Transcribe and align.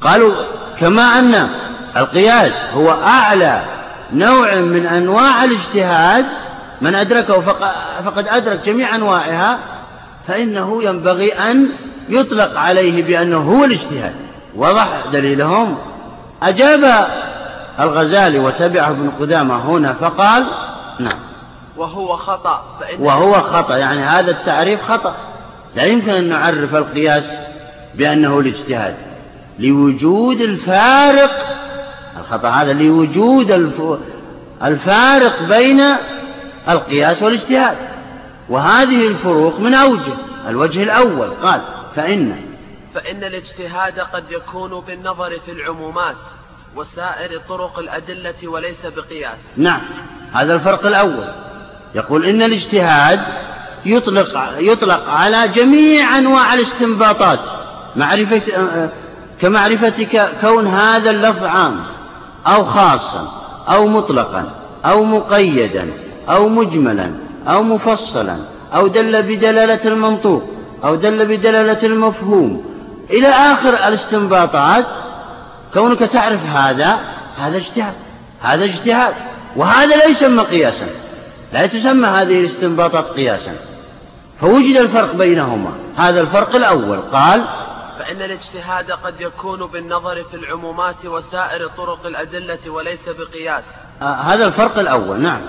قالوا 0.00 0.34
كما 0.80 1.18
أن 1.18 1.48
القياس 1.96 2.52
هو 2.74 2.90
أعلى 2.90 3.62
نوع 4.12 4.54
من 4.54 4.86
أنواع 4.86 5.44
الاجتهاد 5.44 6.26
من 6.80 6.94
أدركه 6.94 7.40
فقد 8.04 8.28
أدرك 8.28 8.60
جميع 8.66 8.94
أنواعها 8.94 9.58
فإنه 10.28 10.82
ينبغي 10.82 11.32
أن 11.32 11.68
يطلق 12.08 12.58
عليه 12.58 13.02
بأنه 13.02 13.36
هو 13.36 13.64
الاجتهاد. 13.64 14.14
وضح 14.56 14.88
دليلهم؟ 15.12 15.78
أجاب 16.42 17.08
الغزالي 17.80 18.38
وتبعه 18.38 18.90
ابن 18.90 19.10
قدامة 19.20 19.56
هنا 19.56 19.92
فقال 19.92 20.46
نعم. 20.98 21.18
وهو 21.76 22.16
خطأ 22.16 22.64
فإن 22.80 23.00
وهو 23.00 23.32
خطأ 23.32 23.76
يعني 23.76 24.00
هذا 24.00 24.30
التعريف 24.30 24.82
خطأ. 24.82 25.14
لا 25.76 25.84
يمكن 25.84 26.10
أن 26.10 26.28
نعرف 26.28 26.74
القياس 26.74 27.24
بأنه 27.94 28.38
الاجتهاد. 28.38 28.96
لوجود 29.58 30.40
الفارق 30.40 31.30
الخطأ 32.20 32.48
هذا 32.48 32.72
لوجود 32.72 33.50
الفارق 34.64 35.42
بين 35.42 35.82
القياس 36.68 37.22
والاجتهاد. 37.22 37.76
وهذه 38.48 39.06
الفروق 39.08 39.60
من 39.60 39.74
أوجه 39.74 40.14
الوجه 40.48 40.82
الأول. 40.82 41.30
قال 41.42 41.60
فإن 41.96 42.36
فإن 42.94 43.24
الاجتهاد 43.24 44.00
قد 44.00 44.24
يكون 44.30 44.80
بالنظر 44.80 45.38
في 45.46 45.52
العمومات 45.52 46.16
وسائر 46.76 47.40
طرق 47.48 47.78
الأدلة 47.78 48.48
وليس 48.48 48.86
بقياس. 48.86 49.36
نعم 49.56 49.80
هذا 50.32 50.54
الفرق 50.54 50.86
الأول. 50.86 51.28
يقول 51.94 52.26
إن 52.26 52.42
الاجتهاد 52.42 53.20
يطلق, 53.84 54.54
يطلق 54.58 55.08
على 55.08 55.48
جميع 55.48 56.18
أنواع 56.18 56.54
الاستنباطات. 56.54 57.40
معرفة 57.96 58.42
كمعرفتك 59.40 60.28
كون 60.40 60.66
هذا 60.66 61.10
اللفظ 61.10 61.44
عام 61.44 61.80
أو 62.46 62.64
خاصا 62.64 63.28
أو 63.68 63.86
مطلقا 63.86 64.44
أو 64.84 65.04
مقيدا 65.04 65.90
أو 66.28 66.48
مجملا 66.48 67.10
أو 67.48 67.62
مفصلا 67.62 68.36
أو 68.74 68.86
دل 68.86 69.22
بدلالة 69.22 69.80
المنطوق 69.84 70.42
أو 70.84 70.94
دل 70.94 71.26
بدلالة 71.26 71.86
المفهوم. 71.86 72.64
إلى 73.10 73.28
آخر 73.28 73.68
الاستنباطات 73.88 74.86
كونك 75.74 75.98
تعرف 75.98 76.46
هذا 76.46 76.98
هذا 77.38 77.56
اجتهاد 77.56 77.94
هذا 78.42 78.64
اجتهاد 78.64 79.14
وهذا 79.56 79.96
لا 79.96 80.04
يسمى 80.04 80.42
قياسا 80.42 80.86
لا 81.52 81.66
تسمى 81.66 82.06
هذه 82.06 82.40
الاستنباطات 82.40 83.04
قياسا. 83.04 83.52
فوجد 84.40 84.76
الفرق 84.76 85.14
بينهما. 85.14 85.70
هذا 85.96 86.20
الفرق 86.20 86.56
الأول. 86.56 86.98
قال 87.12 87.44
فإن 87.98 88.22
الاجتهاد 88.22 88.90
قد 88.90 89.20
يكون 89.20 89.66
بالنظر 89.66 90.24
في 90.30 90.36
العمومات 90.36 91.06
وسائر 91.06 91.66
طرق 91.66 92.06
الأدلة 92.06 92.70
وليس 92.70 93.08
بقياس. 93.08 93.64
آه 94.02 94.04
هذا 94.04 94.46
الفرق 94.46 94.78
الأول 94.78 95.20
نعم. 95.20 95.40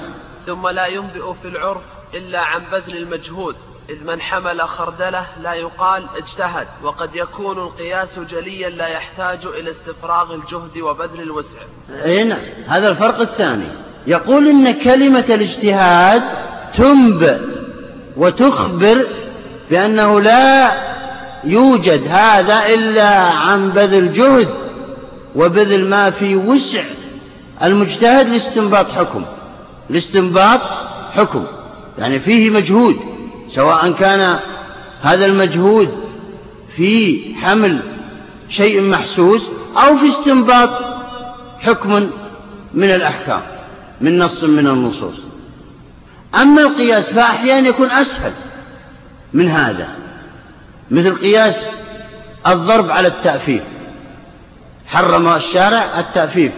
ثم 0.46 0.68
لا 0.68 0.88
ينبئ 0.88 1.34
في 1.42 1.48
العرف 1.48 1.82
إلا 2.14 2.42
عن 2.42 2.62
بذل 2.72 2.98
المجهود. 2.98 3.56
إذ 3.90 4.04
من 4.04 4.22
حمل 4.22 4.62
خردلة 4.62 5.26
لا 5.42 5.54
يقال 5.54 6.06
اجتهد 6.18 6.68
وقد 6.84 7.16
يكون 7.16 7.58
القياس 7.58 8.20
جليا 8.20 8.70
لا 8.70 8.88
يحتاج 8.88 9.46
إلى 9.46 9.72
استفراغ 9.72 10.34
الجهد 10.34 10.78
وبذل 10.78 11.22
الوسع. 11.22 11.60
أي 12.06 12.24
نعم 12.24 12.40
هذا 12.68 12.88
الفرق 12.88 13.20
الثاني. 13.20 13.68
يقول 14.08 14.48
إن 14.48 14.72
كلمة 14.72 15.26
الاجتهاد 15.30 16.24
تنبئ 16.78 17.38
وتخبر 18.18 19.08
بأنه 19.70 20.22
لا 20.22 20.72
يوجد 21.44 22.08
هذا 22.08 22.66
إلا 22.68 23.10
عن 23.20 23.70
بذل 23.70 24.14
جهد 24.14 24.50
وبذل 25.36 25.90
ما 25.90 26.10
في 26.10 26.36
وسع 26.36 26.84
المجتهد 27.64 28.28
لاستنباط 28.28 28.92
حكم 28.92 29.26
لاستنباط 29.90 30.62
حكم 31.12 31.44
يعني 31.98 32.20
فيه 32.20 32.50
مجهود 32.50 33.00
سواء 33.50 33.92
كان 33.92 34.40
هذا 35.02 35.26
المجهود 35.26 35.90
في 36.76 37.20
حمل 37.42 37.80
شيء 38.50 38.82
محسوس 38.82 39.50
أو 39.78 39.98
في 39.98 40.10
استنباط 40.10 40.70
حكم 41.60 42.10
من 42.74 42.90
الأحكام 42.90 43.42
من 44.02 44.20
نص 44.20 44.44
من 44.44 44.68
النصوص. 44.68 45.16
أما 46.36 46.62
القياس 46.62 47.06
فأحيانا 47.06 47.68
يكون 47.70 47.92
أسهل 47.92 48.32
من 49.34 49.50
هذا. 49.50 49.88
مثل 50.92 51.16
قياس 51.16 51.56
الضرب 52.48 52.92
على 52.92 53.08
التأفيف 53.08 53.62
حرم 54.88 55.36
الشارع 55.36 56.00
التأفيف 56.00 56.52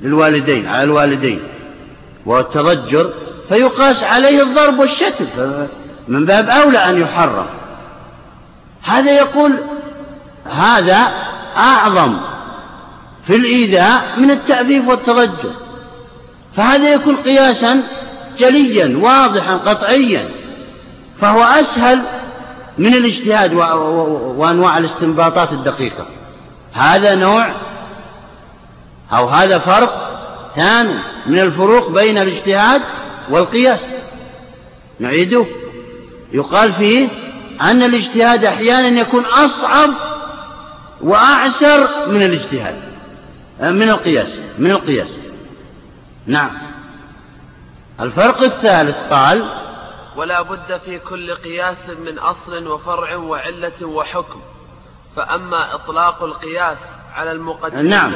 للوالدين 0.00 0.66
على 0.66 0.82
الوالدين. 0.82 1.40
والتضجر 2.26 3.12
فيقاس 3.48 4.04
عليه 4.04 4.42
الضرب 4.42 4.78
والشتم 4.78 5.26
من 6.08 6.24
باب 6.24 6.48
أولى 6.48 6.78
أن 6.78 7.00
يحرم. 7.00 7.46
هذا 8.82 9.16
يقول 9.16 9.52
هذا 10.50 11.12
أعظم 11.56 12.16
في 13.26 13.36
الإيذاء 13.36 14.04
من 14.16 14.30
التأفيف 14.30 14.88
والتضجر. 14.88 15.52
فهذا 16.56 16.94
يكون 16.94 17.16
قياسا 17.16 17.82
جليا 18.38 18.98
واضحا 18.98 19.56
قطعيا. 19.56 20.28
فهو 21.20 21.42
أسهل 21.42 22.02
من 22.78 22.94
الاجتهاد 22.94 23.54
وأنواع 24.36 24.78
الاستنباطات 24.78 25.52
الدقيقة. 25.52 26.06
هذا 26.72 27.14
نوع 27.14 27.52
أو 29.12 29.28
هذا 29.28 29.58
فرق 29.58 30.08
ثاني 30.56 30.94
من 31.26 31.38
الفروق 31.38 31.90
بين 31.90 32.18
الاجتهاد 32.18 32.82
والقياس. 33.30 33.80
نعيده. 35.00 35.46
يقال 36.32 36.72
فيه 36.72 37.08
أن 37.60 37.82
الاجتهاد 37.82 38.44
أحيانا 38.44 38.88
يكون 38.88 39.24
أصعب 39.24 39.90
وأعسر 41.00 41.88
من 42.08 42.22
الاجتهاد 42.22 42.74
من 43.60 43.88
القياس 43.88 44.28
من 44.58 44.70
القياس. 44.70 45.08
نعم. 46.26 46.50
الفرق 48.00 48.42
الثالث 48.42 48.96
قال 49.10 49.61
ولا 50.16 50.42
بد 50.42 50.80
في 50.84 50.98
كل 50.98 51.34
قياس 51.34 51.88
من 52.06 52.18
أصل 52.18 52.66
وفرع 52.66 53.16
وعلة 53.16 53.86
وحكم. 53.86 54.40
فأما 55.16 55.74
إطلاق 55.74 56.22
القياس 56.22 56.78
على 57.14 57.32
المقدمين 57.32 57.90
نعم. 57.90 58.12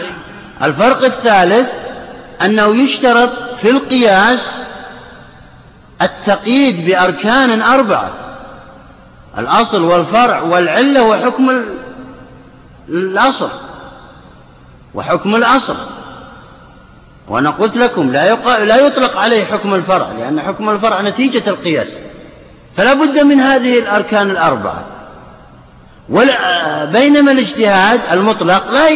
الفرق 0.63 1.05
الثالث 1.05 1.71
أنه 2.43 2.83
يشترط 2.83 3.31
في 3.61 3.71
القياس 3.71 4.57
التقييد 6.03 6.87
بأركان 6.87 7.63
أربعة. 7.63 8.11
الأصل 9.39 9.83
والفرع 9.83 10.41
والعلة 10.41 11.03
وحكم 11.03 11.65
الأصل. 12.89 13.51
وحكم 14.95 15.35
الأصل. 15.35 15.77
وأنا 17.29 17.51
قلت 17.51 17.77
لكم 17.77 18.11
لا, 18.11 18.35
لا 18.65 18.77
يطلق 18.77 19.19
عليه 19.19 19.45
حكم 19.45 19.75
الفرع 19.75 20.13
لأن 20.13 20.41
حكم 20.41 20.71
الفرع 20.71 21.01
نتيجة 21.01 21.43
القياس. 21.47 21.89
فلا 22.77 22.95
بد 22.95 23.19
من 23.19 23.41
هذه 23.41 23.79
الأركان 23.79 24.31
الأربعة. 24.31 24.85
بينما 26.93 27.33
الاجتهاد 27.33 28.01
المطلق 28.13 28.71
لا 28.71 28.89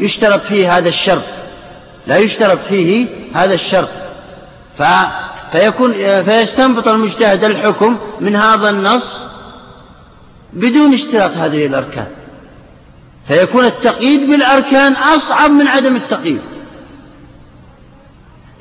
يشترط 0.00 0.40
فيه 0.42 0.78
هذا 0.78 0.88
الشرط. 0.88 1.24
لا 2.06 2.16
يشترط 2.16 2.58
فيه 2.58 3.06
هذا 3.34 3.54
الشرط. 3.54 3.88
ف 4.78 4.82
فيكون 5.52 5.92
فيستنبط 6.22 6.88
المجتهد 6.88 7.44
الحكم 7.44 7.98
من 8.20 8.36
هذا 8.36 8.70
النص 8.70 9.22
بدون 10.52 10.94
اشتراط 10.94 11.36
هذه 11.36 11.66
الأركان. 11.66 12.06
فيكون 13.28 13.64
التقييد 13.64 14.30
بالأركان 14.30 14.92
أصعب 14.92 15.50
من 15.50 15.66
عدم 15.66 15.96
التقييد. 15.96 16.40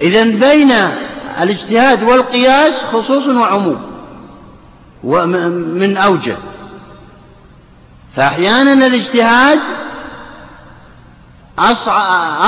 إذا 0.02 0.24
بين 0.24 0.72
الاجتهاد 1.42 2.04
والقياس 2.04 2.84
خصوص 2.84 3.28
وعموم 3.28 3.82
ومن 5.04 5.98
أوجه. 5.98 6.38
فأحيانا 8.16 8.74
الاجتهاد 8.88 9.60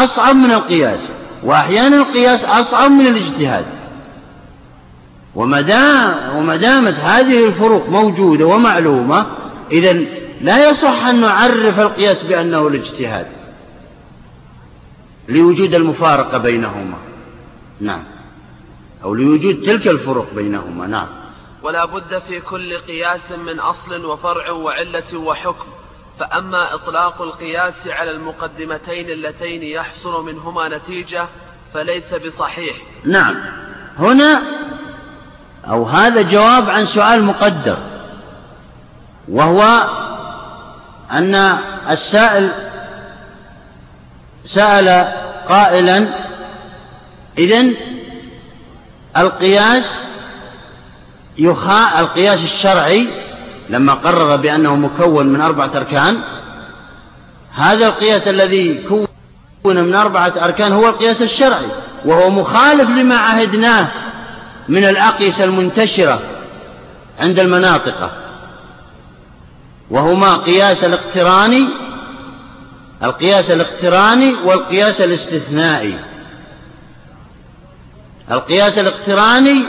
أصعب 0.04 0.36
من 0.36 0.52
القياس 0.52 1.00
وأحيانا 1.44 1.98
القياس 1.98 2.46
أصعب 2.46 2.92
من 2.92 3.08
الاجتهاد. 3.08 3.66
وما 5.36 6.56
دامت 6.56 7.00
هذه 7.00 7.46
الفروق 7.46 7.90
موجودة 7.90 8.46
ومعلومة 8.46 9.26
إذا 9.72 9.94
لا 10.42 10.70
يصح 10.70 11.06
أن 11.06 11.22
نعرف 11.22 11.80
القياس 11.80 12.24
بأنه 12.24 12.68
الاجتهاد 12.68 13.28
لوجود 15.30 15.76
المفارقة 15.76 16.38
بينهما. 16.38 16.98
نعم. 17.82 18.04
أو 19.04 19.14
لوجود 19.14 19.62
تلك 19.66 19.88
الفروق 19.88 20.34
بينهما 20.34 20.88
نعم. 20.88 21.08
ولا 21.64 21.86
بد 21.86 22.20
في 22.20 22.40
كل 22.40 22.78
قياس 22.78 23.32
من 23.32 23.60
أصل 23.60 24.06
وفرع 24.06 24.52
وعلة 24.52 25.18
وحكم. 25.18 25.66
فأما 26.20 26.74
إطلاق 26.74 27.22
القياس 27.22 27.88
على 27.88 28.12
المقدمتين 28.12 29.10
اللتين 29.10 29.64
يحصل 29.64 30.26
منهما 30.26 30.68
نتيجة 30.78 31.26
فليس 31.74 32.14
بصحيح. 32.14 32.78
نعم. 33.06 33.36
هنا 34.00 34.42
أو 35.70 35.84
هذا 35.84 36.22
جواب 36.22 36.70
عن 36.70 36.86
سؤال 36.86 37.24
مقدر 37.24 37.78
وهو 39.28 39.88
أن 41.12 41.36
السائل 41.90 42.52
سأل 44.46 45.14
قائلا 45.50 46.08
إذن 47.38 47.74
القياس 49.18 49.96
يخا 51.38 52.00
القياس 52.00 52.44
الشرعي 52.44 53.08
لما 53.70 53.94
قرر 53.94 54.36
بأنه 54.36 54.76
مكون 54.76 55.28
من 55.28 55.42
أربعة 55.42 55.72
أركان 55.76 56.22
هذا 57.54 57.88
القياس 57.88 58.28
الذي 58.28 58.84
كون 59.64 59.78
من 59.78 59.96
أربعة 59.96 60.34
أركان 60.42 60.72
هو 60.72 60.88
القياس 60.88 61.22
الشرعي 61.22 61.68
وهو 62.06 62.30
مخالف 62.30 62.90
لما 62.90 63.16
عهدناه 63.18 63.88
من 64.70 64.84
الأقيسة 64.84 65.44
المنتشرة 65.44 66.22
عند 67.20 67.40
المناطق. 67.40 68.12
وهما 69.92 70.38
قياس 70.38 70.84
الاقتراني 70.84 71.68
القياس 73.04 73.52
الاقتراني 73.52 74.34
والقياس 74.46 75.02
الاستثنائي. 75.02 75.96
القياس 78.32 78.78
الاقتراني 78.78 79.64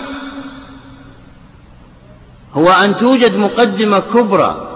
هو 2.54 2.70
أن 2.70 2.96
توجد 2.96 3.36
مقدمة 3.36 3.98
كبرى 3.98 4.68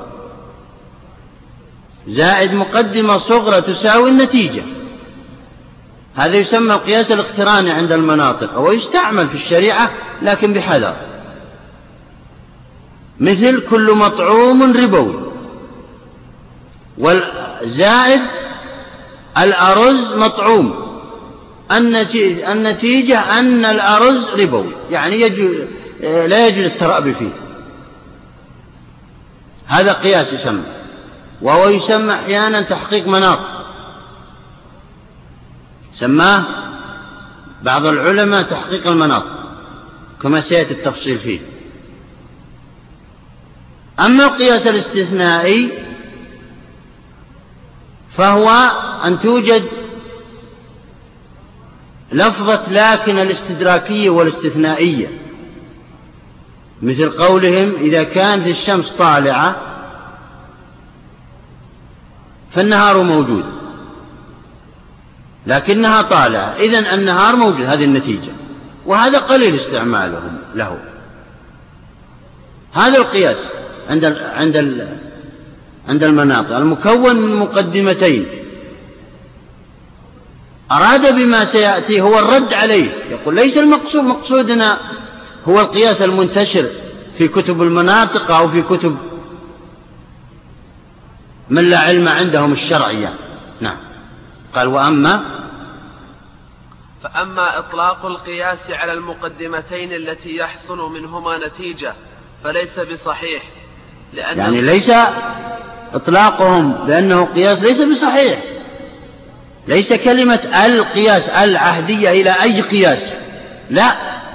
زائد 2.08 2.54
مقدمة 2.54 3.18
صغرى 3.18 3.60
تساوي 3.60 4.10
النتيجة. 4.10 4.62
هذا 6.14 6.36
يسمى 6.36 6.74
القياس 6.74 7.12
الاقتراني 7.12 7.70
عند 7.70 7.92
المناطق 7.92 8.58
ويستعمل 8.58 9.28
في 9.28 9.34
الشريعة 9.34 9.90
لكن 10.22 10.52
بحذر. 10.52 10.96
مثل 13.20 13.60
كل 13.70 13.92
مطعوم 13.92 14.62
ربوي. 14.62 15.14
والزائد 16.98 18.22
الأرز 19.38 20.12
مطعوم. 20.12 20.85
النتيجة 21.70 23.38
أن 23.38 23.64
الأرز 23.64 24.34
ربوي 24.34 24.72
يعني 24.90 25.20
يجوز 25.20 25.56
لا 26.00 26.46
يجوز 26.46 26.64
الترأب 26.64 27.12
فيه. 27.12 27.30
هذا 29.66 29.92
قياس 29.92 30.32
يسمى. 30.32 30.62
وهو 31.42 31.68
يسمى 31.68 32.14
أحيانا 32.14 32.60
تحقيق 32.60 33.08
مناط. 33.08 33.38
سماه 35.94 36.44
بعض 37.62 37.86
العلماء 37.86 38.42
تحقيق 38.42 38.86
المناط 38.86 39.24
كما 40.22 40.40
سيأتي 40.40 40.74
التفصيل 40.74 41.18
فيه. 41.18 41.40
أما 44.00 44.24
القياس 44.24 44.66
الاستثنائي 44.66 45.86
فهو 48.16 48.50
أن 49.04 49.20
توجد 49.20 49.64
لفظة 52.12 52.62
لكن 52.70 53.18
الاستدراكية 53.18 54.10
والاستثنائية. 54.10 55.08
مثل 56.82 57.10
قولهم 57.10 57.72
إذا 57.80 58.02
كانت 58.02 58.46
الشمس 58.46 58.90
طالعة 58.90 59.56
فالنهار 62.52 63.02
موجود. 63.02 63.44
لكنها 65.46 66.02
طالعة. 66.02 66.54
إذن 66.58 66.84
النهار 66.84 67.36
موجود. 67.36 67.66
هذه 67.66 67.84
النتيجة. 67.84 68.32
وهذا 68.86 69.18
قليل 69.18 69.54
استعمالهم 69.54 70.38
له. 70.54 70.78
هذا 72.72 72.98
القياس 72.98 73.36
عند 73.90 74.04
عند 74.34 74.86
عند 75.88 76.04
المناطق. 76.04 76.56
المكون 76.56 77.16
من 77.16 77.36
مقدمتين. 77.36 78.26
أراد 80.72 81.14
بما 81.14 81.44
سيأتي 81.44 82.00
هو 82.00 82.18
الرد 82.18 82.54
عليه. 82.54 82.90
يقول 83.10 83.34
ليس 83.34 83.58
المقصود 83.58 84.04
مقصودنا 84.04 84.78
هو 85.48 85.60
القياس 85.60 86.02
المنتشر 86.02 86.70
في 87.18 87.28
كتب 87.28 87.62
المناطق 87.62 88.30
أو 88.30 88.48
في 88.48 88.62
كتب 88.62 88.96
من 91.50 91.70
لا 91.70 91.78
علم 91.78 92.08
عندهم 92.08 92.52
الشرعية. 92.52 93.14
نعم. 93.60 93.76
قال 94.54 94.68
وأما 94.68 95.22
فأما 97.02 97.58
إطلاق 97.58 98.06
القياس 98.06 98.70
على 98.70 98.92
المقدمتين 98.92 99.92
التي 99.92 100.36
يحصل 100.36 100.92
منهما 100.92 101.46
نتيجة 101.46 101.94
فليس 102.44 102.78
بصحيح. 102.78 103.42
لأن 104.12 104.38
يعني 104.38 104.60
ليس 104.60 104.90
إطلاقهم 105.94 106.72
بأنه 106.72 107.24
قياس 107.24 107.62
ليس 107.62 107.80
بصحيح. 107.80 108.55
ليس 109.68 109.92
كلمة 109.92 110.64
القياس 110.64 111.28
العهدية 111.28 112.10
إلى 112.10 112.42
أي 112.42 112.60
قياس. 112.60 113.12
لا 113.70 113.92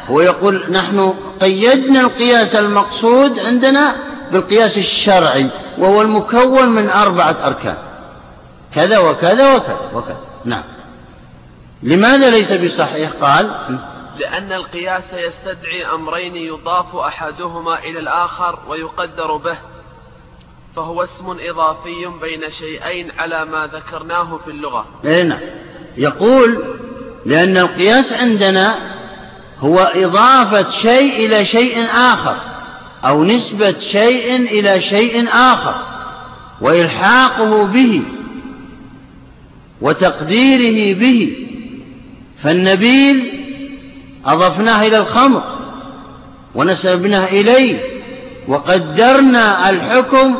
هو 0.09 0.21
يقول 0.21 0.63
نحن 0.71 1.13
قيدنا 1.41 1.99
القياس 2.01 2.55
المقصود 2.55 3.39
عندنا 3.39 3.95
بالقياس 4.31 4.77
الشرعي 4.77 5.49
وهو 5.77 6.01
المكون 6.01 6.69
من 6.69 6.89
أربعة 6.89 7.35
أركان. 7.43 7.77
كذا 8.75 8.97
وكذا 8.97 9.55
وكذا 9.55 9.91
وكذا. 9.93 10.19
نعم. 10.45 10.63
لماذا 11.83 12.29
ليس 12.29 12.53
بصحيح؟ 12.53 13.11
قال 13.21 13.51
لأن 14.19 14.53
القياس 14.53 15.13
يستدعي 15.13 15.85
أمرين 15.85 16.35
يضاف 16.35 16.95
أحدهما 16.95 17.79
إلى 17.79 17.99
الآخر 17.99 18.59
ويقدر 18.67 19.37
به. 19.37 19.57
فهو 20.75 21.03
اسم 21.03 21.37
إضافي 21.49 22.07
بين 22.21 22.41
شيئين 22.51 23.11
على 23.17 23.45
ما 23.45 23.69
ذكرناه 23.73 24.39
في 24.45 24.51
اللغة. 24.51 24.85
إيه 25.05 25.23
نعم. 25.23 25.39
يقول 25.97 26.63
لأن 27.25 27.57
القياس 27.57 28.13
عندنا 28.13 28.75
هو 29.59 29.91
إضافة 29.95 30.69
شيء 30.69 31.25
إلى 31.25 31.45
شيء 31.45 31.85
آخر 31.95 32.37
أو 33.05 33.23
نسبة 33.23 33.79
شيء 33.79 34.35
إلى 34.35 34.81
شيء 34.81 35.27
آخر 35.29 35.75
وإلحاقه 36.61 37.65
به 37.65 38.01
وتقديره 39.81 40.99
به 40.99 41.47
فالنبيذ 42.43 43.17
أضفناه 44.25 44.87
إلى 44.87 44.97
الخمر 44.97 45.43
ونسبناه 46.55 47.25
إليه 47.25 47.79
وقدرنا 48.47 49.69
الحكم 49.69 50.35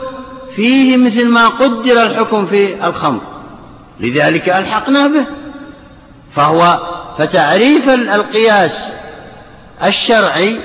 فيه 0.55 0.97
مثل 0.97 1.27
ما 1.27 1.47
قدر 1.47 2.03
الحكم 2.03 2.47
في 2.47 2.87
الخمر. 2.87 3.21
لذلك 3.99 4.49
ألحقنا 4.49 5.07
به. 5.07 5.25
فهو 6.35 6.79
فتعريف 7.17 7.89
القياس 7.89 8.79
الشرعي 9.83 10.59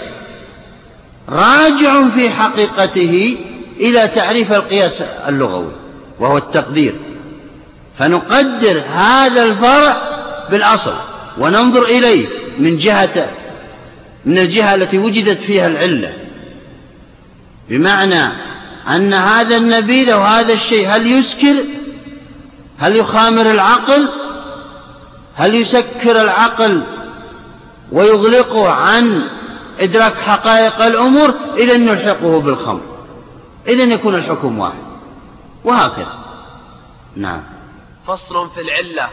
راجع 1.29 2.09
في 2.09 2.31
حقيقته 2.31 3.39
إلى 3.81 4.09
تعريف 4.09 4.53
القياس 4.53 5.03
اللغوي 5.29 5.73
وهو 6.21 6.37
التقدير. 6.37 6.95
فنقدر 7.99 8.83
هذا 8.95 9.43
الفرع 9.43 9.97
بالأصل 10.51 10.95
وننظر 11.39 11.83
إليه 11.83 12.27
من 12.59 12.77
جهة 12.77 13.29
من 14.25 14.39
الجهة 14.39 14.75
التي 14.75 14.99
وجدت 14.99 15.41
فيها 15.41 15.67
العلة. 15.67 16.13
بمعنى 17.69 18.29
أن 18.89 19.15
هذا 19.15 19.57
النبيذ 19.57 20.11
أو 20.11 20.23
هذا 20.23 20.53
الشيء. 20.53 20.89
هل 20.89 21.07
يسكر؟ 21.07 21.65
هل 22.79 22.97
يخامر 22.97 23.51
العقل؟ 23.51 24.09
هل 25.35 25.55
يسكر 25.55 26.23
العقل 26.23 26.83
ويغلقه 27.93 28.69
عن 28.69 29.23
إدراك 29.81 30.15
حقائق 30.15 30.83
الأمور؟ 30.83 31.35
إذا 31.57 31.77
نلحقه 31.77 32.41
بالخمر. 32.41 32.81
إذا 33.69 33.83
يكون 33.83 34.15
الحكم 34.15 34.59
واحد. 34.59 34.87
وهكذا. 35.65 36.19
نعم. 37.17 37.43
فصل 38.07 38.51
في 38.51 38.61
العلة. 38.61 39.09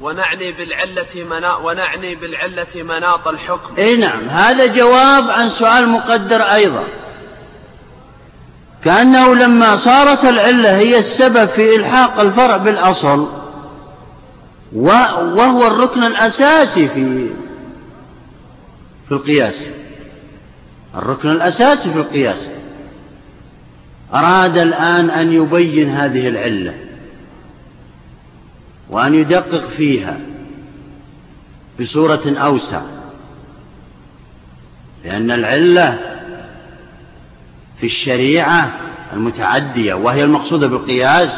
ونعني 0.00 0.52
بالعلة 0.52 1.24
منا 1.30 1.56
ونعني 1.56 2.14
بالعلة 2.14 2.66
مناط 2.74 3.28
الحكم. 3.28 3.74
اي 3.78 3.96
نعم. 3.96 4.28
هذا 4.28 4.66
جواب 4.66 5.30
عن 5.30 5.50
سؤال 5.50 5.88
مقدر 5.88 6.42
أيضا. 6.42 6.84
كأنه 8.84 9.34
لما 9.34 9.76
صارت 9.76 10.24
العلة 10.24 10.76
هي 10.76 10.98
السبب 10.98 11.48
في 11.48 11.76
إلحاق 11.76 12.20
الفرع 12.20 12.56
بالأصل 12.56 13.28
وهو 14.72 15.66
الركن 15.66 16.02
الأساسي 16.02 16.88
في 16.88 17.30
في 19.08 19.12
القياس. 19.12 19.66
الركن 20.94 21.30
الأساسي 21.30 21.92
في 21.92 21.98
القياس. 21.98 22.40
أراد 24.14 24.58
الآن 24.58 25.10
أن 25.10 25.32
يبين 25.32 25.90
هذه 25.90 26.28
العلة 26.28 26.74
وأن 28.90 29.14
يدقق 29.14 29.68
فيها 29.68 30.20
بصورة 31.80 32.22
أوسع 32.38 32.82
لأن 35.04 35.30
العلة 35.30 36.17
في 37.80 37.86
الشريعة 37.86 38.70
المتعدية 39.12 39.94
وهي 39.94 40.24
المقصودة 40.24 40.66
بالقياس 40.66 41.30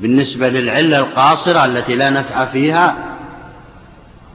بالنسبة 0.00 0.48
للعلة 0.48 0.98
القاصرة 0.98 1.64
التي 1.64 1.94
لا 1.94 2.10
نفع 2.10 2.44
فيها 2.44 2.94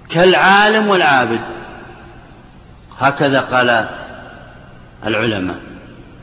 كالعالم 0.10 0.88
والعابد. 0.88 1.42
هكذا 3.00 3.40
قال 3.40 3.90
العلماء 5.06 5.56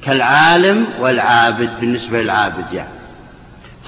كالعالم 0.02 0.87
والعابد 1.00 1.70
بالنسبة 1.80 2.23
للعابد 2.23 2.73
يعني. 2.73 2.88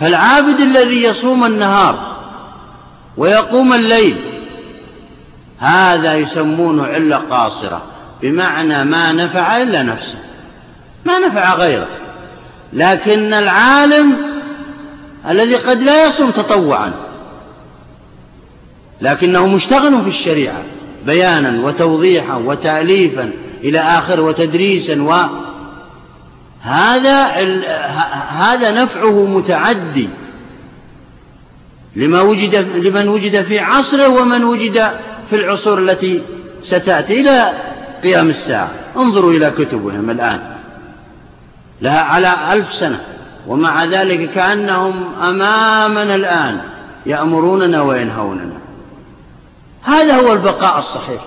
فالعابد 0.00 0.61
الذي 0.61 1.02
يصوم 1.02 1.44
النهار 1.44 2.16
ويقوم 3.16 3.73
الليل 3.73 4.16
هذا 5.58 6.14
يسمونه 6.14 6.87
علة 6.87 7.16
قاصرة 7.16 7.82
بمعنى 8.23 8.85
ما 8.85 9.12
نفع 9.12 9.62
إلا 9.62 9.82
نفسه. 9.82 10.18
ما 11.06 11.18
نفع 11.18 11.54
غيره. 11.54 11.86
لكن 12.72 13.32
العالم 13.32 14.16
الذي 15.28 15.56
قد 15.56 15.82
لا 15.82 16.04
يصوم 16.04 16.30
تطوعا. 16.30 16.92
لكنه 19.00 19.46
مشتغل 19.46 20.02
في 20.02 20.08
الشريعة 20.08 20.62
بيانا 21.06 21.66
وتوضيحا 21.66 22.34
وتأليفا 22.34 23.30
إلى 23.64 23.78
آخر 23.78 24.20
وتدريسا 24.20 25.02
و 25.02 25.12
هذا 26.60 27.22
هذا 28.28 28.82
نفعه 28.82 29.25
متعدي 29.25 30.08
لما 31.96 32.20
وجد 32.20 32.54
لمن 32.76 33.08
وجد 33.08 33.42
في 33.42 33.58
عصره 33.58 34.08
ومن 34.08 34.44
وجد 34.44 34.90
في 35.30 35.36
العصور 35.36 35.78
التي 35.78 36.22
ستأتي 36.62 37.20
إلى 37.20 37.52
قيام 38.02 38.28
الساعة. 38.28 38.70
انظروا 38.96 39.32
إلى 39.32 39.50
كتبهم 39.50 40.10
الآن. 40.10 40.55
لها 41.80 42.00
على 42.00 42.35
ألف 42.52 42.73
سنة. 42.73 43.00
ومع 43.47 43.85
ذلك 43.85 44.30
كأنهم 44.30 45.14
أمامنا 45.23 46.14
الآن 46.14 46.61
يأمروننا 47.06 47.83
وينهوننا. 47.83 48.56
هذا 49.83 50.16
هو 50.16 50.33
البقاء 50.33 50.78
الصحيح. 50.78 51.23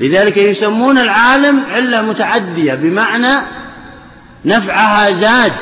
لذلك 0.00 0.36
يسمون 0.36 0.98
العالم 0.98 1.60
علة 1.70 2.02
متعدية 2.02 2.74
بمعنى 2.74 3.34
نفعها 4.44 5.10
زاد 5.10 5.52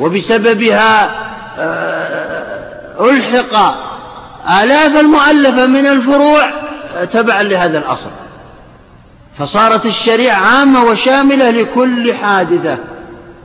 وبسببها 0.00 1.10
آه، 1.58 3.10
ألحق 3.10 3.74
آلاف 4.62 4.96
المؤلفة 4.96 5.66
من 5.66 5.86
الفروع 5.86 6.50
تبعا 7.12 7.42
لهذا 7.42 7.78
الأصل. 7.78 8.10
فصارت 9.38 9.86
الشريعة 9.86 10.36
عامة 10.36 10.84
وشاملة 10.84 11.50
لكل 11.50 12.14
حادثة. 12.14 12.78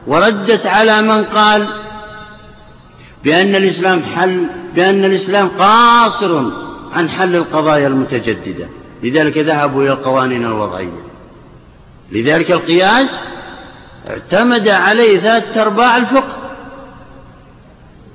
وردت 0.07 0.65
على 0.65 1.01
من 1.01 1.23
قال 1.23 1.67
بأن 3.23 3.55
الإسلام 3.55 4.03
حل 4.03 4.45
بأن 4.75 5.05
الإسلام 5.05 5.47
قاصر 5.47 6.43
عن 6.93 7.09
حل 7.09 7.35
القضايا 7.35 7.87
المتجددة. 7.87 8.67
لذلك 9.03 9.37
ذهبوا 9.37 9.83
إلى 9.83 9.91
القوانين 9.91 10.45
الوضعية. 10.45 11.01
لذلك 12.11 12.51
القياس 12.51 13.19
اعتمد 14.09 14.67
عليه 14.67 15.19
ثلاثة 15.19 15.61
أرباع 15.61 15.97
الفقه. 15.97 16.37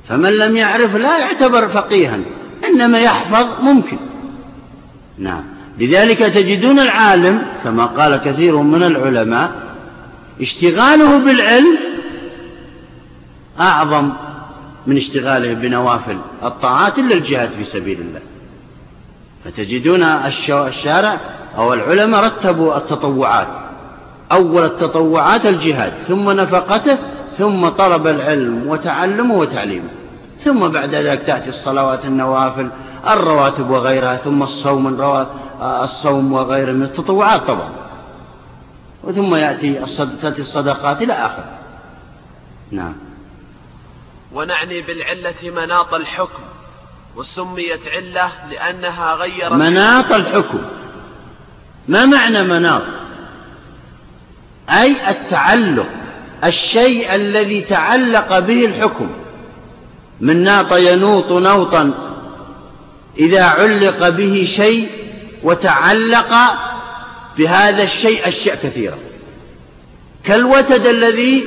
فمن 0.08 0.32
لم 0.32 0.56
يعرف 0.56 0.96
لا 0.96 1.18
يعتبر 1.18 1.68
فقيها 1.68 2.18
إنما 2.68 2.98
يحفظ 2.98 3.46
ممكن. 3.62 3.98
نعم. 5.18 5.44
لذلك 5.78 6.18
تجدون 6.18 6.78
العالم 6.78 7.42
كما 7.64 7.86
قال 7.86 8.16
كثير 8.16 8.56
من 8.56 8.82
العلماء 8.82 9.65
اشتغاله 10.40 11.18
بالعلم 11.18 11.78
أعظم 13.60 14.12
من 14.86 14.96
اشتغاله 14.96 15.52
بنوافل 15.54 16.18
الطاعات 16.42 16.98
إلا 16.98 17.14
الجهاد 17.14 17.50
في 17.50 17.64
سبيل 17.64 18.00
الله. 18.00 18.20
فتجدون 19.44 20.02
الشارع 20.02 21.20
أو 21.58 21.72
العلماء 21.72 22.24
رتبوا 22.24 22.76
التطوعات. 22.76 23.48
أول 24.32 24.64
التطوعات 24.64 25.46
الجهاد 25.46 25.92
ثم 26.08 26.30
نفقته 26.30 26.98
ثم 27.38 27.68
طلب 27.68 28.06
العلم 28.06 28.66
وتعلمه 28.66 29.34
وتعليمه. 29.34 29.88
ثم 30.44 30.68
بعد 30.68 30.94
ذلك 30.94 31.22
تأتي 31.22 31.48
الصلوات 31.48 32.04
النوافل 32.04 32.68
الرواتب 33.08 33.70
وغيرها 33.70 34.16
ثم 34.16 34.42
الصوم 34.42 35.00
الصوم 35.62 36.32
وغيره 36.32 36.72
من 36.72 36.82
التطوعات 36.82 37.46
طبعا. 37.46 37.85
وثم 39.06 39.34
يأتي 39.34 39.84
تأتي 40.22 40.42
الصدقات 40.42 41.02
إلى 41.02 41.12
آخر 41.12 41.44
نعم. 42.70 42.94
ونعني 44.32 44.80
بالعلة 44.80 45.50
مناط 45.56 45.94
الحكم 45.94 46.42
وسميت 47.16 47.88
علة 47.88 48.30
لأنها 48.50 49.14
غيرت 49.14 49.52
مناط 49.52 50.12
الحكم. 50.12 50.58
ما 51.88 52.06
معنى 52.06 52.42
مناط؟ 52.42 52.82
أي 54.70 55.10
التعلق 55.10 55.88
الشيء 56.44 57.14
الذي 57.14 57.60
تعلق 57.60 58.38
به 58.38 58.64
الحكم. 58.64 59.10
من 60.20 60.44
ناط 60.44 60.72
ينوط 60.72 61.32
نوطا 61.32 61.92
إذا 63.18 63.44
علق 63.44 64.08
به 64.08 64.44
شيء 64.56 64.90
وتعلق 65.42 66.32
بهذا 67.38 67.82
الشيء 67.82 68.28
أشياء 68.28 68.56
كثيرة. 68.62 68.98
كالوتد 70.24 70.86
الذي 70.86 71.44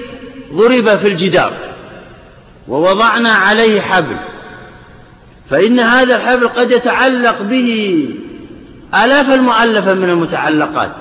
ضرب 0.53 0.97
في 0.97 1.07
الجدار 1.07 1.53
ووضعنا 2.67 3.29
عليه 3.29 3.81
حبل. 3.81 4.15
فإن 5.49 5.79
هذا 5.79 6.15
الحبل 6.15 6.47
قد 6.47 6.71
يتعلق 6.71 7.41
به 7.41 7.99
آلاف 9.03 9.29
المؤلفة 9.29 9.93
من 9.93 10.09
المتعلقات. 10.09 10.91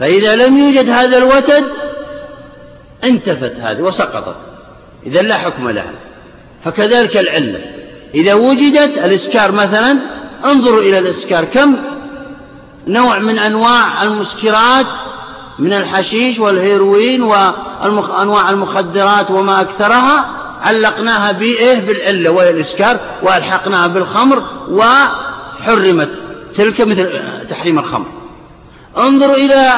فإذا 0.00 0.36
لم 0.36 0.58
يوجد 0.58 0.88
هذا 0.88 1.16
الوتد 1.18 1.64
انتفت 3.04 3.52
هذه 3.60 3.80
وسقطت. 3.80 4.36
إذا 5.06 5.22
لا 5.22 5.34
حكم 5.34 5.70
لها. 5.70 5.92
فكذلك 6.64 7.16
العلة. 7.16 7.60
إذا 8.14 8.34
وجدت 8.34 8.98
الإسكار 8.98 9.52
مثلا 9.52 9.98
انظروا 10.44 10.80
إلى 10.80 10.98
الإسكار 10.98 11.44
كم؟ 11.44 11.76
نوع 12.88 13.18
من 13.18 13.38
أنواع 13.38 14.02
المسكرات 14.02 14.86
من 15.58 15.72
الحشيش 15.72 16.38
والهيروين 16.38 17.22
وأنواع 17.22 18.50
المخدرات 18.50 19.30
وما 19.30 19.60
أكثرها. 19.60 20.24
علقناها 20.62 21.32
بإيه؟ 21.32 21.86
بالعلة 21.86 22.30
وهي 22.30 22.50
الإسكار 22.50 22.96
وألحقناها 23.22 23.86
بالخمر 23.86 24.42
وحرمت 24.70 26.08
تلك 26.56 26.80
مثل 26.80 27.20
تحريم 27.50 27.78
الخمر. 27.78 28.06
انظروا 28.98 29.36
إلى 29.36 29.72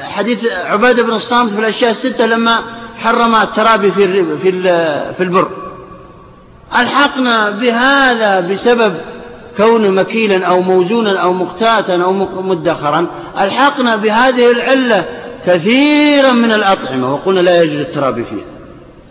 حديث 0.00 0.44
عبادة 0.52 1.02
بن 1.02 1.12
الصامت 1.12 1.52
في 1.52 1.60
الأشياء 1.60 1.90
الستة 1.90 2.26
لما 2.26 2.62
حرم 2.98 3.34
الترابي 3.34 3.92
في 3.92 4.24
في 4.42 4.52
في 5.16 5.22
البر. 5.22 5.50
ألحقنا 6.78 7.50
بهذا 7.50 8.40
بسبب 8.40 8.94
كون 9.56 9.90
مكيلا 9.90 10.46
أو 10.46 10.60
موزونا 10.60 11.20
أو 11.20 11.32
مقتاتا 11.32 12.02
أو 12.02 12.12
مدخرا 12.42 13.06
ألحقنا 13.40 13.96
بهذه 13.96 14.50
العلة 14.50 15.04
كثيرا 15.46 16.32
من 16.32 16.52
الأطعمة 16.52 17.14
وقلنا 17.14 17.40
لا 17.40 17.62
يجوز 17.62 17.80
الترابي 17.80 18.24
فيها. 18.24 18.44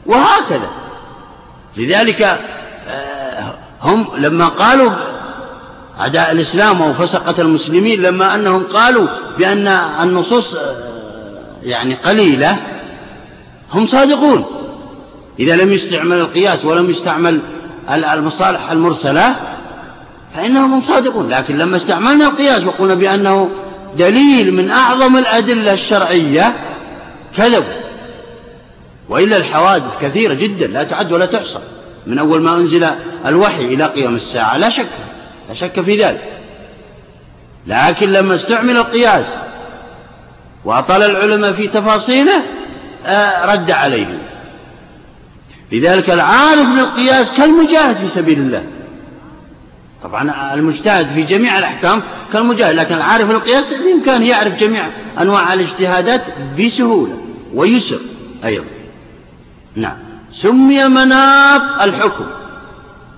وهكذا. 0.05 0.69
لذلك 1.77 2.21
آه، 2.89 3.53
هم 3.81 4.05
لما 4.17 4.45
قالوا 4.45 4.91
أعداء 5.99 6.31
الإسلام 6.31 6.81
أو 6.81 6.93
فسقة 6.93 7.41
المسلمين 7.41 8.01
لما 8.01 8.35
أنهم 8.35 8.63
قالوا 8.63 9.07
بأن 9.37 9.67
النصوص 10.03 10.53
آه، 10.53 10.75
يعني 11.63 11.93
قليلة 11.93 12.57
هم 13.73 13.87
صادقون. 13.87 14.45
إذا 15.39 15.55
لم 15.55 15.73
يستعمل 15.73 16.17
القياس 16.17 16.65
ولم 16.65 16.89
يستعمل 16.89 17.39
المصالح 17.89 18.71
المرسلة 18.71 19.35
فإنهم 20.35 20.73
هم 20.73 20.81
صادقون 20.81 21.29
لكن 21.29 21.57
لما 21.57 21.77
استعملنا 21.77 22.25
القياس 22.25 22.63
وقلنا 22.63 22.93
بأنه 22.93 23.49
دليل 23.97 24.53
من 24.53 24.71
أعظم 24.71 25.17
الأدلة 25.17 25.73
الشرعية 25.73 26.55
كذبوا. 27.37 27.85
وإلا 29.09 29.37
الحوادث 29.37 29.91
كثيرة 30.01 30.33
جدا 30.33 30.67
لا 30.67 30.83
تعد 30.83 31.11
ولا 31.11 31.25
تحصى. 31.25 31.59
من 32.07 32.19
أول 32.19 32.41
ما 32.41 32.55
أنزل 32.55 32.87
الوحي 33.25 33.65
إلى 33.65 33.85
قيام 33.85 34.15
الساعة 34.15 34.57
لا 34.57 34.69
شك 34.69 34.89
لا 35.49 35.53
شك 35.53 35.81
في 35.81 36.03
ذلك. 36.03 36.23
لكن 37.67 38.09
لما 38.09 38.35
استعمل 38.35 38.77
القياس 38.77 39.25
وأطال 40.65 41.03
العلماء 41.03 41.53
في 41.53 41.67
تفاصيله 41.67 42.43
آه، 43.05 43.45
رد 43.45 43.71
عليه 43.71 44.19
لذلك 45.71 46.09
العارف 46.09 46.67
بالقياس 46.67 47.31
كالمجاهد 47.31 47.95
في 47.95 48.07
سبيل 48.07 48.39
الله. 48.39 48.63
طبعا 50.05 50.53
المجتهد 50.53 51.07
في 51.07 51.23
جميع 51.23 51.57
الأحكام 51.57 52.01
كالمجاهد 52.33 52.75
لكن 52.75 52.95
العارف 52.95 53.27
بالقياس 53.27 53.73
بإمكانه 53.73 54.25
يعرف 54.25 54.55
جميع 54.55 54.87
أنواع 55.21 55.53
الاجتهادات 55.53 56.21
بسهولة 56.59 57.17
ويسر 57.53 57.99
أيضا. 58.45 58.65
نعم. 59.75 59.95
سمي 60.31 60.83
مناط 60.83 61.81
الحكم 61.81 62.25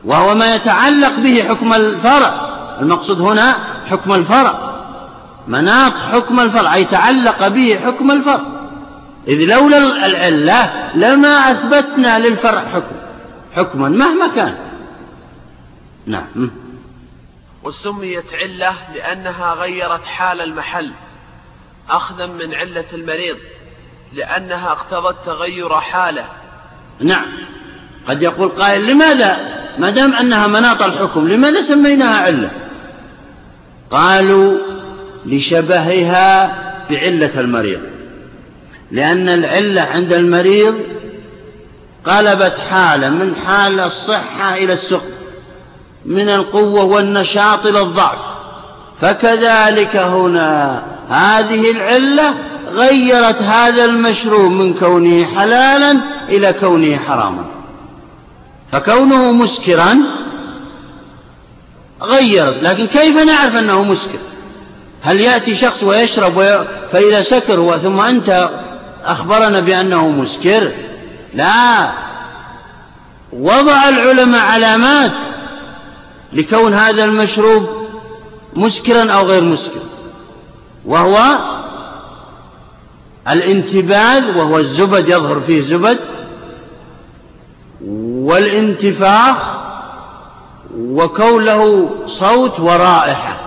وهو 0.05 0.35
ما 0.35 0.55
يتعلق 0.55 1.19
به 1.19 1.43
حكم 1.43 1.73
الفرع. 1.73 2.49
المقصود 2.81 3.21
هنا 3.21 3.55
حكم 3.89 4.13
الفرع. 4.13 4.75
مناط 5.47 5.93
حكم 5.93 6.39
الفرع 6.39 6.75
أي 6.75 6.85
تعلق 6.85 7.47
به 7.47 7.79
حكم 7.85 8.11
الفرع. 8.11 8.41
إذ 9.27 9.55
لولا 9.55 10.05
العلة 10.05 10.71
لما 10.95 11.51
أثبتنا 11.51 12.19
للفرع 12.19 12.63
حكم 12.73 12.95
حكما 13.55 13.89
مهما 13.89 14.27
كان. 14.35 14.55
نعم. 16.05 16.49
وسميت 17.67 18.33
علة 18.33 18.73
لأنها 18.95 19.53
غيرت 19.53 20.05
حال 20.05 20.41
المحل 20.41 20.91
أخذا 21.89 22.25
من 22.25 22.53
علة 22.53 22.85
المريض 22.93 23.37
لأنها 24.13 24.71
اقتضت 24.71 25.15
تغير 25.25 25.73
حاله. 25.73 26.25
نعم 26.99 27.25
قد 28.07 28.21
يقول 28.21 28.49
قائل 28.49 28.87
لماذا؟ 28.87 29.37
ما 29.77 29.89
دام 29.89 30.13
أنها 30.13 30.47
مناط 30.47 30.81
الحكم 30.81 31.27
لماذا 31.27 31.61
سميناها 31.61 32.17
علة؟ 32.17 32.51
قالوا 33.91 34.57
لشبهها 35.25 36.55
بعلة 36.89 37.39
المريض 37.39 37.81
لأن 38.91 39.29
العلة 39.29 39.81
عند 39.81 40.13
المريض 40.13 40.75
قلبت 42.05 42.59
حالة 42.69 43.09
من 43.09 43.35
حال 43.45 43.79
الصحة 43.79 44.55
إلى 44.55 44.73
السقم 44.73 45.16
من 46.07 46.29
القوة 46.29 46.83
والنشاط 46.83 47.65
إلى 47.65 47.81
الضعف. 47.81 48.19
فكذلك 49.01 49.95
هنا 49.95 50.83
هذه 51.09 51.71
العلة 51.71 52.35
غيرت 52.73 53.41
هذا 53.41 53.85
المشروب 53.85 54.51
من 54.51 54.73
كونه 54.73 55.25
حلالا 55.35 55.97
إلى 56.29 56.53
كونه 56.53 56.97
حراما. 56.97 57.45
فكونه 58.71 59.31
مسكرا 59.31 59.97
غيرت 62.01 62.63
لكن 62.63 62.87
كيف 62.87 63.17
نعرف 63.17 63.55
أنه 63.55 63.83
مسكر؟ 63.83 64.19
هل 65.01 65.21
يأتي 65.21 65.55
شخص 65.55 65.83
ويشرب 65.83 66.65
فإذا 66.91 67.21
سكر 67.21 67.77
ثم 67.77 67.99
أنت 67.99 68.49
أخبرنا 69.05 69.59
بأنه 69.59 70.07
مسكر؟ 70.07 70.71
لا. 71.33 71.91
وضع 73.33 73.89
العلماء 73.89 74.41
علامات 74.41 75.11
لكون 76.33 76.73
هذا 76.73 77.05
المشروب 77.05 77.67
مسكرا 78.55 79.11
أو 79.11 79.25
غير 79.25 79.41
مسكر 79.41 79.81
وهو 80.85 81.37
الانتباذ 83.27 84.37
وهو 84.37 84.57
الزبد 84.57 85.09
يظهر 85.09 85.39
فيه 85.39 85.61
زبد 85.61 85.99
والانتفاخ 87.81 89.37
وكون 90.77 91.45
له 91.45 91.89
صوت 92.07 92.59
ورائحة 92.59 93.39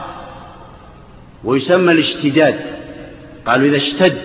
ويسمى 1.45 1.93
الاشتداد. 1.93 2.61
قالوا 3.47 3.67
إذا 3.67 3.77
اشتد 3.77 4.23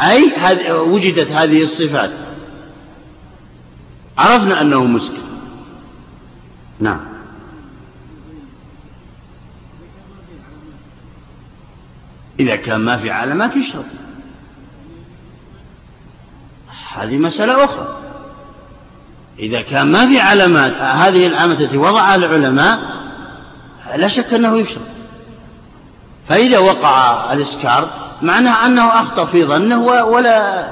أي 0.00 0.32
وجدت 0.72 1.30
هذه 1.30 1.64
الصفات. 1.64 2.10
عرفنا 4.18 4.60
أنه 4.60 4.84
مسكر. 4.84 5.22
نعم. 6.80 7.13
إذا 12.40 12.56
كان 12.56 12.80
ما 12.80 12.96
في 12.96 13.10
علامات 13.10 13.56
يشرب 13.56 13.84
هذه 16.94 17.18
مسألة 17.18 17.64
أخرى. 17.64 17.98
إذا 19.38 19.62
كان 19.62 19.92
ما 19.92 20.06
في 20.06 20.20
علامات 20.20 20.72
هذه 20.72 21.26
العلامات 21.26 21.60
التي 21.60 21.76
وضعها 21.76 22.14
العلماء 22.14 22.78
لا 23.96 24.08
شك 24.08 24.34
أنه 24.34 24.58
يشرب. 24.58 24.84
فإذا 26.28 26.58
وقع 26.58 27.32
الإسكار 27.32 27.90
معناه 28.22 28.66
أنه 28.66 29.00
أخطأ 29.00 29.24
في 29.24 29.44
ظنه 29.44 29.82
ولا 29.84 30.68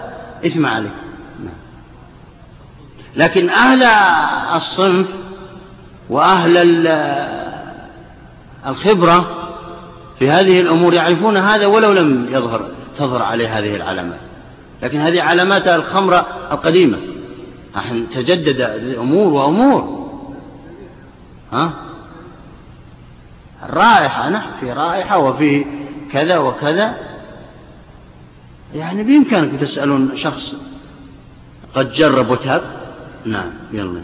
إثم 0.46 0.66
عليه. 0.66 0.94
نعم. 1.40 1.54
لكن 3.16 3.50
أهل 3.50 3.82
الصنف 4.56 5.06
وأهل 6.10 6.86
الخبرة 8.66 9.41
في 10.22 10.30
هذه 10.30 10.60
الأمور 10.60 10.94
يعرفون 10.94 11.36
هذا 11.36 11.66
ولو 11.66 11.92
لم 11.92 12.28
يظهر 12.30 12.70
تظهر 12.98 13.22
عليه 13.22 13.58
هذه 13.58 13.76
العلامات. 13.76 14.20
لكن 14.82 15.00
هذه 15.00 15.22
علامات 15.22 15.68
الخمرة 15.68 16.26
القديمة. 16.52 16.98
نحن 17.76 18.10
تجدد 18.10 18.60
أمور 18.98 19.32
وأمور. 19.32 20.08
ها؟ 21.52 21.72
الرائحة 23.62 24.28
نعم 24.28 24.50
في 24.60 24.72
رائحة 24.72 25.18
وفي 25.18 25.64
كذا 26.12 26.38
وكذا. 26.38 26.96
يعني 28.74 29.02
بإمكانكم 29.02 29.56
تسألون 29.56 30.16
شخص 30.16 30.52
قد 31.74 31.92
جرب 31.92 32.30
وتاب؟ 32.30 32.62
نعم 33.24 33.50
يلا. 33.72 34.02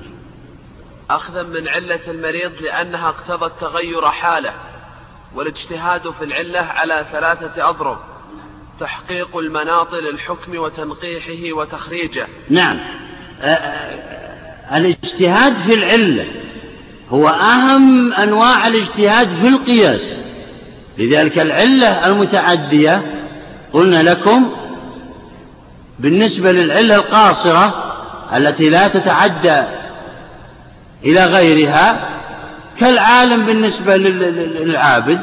أخذا 1.10 1.42
من 1.42 1.68
علة 1.68 2.00
المريض 2.08 2.52
لأنها 2.62 3.08
اقتضت 3.08 3.52
تغير 3.60 4.08
حالة. 4.08 4.50
والاجتهاد 5.34 6.10
في 6.10 6.24
العلة 6.24 6.60
على 6.60 7.06
ثلاثة 7.12 7.68
أضرب. 7.68 7.98
تحقيق 8.80 9.36
المناط 9.36 9.94
للحكم 9.94 10.58
وتنقيحه 10.58 11.56
وتخريجه. 11.56 12.26
نعم. 12.50 12.80
الاجتهاد 14.72 15.56
في 15.56 15.74
العلة 15.74 16.26
هو 17.10 17.28
أهم 17.28 18.12
أنواع 18.12 18.66
الاجتهاد 18.66 19.28
في 19.28 19.48
القياس. 19.48 20.14
لذلك 20.98 21.38
العلة 21.38 22.06
المتعدية 22.06 23.02
قلنا 23.72 24.02
لكم 24.02 24.52
بالنسبة 25.98 26.52
للعلة 26.52 26.94
القاصرة 26.94 27.94
التي 28.36 28.68
لا 28.68 28.88
تتعدى 28.88 29.62
إلى 31.04 31.24
غيرها 31.24 32.08
كالعالم 32.80 33.42
بالنسبة 33.42 33.96
للعابد. 33.96 35.20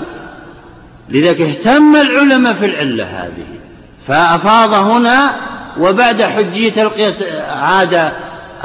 لذلك 1.09 1.41
اهتم 1.41 1.95
العلماء 1.95 2.53
في 2.53 2.65
العلة 2.65 3.03
هذه. 3.03 3.45
فأفاض 4.07 4.73
هنا 4.73 5.35
وبعد 5.79 6.21
حجية 6.21 6.81
القياس 6.83 7.23
عاد 7.61 8.11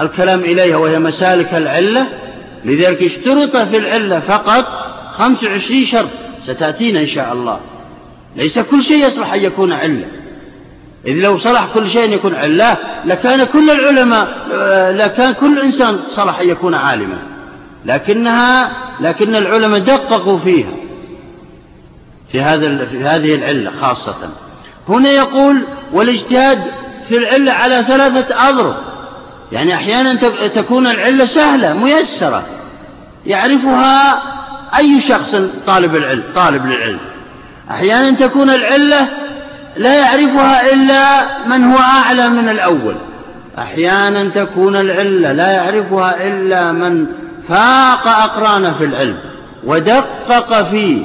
الكلام 0.01 0.41
إليها 0.41 0.77
وهي 0.77 0.99
مسالك 0.99 1.55
العلة. 1.55 2.07
لذلك 2.65 3.03
اشترط 3.03 3.57
في 3.57 3.77
العلة 3.77 4.21
فقط 4.21 4.67
خمس 5.13 5.45
وعشرين 5.45 5.85
شرط 5.85 6.09
ستأتينا 6.47 7.01
إن 7.01 7.07
شاء 7.07 7.33
الله. 7.33 7.61
ليس 8.37 8.59
كل 8.59 8.83
شيء 8.83 9.07
يصلح 9.07 9.35
أن 9.35 9.41
يكون 9.43 9.73
علة. 9.73 10.07
إذ 11.07 11.15
لو 11.15 11.39
صلح 11.39 11.67
كل 11.75 11.91
شيء 11.91 12.13
يكون 12.13 12.35
علة 12.35 12.77
لكان 13.05 13.45
كل 13.45 13.71
العلماء 13.71 14.29
لكان 14.93 15.33
كل 15.33 15.59
إنسان 15.59 15.99
صلح 16.07 16.41
أن 16.41 16.49
يكون 16.49 16.75
عالما. 16.75 17.19
لكنها 17.85 18.73
لكن 19.01 19.35
العلماء 19.35 19.81
دققوا 19.81 20.39
فيها 20.39 20.73
في 22.33 22.41
هذا 22.41 22.85
في 22.85 23.05
هذه 23.05 23.35
العلة 23.35 23.71
خاصة. 23.81 24.17
هنا 24.89 25.11
يقول 25.11 25.63
والاجتهاد 25.93 26.63
في 27.09 27.19
العلة 27.19 27.53
على 27.53 27.85
ثلاثة 27.89 28.49
أضرب. 28.49 28.75
يعني 29.53 29.75
أحيانا 29.75 30.15
تكون 30.55 30.87
العلة 30.87 31.25
سهلة 31.25 31.73
ميسرة. 31.73 32.47
يعرفها 33.27 34.23
أي 34.79 35.01
شخص 35.01 35.37
طالب 35.67 35.97
العلم 35.97 36.23
طالب 36.35 36.67
للعلم. 36.67 36.99
أحيانا 37.71 38.11
تكون 38.11 38.51
العلة 38.51 39.09
لا 39.77 39.95
يعرفها 39.95 40.73
إلا 40.73 41.27
من 41.47 41.65
هو 41.65 41.79
أعلى 41.79 42.29
من 42.29 42.49
الأول. 42.49 42.95
أحيانا 43.59 44.25
تكون 44.29 44.77
العلة 44.77 45.33
لا 45.33 45.51
يعرفها 45.51 46.27
إلا 46.27 46.73
من 46.73 47.07
فاق 47.49 48.09
أقرانه 48.09 48.73
في 48.79 48.85
العلم 48.85 49.19
ودقق 49.65 50.71
فيه 50.71 51.03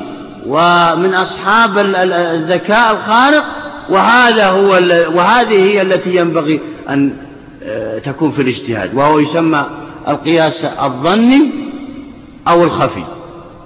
ومن 0.47 1.13
أصحاب 1.13 1.77
الذكاء 1.77 2.93
الخارق 2.93 3.45
وهذا 3.89 4.49
هو 4.49 4.71
وهذه 5.17 5.63
هي 5.63 5.81
التي 5.81 6.15
ينبغي 6.15 6.59
أن 6.89 7.15
آه، 7.63 7.99
تكون 7.99 8.31
في 8.31 8.41
الاجتهاد 8.41 8.95
وهو 8.95 9.19
يسمى 9.19 9.65
القياس 10.07 10.65
الظني 10.65 11.51
أو 12.47 12.63
الخفي 12.63 13.03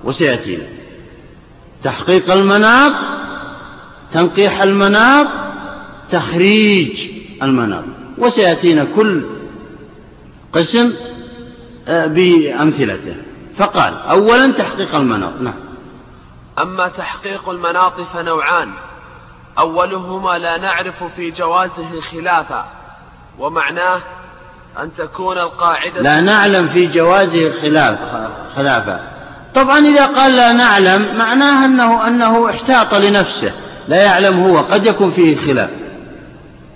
وسيأتينا 0.03 0.63
تحقيق 1.83 2.31
المناط 2.31 2.93
تنقيح 4.13 4.61
المناط 4.61 5.27
تخريج 6.11 7.09
المناط 7.43 7.83
وسيأتينا 8.17 8.87
كل 8.95 9.21
قسم 10.53 10.91
بأمثلته. 11.89 13.15
فقال 13.57 13.93
أولا 14.09 14.51
تحقيق 14.51 14.95
المناط. 14.95 15.33
نعم. 15.41 15.53
أما 16.61 16.87
تحقيق 16.87 17.49
المناط 17.49 18.01
فنوعان. 18.13 18.69
أولهما 19.59 20.37
لا 20.37 20.57
نعرف 20.57 21.03
في 21.15 21.31
جوازه 21.31 22.01
خلافا 22.11 22.65
ومعناه 23.39 24.01
أن 24.83 24.91
تكون 24.97 25.37
القاعدة 25.37 26.01
لا 26.01 26.21
نعلم 26.21 26.69
في 26.69 26.87
جوازه 26.87 27.51
خلاف 27.61 27.97
خلافا. 28.55 28.99
طبعا 29.55 29.79
إذا 29.79 30.05
قال 30.05 30.35
لا 30.35 30.53
نعلم 30.53 31.17
معناه 31.17 31.65
أنه 31.65 32.07
أنه 32.07 32.49
احتاط 32.49 32.95
لنفسه. 32.95 33.51
لا 33.87 34.03
يعلم 34.03 34.39
هو 34.39 34.57
قد 34.57 34.85
يكون 34.85 35.11
فيه 35.11 35.37
خلاف. 35.37 35.69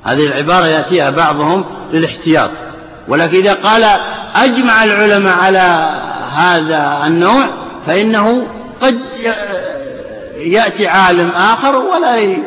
هذه 0.04 0.28
العبارة 0.28 0.66
يأتيها 0.66 1.10
بعضهم 1.10 1.66
للاحتياط. 1.92 2.50
ولكن 3.08 3.38
إذا 3.38 3.54
قال 3.54 4.00
أجمع 4.36 4.84
العلماء 4.84 5.38
على 5.38 6.00
هذا 6.36 7.04
النوع 7.08 7.46
فإنه 7.88 8.48
قد 8.82 9.00
يأتي 10.38 10.88
عالم 10.88 11.30
آخر 11.30 11.76
ولا 11.76 12.38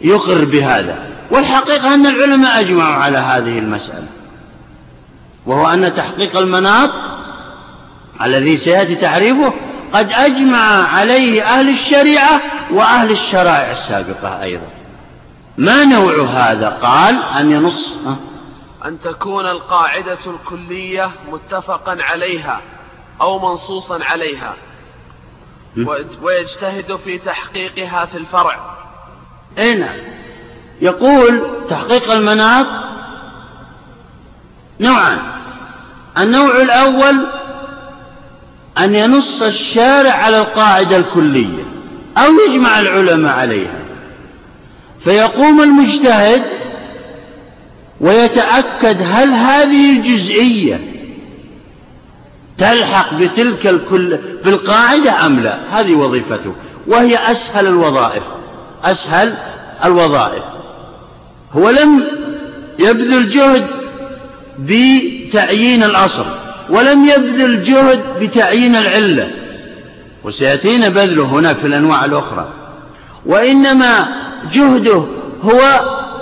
يقر 0.00 0.44
بهذا. 0.44 0.98
والحقيقة 1.30 1.94
أن 1.94 2.06
العلماء 2.06 2.60
أجمعوا 2.60 2.94
على 2.94 3.18
هذه 3.18 3.58
المسألة 3.58 4.06
وهو 5.46 5.68
أن 5.68 5.94
تحقيق 5.94 6.36
المناط 6.36 6.90
الذي 8.22 8.58
سيأتي 8.58 8.94
تعريفه 8.94 9.52
قد 9.92 10.12
أجمع 10.12 10.88
عليه 10.88 11.42
أهل 11.42 11.68
الشريعة 11.68 12.40
وأهل 12.72 13.10
الشرائع 13.10 13.70
السابقة 13.70 14.42
أيضا. 14.42 14.66
ما 15.58 15.84
نوع 15.84 16.24
هذا؟ 16.24 16.68
قال 16.68 17.16
أن 17.40 17.50
ينص 17.50 17.96
أن 18.84 19.00
تكون 19.00 19.46
القاعدة 19.46 20.18
الكلية 20.26 21.10
متفقا 21.32 21.96
عليها 22.00 22.60
أو 23.20 23.38
منصوصا 23.38 24.04
عليها. 24.04 24.54
ويجتهد 26.22 26.98
في 27.04 27.18
تحقيقها 27.18 28.04
في 28.06 28.18
الفرع. 28.18 28.76
أي 29.58 29.74
نعم. 29.74 29.98
يقول 30.80 31.42
تحقيق 31.68 32.10
المناط 32.12 32.66
نوعان. 34.80 35.18
النوع 36.18 36.56
الأول 36.56 37.26
أن 38.78 38.94
ينص 38.94 39.42
الشارع 39.42 40.12
على 40.12 40.38
القاعدة 40.38 40.96
الكلية 40.96 41.64
أو 42.16 42.32
يجمع 42.48 42.80
العلماء 42.80 43.38
عليها. 43.38 43.80
فيقوم 45.04 45.62
المجتهد 45.62 46.69
ويتأكد 48.00 49.02
هل 49.02 49.30
هذه 49.30 49.92
الجزئية 49.92 50.80
تلحق 52.58 53.14
بتلك 53.14 53.66
الكل 53.66 54.18
بالقاعدة 54.44 55.26
أم 55.26 55.40
لا. 55.40 55.58
هذه 55.70 55.94
وظيفته. 55.94 56.52
وهي 56.86 57.16
أسهل 57.32 57.66
الوظائف. 57.66 58.22
أسهل 58.84 59.34
الوظائف. 59.84 60.42
هو 61.52 61.70
لم 61.70 62.04
يبذل 62.78 63.28
جهد 63.28 63.66
بتعيين 64.58 65.82
الأصل 65.82 66.24
ولم 66.70 67.04
يبذل 67.08 67.62
جهد 67.62 68.00
بتعيين 68.20 68.76
العلة. 68.76 69.30
وسيأتينا 70.24 70.88
بذله 70.88 71.24
هناك 71.24 71.56
في 71.56 71.66
الأنواع 71.66 72.04
الأخرى. 72.04 72.48
وإنما 73.26 74.08
جهده 74.52 75.04
هو 75.42 75.80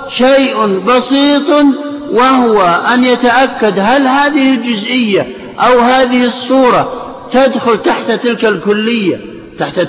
شيء 0.08 0.78
بسيط 0.78 1.64
وهو 2.10 2.62
أن 2.94 3.04
يتأكد 3.04 3.78
هل 3.78 4.06
هذه 4.06 4.54
الجزئية 4.54 5.26
أو 5.58 5.80
هذه 5.80 6.26
الصورة 6.26 6.92
تدخل 7.32 7.82
تحت 7.82 8.10
تلك 8.10 8.44
الكلية 8.44 9.20
تحت 9.58 9.80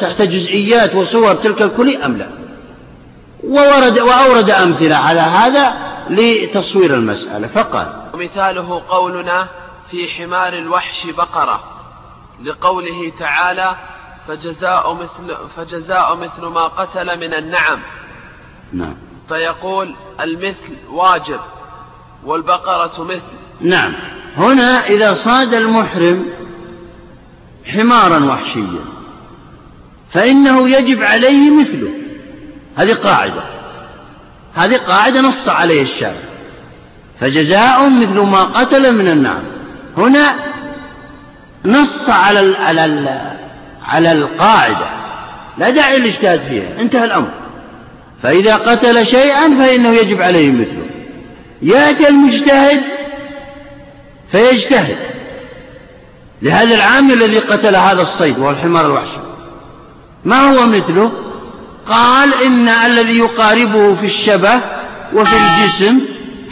تحت 0.00 0.22
جزئيات 0.22 0.94
وصور 0.94 1.34
تلك 1.34 1.62
الكلية 1.62 2.06
أم 2.06 2.16
لا. 2.16 2.28
وورد 3.44 3.98
وأورد 3.98 4.50
أمثلة 4.50 4.96
على 4.96 5.20
هذا 5.20 5.74
لتصوير 6.10 6.94
المسألة. 6.94 7.46
فقال 7.46 7.86
ومثاله 8.14 8.82
قولنا 8.88 9.46
في 9.90 10.08
حمار 10.08 10.52
الوحش 10.52 11.06
بقرة. 11.06 11.60
لقوله 12.44 13.12
تعالى 13.18 13.76
فجزاء 14.28 14.94
مثل, 14.94 15.36
فجزاء 15.56 16.16
مثل 16.16 16.42
ما 16.42 16.64
قتل 16.64 17.16
من 17.16 17.34
النعم. 17.34 17.78
نعم. 18.72 18.96
فيقول 19.28 19.94
المثل 20.20 20.76
واجب 20.90 21.40
والبقرة 22.24 23.04
مثل. 23.04 23.20
نعم. 23.60 23.92
هنا 24.36 24.86
إذا 24.86 25.14
صاد 25.14 25.54
المحرم 25.54 26.26
حمارا 27.64 28.24
وحشيا 28.24 28.84
فإنه 30.12 30.68
يجب 30.68 31.02
عليه 31.02 31.60
مثله. 31.60 31.90
هذه 32.76 32.94
قاعدة. 32.94 33.42
هذه 34.54 34.76
قاعدة 34.76 35.20
نص 35.20 35.48
عليه 35.48 35.82
الشارع. 35.82 36.22
فجزاء 37.20 37.88
مثل 37.88 38.20
ما 38.20 38.44
قتل 38.44 38.92
من 38.92 39.08
النعم. 39.08 39.42
هنا 39.96 40.34
نص 41.64 42.10
على 42.10 42.40
ال 42.40 42.56
على 42.56 42.84
ال 42.84 43.08
على 43.84 44.12
القاعدة. 44.12 44.86
لا 45.58 45.70
داعي 45.70 45.98
للاجتهاد 45.98 46.40
فيها. 46.40 46.80
انتهى 46.80 47.04
الأمر. 47.04 47.43
فإذا 48.22 48.56
قتل 48.56 49.06
شيئا 49.06 49.48
فإنه 49.58 49.88
يجب 49.88 50.22
عليه 50.22 50.50
مثله. 50.50 50.86
يأتي 51.62 52.08
المجتهد 52.08 52.80
فيجتهد. 54.32 54.96
لهذا 56.42 56.74
العام 56.74 57.10
الذي 57.10 57.38
قتل 57.38 57.76
هذا 57.76 58.02
الصيد 58.02 58.38
وهو 58.38 58.50
الحمار 58.50 58.86
الوحشي. 58.86 59.18
ما 60.24 60.40
هو 60.40 60.66
مثله؟ 60.66 61.12
قال 61.88 62.34
إن 62.44 62.68
الذي 62.68 63.18
يقاربه 63.18 63.94
في 63.94 64.06
الشبه 64.06 64.54
وفي 65.14 65.36
الجسم 65.36 66.00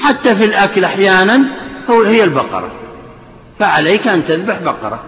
حتى 0.02 0.36
في 0.36 0.44
الأكل 0.44 0.84
أحيانا 0.84 1.42
هو 1.90 2.02
هي 2.02 2.24
البقرة. 2.24 2.70
فعليك 3.58 4.08
أن 4.08 4.26
تذبح 4.26 4.58
بقرة. 4.58 5.02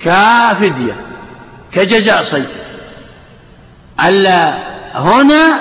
كفدية 0.00 0.96
كجزاء 1.72 2.22
صيد. 2.22 2.48
ألا 4.04 4.77
هنا 4.94 5.60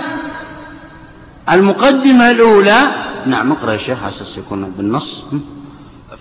المقدمة 1.51 2.31
الأولى. 2.31 2.77
نعم 3.25 3.51
اقرأ 3.51 3.71
يا 3.71 3.77
شيخ 3.77 4.03
أساس 4.03 4.37
يكون 4.37 4.71
بالنص. 4.71 5.23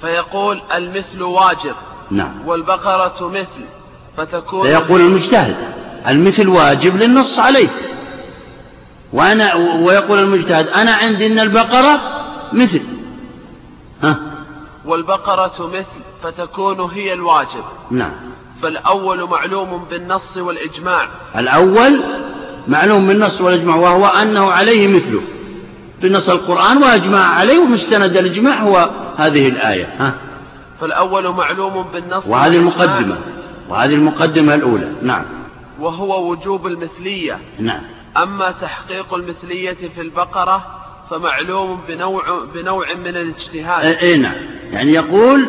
فيقول 0.01 0.61
المثل 0.75 1.23
واجب. 1.23 1.75
نعم. 2.11 2.33
والبقرة 2.47 3.29
مثل 3.29 3.65
فتكون 4.17 4.63
فيقول 4.63 5.01
المجتهد 5.01 5.57
المثل 6.09 6.49
واجب 6.49 6.97
للنص 6.97 7.39
عليه. 7.39 7.69
وأنا 9.13 9.55
ويقول 9.55 10.19
المجتهد 10.19 10.69
أنا 10.69 10.91
عندي 10.91 11.27
أن 11.27 11.39
البقرة 11.39 12.01
مثل. 12.53 12.83
ها؟ 14.03 14.17
والبقرة 14.85 15.67
مثل 15.69 16.01
فتكون 16.23 16.81
هي 16.81 17.13
الواجب. 17.13 17.65
نعم. 17.91 18.13
فالأول 18.63 19.29
معلوم 19.29 19.85
بالنص 19.91 20.37
والإجماع. 20.37 21.09
الأول 21.37 22.03
معلوم 22.69 23.07
بالنص 23.07 23.41
والإجماع 23.41 23.77
وهو 23.77 24.07
أنه 24.07 24.51
عليه 24.51 24.97
مثله. 24.97 25.21
بنص 26.03 26.29
القرآن 26.29 26.83
وأجمع 26.83 27.19
عليه 27.19 27.59
ومستند 27.59 28.17
الإجماع 28.17 28.55
هو 28.55 28.91
هذه 29.17 29.49
الآية 29.49 29.95
ها؟ 29.99 30.15
فالأول 30.81 31.29
معلوم 31.29 31.87
بالنص 31.93 32.27
وهذه 32.27 32.57
المقدمة 32.57 33.19
وهذه 33.69 33.95
المقدمة 33.95 34.55
الأولى 34.55 34.93
نعم. 35.03 35.25
وهو 35.81 36.31
وجوب 36.31 36.67
المثلية. 36.67 37.39
نعم. 37.59 37.81
أما 38.17 38.51
تحقيق 38.51 39.15
المثلية 39.15 39.77
في 39.95 40.01
البقرة 40.01 40.67
فمعلوم 41.11 41.81
بنوع, 41.89 42.23
بنوع 42.55 42.95
من 42.95 43.07
الاجتهاد. 43.07 43.85
اي 43.85 44.17
نعم. 44.17 44.35
يعني 44.73 44.93
يقول 44.93 45.49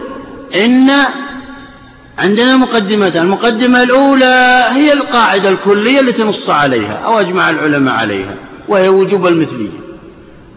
إن 0.56 0.90
عندنا 2.18 2.58
مقدمتان. 2.58 3.26
المقدمة 3.26 3.84
الأولى 3.84 4.66
هي 4.70 4.94
القاعدة 4.94 5.50
الكلية 5.50 6.00
التي 6.00 6.24
نص 6.24 6.50
عليها 6.50 6.94
أو 6.94 7.20
أجمع 7.20 7.50
العلماء 7.50 7.96
عليها 7.96 8.36
وهي 8.68 8.90
وجوب 8.90 9.28
المثلية. 9.28 9.80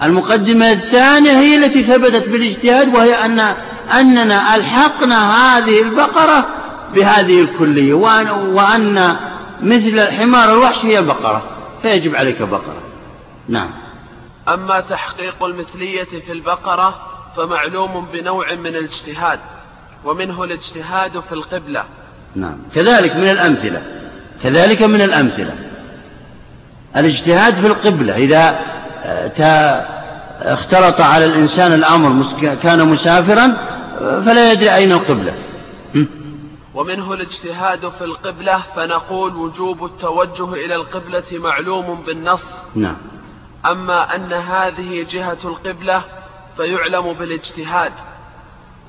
المقدمة 0.02 0.70
الثانية 0.70 1.30
هي 1.30 1.56
التي 1.56 1.82
ثبتت 1.82 2.28
بالاجتهاد 2.28 2.94
وهي 2.94 3.14
أن 3.14 3.54
أننا 3.92 4.56
ألحقنا 4.56 5.58
هذه 5.58 5.82
البقرة 5.82 6.46
بهذه 6.94 7.40
الكلية 7.40 7.94
وأن, 7.94 8.30
وأن 8.30 9.16
مثل 9.62 9.98
الحمار 9.98 10.52
الوحش 10.52 10.84
هي 10.84 10.98
البقرة 10.98 11.42
فيجب 11.82 12.16
عليك 12.16 12.42
بقرة. 12.42 12.82
نعم. 13.48 13.70
أما 14.48 14.80
تحقيق 14.80 15.44
المثلية 15.44 16.04
في 16.26 16.32
البقرة 16.32 17.00
فمعلوم 17.36 18.06
بنوع 18.12 18.54
من 18.54 18.66
الاجتهاد. 18.66 19.40
ومنه 20.04 20.44
الاجتهاد 20.44 21.20
في 21.20 21.32
القبلة. 21.32 21.84
نعم. 22.34 22.56
كذلك 22.74 23.16
من 23.16 23.30
الأمثلة. 23.30 23.82
كذلك 24.42 24.82
من 24.82 25.00
الأمثلة. 25.00 25.54
الاجتهاد 26.96 27.54
في 27.54 27.66
القبلة. 27.66 28.16
إذا 28.16 28.60
اختلط 30.42 31.00
على 31.00 31.24
الإنسان 31.24 31.72
الأمر 31.72 32.24
كان 32.62 32.88
مسافرا 32.88 33.56
فلا 33.98 34.52
يدري 34.52 34.74
أين 34.74 34.92
القبلة. 34.92 35.34
ومنه 36.74 37.12
الاجتهاد 37.12 37.88
في 37.88 38.04
القبلة 38.04 38.58
فنقول 38.76 39.36
وجوب 39.36 39.84
التوجه 39.84 40.52
إلى 40.52 40.74
القبلة 40.74 41.24
معلوم 41.32 42.02
بالنص. 42.06 42.44
نعم. 42.74 42.96
أما 43.70 44.14
أن 44.14 44.32
هذه 44.32 45.06
جهة 45.10 45.38
القبلة 45.44 46.02
فيعلم 46.56 47.12
بالاجتهاد. 47.12 47.92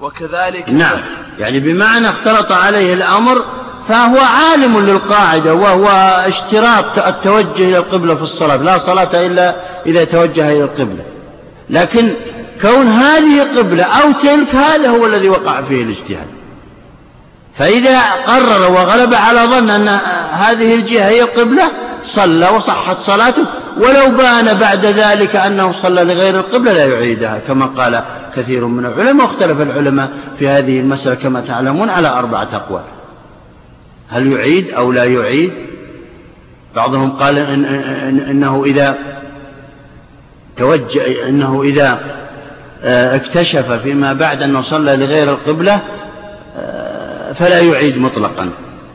وكذلك 0.01 0.69
نعم. 0.69 1.01
يعني 1.39 1.59
بمعنى 1.59 2.09
اختلط 2.09 2.51
عليه 2.51 2.93
الأمر 2.93 3.45
فهو 3.89 4.17
عالم 4.17 4.79
للقاعدة 4.79 5.53
وهو 5.53 5.87
اشتراط 6.27 6.99
التوجه 7.07 7.63
إلى 7.69 7.77
القبلة 7.77 8.15
في 8.15 8.21
الصلاة. 8.21 8.55
لا 8.55 8.77
صلاة 8.77 9.25
إلا 9.25 9.55
إذا 9.85 10.03
توجه 10.03 10.51
إلى 10.51 10.63
القبلة. 10.63 11.03
لكن 11.69 12.13
كون 12.61 12.87
هذه 12.87 13.57
قبلة 13.57 13.83
أو 13.83 14.11
تلك 14.11 14.55
هذا 14.55 14.89
هو 14.89 15.05
الذي 15.05 15.29
وقع 15.29 15.61
فيه 15.61 15.83
الاجتهاد. 15.83 16.27
فإذا 17.57 18.01
قرر 18.27 18.71
وغلب 18.71 19.13
على 19.13 19.41
ظن 19.41 19.69
أن 19.69 19.87
هذه 20.31 20.75
الجهة 20.75 21.09
هي 21.09 21.21
القبلة 21.21 21.71
صلى 22.05 22.49
وصحت 22.49 22.99
صلاته 22.99 23.45
ولو 23.77 24.17
بان 24.17 24.53
بعد 24.53 24.85
ذلك 24.85 25.35
أنه 25.35 25.71
صلى 25.71 26.03
لغير 26.03 26.39
القبلة 26.39 26.73
لا 26.73 26.85
يعيدها 26.85 27.39
كما 27.47 27.65
قال 27.65 28.03
كثير 28.35 28.65
من 28.65 28.85
العلماء 28.85 29.25
واختلف 29.25 29.61
العلماء 29.61 30.09
في 30.39 30.47
هذه 30.47 30.79
المسألة 30.79 31.15
كما 31.15 31.41
تعلمون 31.41 31.89
على 31.89 32.07
أربعة 32.07 32.47
أقوال. 32.53 32.83
هل 34.09 34.31
يعيد 34.31 34.69
أو 34.69 34.91
لا 34.91 35.03
يعيد؟ 35.03 35.51
بعضهم 36.75 37.11
قال 37.11 37.37
إن 37.37 37.65
إن 37.65 38.19
إنه 38.19 38.63
إذا 38.65 38.97
توجه 40.57 41.29
إنه 41.29 41.61
إذا 41.63 41.99
آه، 42.83 43.15
اكتشف 43.15 43.71
فيما 43.71 44.13
بعد 44.13 44.41
أنه 44.41 44.61
صلى 44.61 44.95
لغير 44.95 45.29
القبلة 45.29 45.79
آه، 46.57 47.33
فلا 47.33 47.59
يعيد 47.59 47.97
مطلقا. 47.97 48.49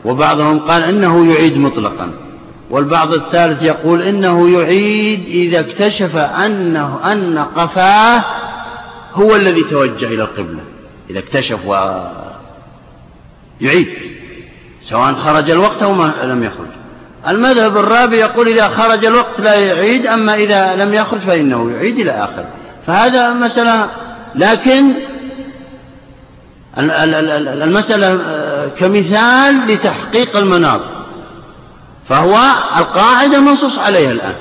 وبعضهم 0.05 0.59
قال 0.59 0.83
إنه 0.83 1.33
يعيد 1.33 1.57
مطلقا. 1.57 2.26
والبعض 2.69 3.13
الثالث 3.13 3.63
يقول 3.63 4.01
إنه 4.01 4.49
يعيد 4.59 5.25
إذا 5.27 5.59
اكتشف 5.59 6.15
أنه 6.15 6.99
أن 7.11 7.45
قفاه 7.55 8.23
هو 9.13 9.35
الذي 9.35 9.63
توجه 9.63 10.07
إلى 10.07 10.23
القبلة. 10.23 10.59
إذا 11.09 11.19
اكتشف 11.19 11.59
و 11.65 11.99
يعيد 13.61 13.87
سواء 14.83 15.13
خرج 15.13 15.49
الوقت 15.49 15.83
أو 15.83 15.93
ما 15.93 16.13
لم 16.23 16.43
يخرج. 16.43 16.67
المذهب 17.27 17.77
الرابع 17.77 18.15
يقول 18.15 18.47
إذا 18.47 18.67
خرج 18.67 19.05
الوقت 19.05 19.39
لا 19.39 19.55
يعيد 19.55 20.07
أما 20.07 20.35
إذا 20.35 20.75
لم 20.75 20.93
يخرج 20.93 21.19
فإنه 21.19 21.71
يعيد 21.71 21.99
إلى 21.99 22.11
آخره 22.11 22.47
فهذا 22.87 23.33
مسألة 23.33 23.89
لكن 24.35 24.93
المسألة 26.77 28.07
آه، 28.07 28.67
كمثال 28.67 29.67
لتحقيق 29.67 30.37
المناط. 30.37 30.81
فهو 32.09 32.35
القاعدة 32.77 33.39
منصوص 33.39 33.79
عليها 33.79 34.11
الآن. 34.11 34.35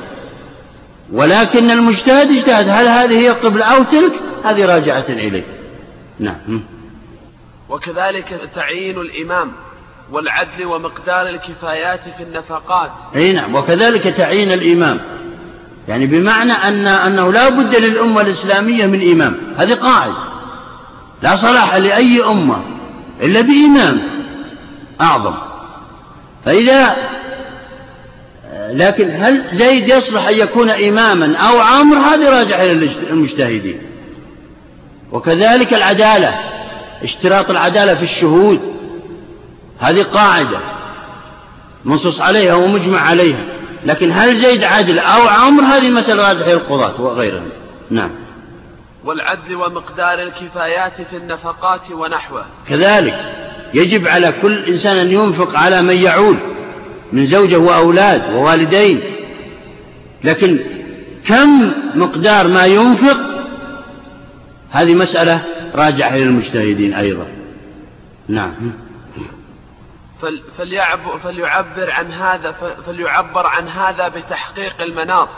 ولكن 1.13 1.71
المجتهد 1.71 2.31
اجتهد 2.31 2.69
هل 2.69 2.89
هذه 2.89 3.19
هي 3.19 3.31
القبلة 3.31 3.65
أو 3.65 3.83
تلك؟ 3.83 4.13
هذه 4.45 4.67
راجعة 4.67 5.05
إليه. 5.09 5.45
نعم. 6.21 6.63
وكذلك 7.69 8.51
تعيين 8.55 9.01
الإمام 9.01 9.53
والعدل 10.13 10.67
ومقدار 10.67 11.29
الكفايات 11.29 12.01
في 12.17 12.23
النفقات. 12.23 12.91
أي 13.17 13.33
نعم 13.33 13.55
وكذلك 13.55 14.03
تعيين 14.03 14.53
الإمام. 14.53 15.01
يعني 15.89 16.07
بمعنى 16.07 16.53
أن 16.53 16.87
أنه 16.87 17.33
لا 17.33 17.49
بد 17.49 17.75
للأمة 17.75 18.21
الإسلامية 18.21 18.87
من 18.87 19.13
إمام. 19.13 19.37
هذه 19.57 19.75
قاعدة. 19.75 20.15
لا 21.23 21.37
صلاح 21.37 21.75
لأي 21.75 22.25
أمة 22.25 22.63
إلا 23.23 23.41
بإمام 23.41 24.03
أعظم. 25.01 25.35
فإذا 26.45 26.97
لكن 28.73 29.11
هل 29.11 29.45
زيد 29.53 29.89
يصلح 29.89 30.29
أن 30.29 30.35
يكون 30.35 30.71
إماما 30.71 31.37
أو 31.37 31.61
عمرو؟ 31.61 32.01
هذه 32.01 32.29
راجع 32.29 32.63
إلى 32.65 32.73
المجتهدين. 33.11 33.79
وكذلك 35.13 35.75
العدالة 35.75 36.35
اشتراط 37.03 37.51
العدالة 37.51 37.95
في 37.95 38.03
الشهود. 38.03 38.61
هذه 39.79 40.03
قاعدة. 40.03 40.59
منصوص 41.85 42.21
عليها 42.21 42.55
ومجمع 42.55 43.01
عليها. 43.01 43.45
لكن 43.87 44.13
هل 44.13 44.41
زيد 44.41 44.65
عدل 44.65 44.99
أو 44.99 45.29
عمرو؟ 45.29 45.67
هذه 45.67 45.89
المسألة 45.89 46.29
راجعة 46.29 46.45
إلى 46.45 46.55
القضاة 46.55 47.01
وغيرهم 47.01 47.49
نعم. 47.91 48.11
والعدل 49.05 49.57
ومقدار 49.57 50.19
الكفايات 50.23 50.93
في 51.11 51.17
النفقات 51.17 51.91
ونحوه. 51.91 52.45
كذلك 52.69 53.35
يجب 53.75 54.09
على 54.09 54.33
كل 54.43 54.65
إنسان 54.65 54.97
أن 54.97 55.11
ينفق 55.11 55.59
على 55.59 55.83
من 55.83 55.95
يعول. 55.95 56.37
من 57.13 57.27
زوجة 57.27 57.57
وأولاد 57.57 58.35
ووالدين. 58.35 59.01
لكن 60.25 60.59
كم 61.27 61.73
مقدار 61.95 62.49
ما 62.49 62.67
ينفق؟ 62.67 63.19
هذه 64.71 64.95
مسألة 64.95 65.45
راجعة 65.75 66.15
إلى 66.15 66.23
المجتهدين 66.23 66.95
أيضا. 66.95 67.27
نعم. 68.29 68.53
فليعبر 71.25 71.91
عن 71.91 72.13
هذا 72.13 72.55
فليعبر 72.87 73.47
عن 73.47 73.69
هذا 73.69 74.09
بتحقيق 74.09 74.83
المناط. 74.83 75.29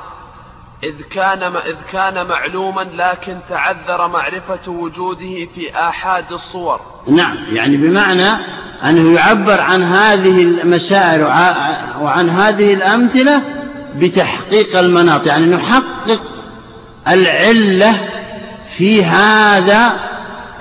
إذ 0.85 1.03
كان 1.11 1.43
إذ 1.43 1.77
كان 1.93 2.27
معلوما 2.27 2.81
لكن 2.81 3.39
تعذر 3.49 4.09
معرفة 4.09 4.71
وجوده 4.71 5.47
في 5.55 5.71
آحاد 5.75 6.33
الصور. 6.33 6.81
نعم، 7.09 7.37
يعني 7.53 7.77
بمعنى 7.77 8.31
أنه 8.85 9.14
يعبر 9.14 9.61
عن 9.61 9.83
هذه 9.83 10.43
المسائل 10.43 11.23
وعن 12.03 12.29
هذه 12.29 12.75
الأمثلة 12.75 13.43
بتحقيق 13.99 14.79
المناط. 14.79 15.27
يعني 15.27 15.47
نحقق 15.47 16.21
العلة 17.09 17.95
في 18.77 19.05
هذا 19.05 19.93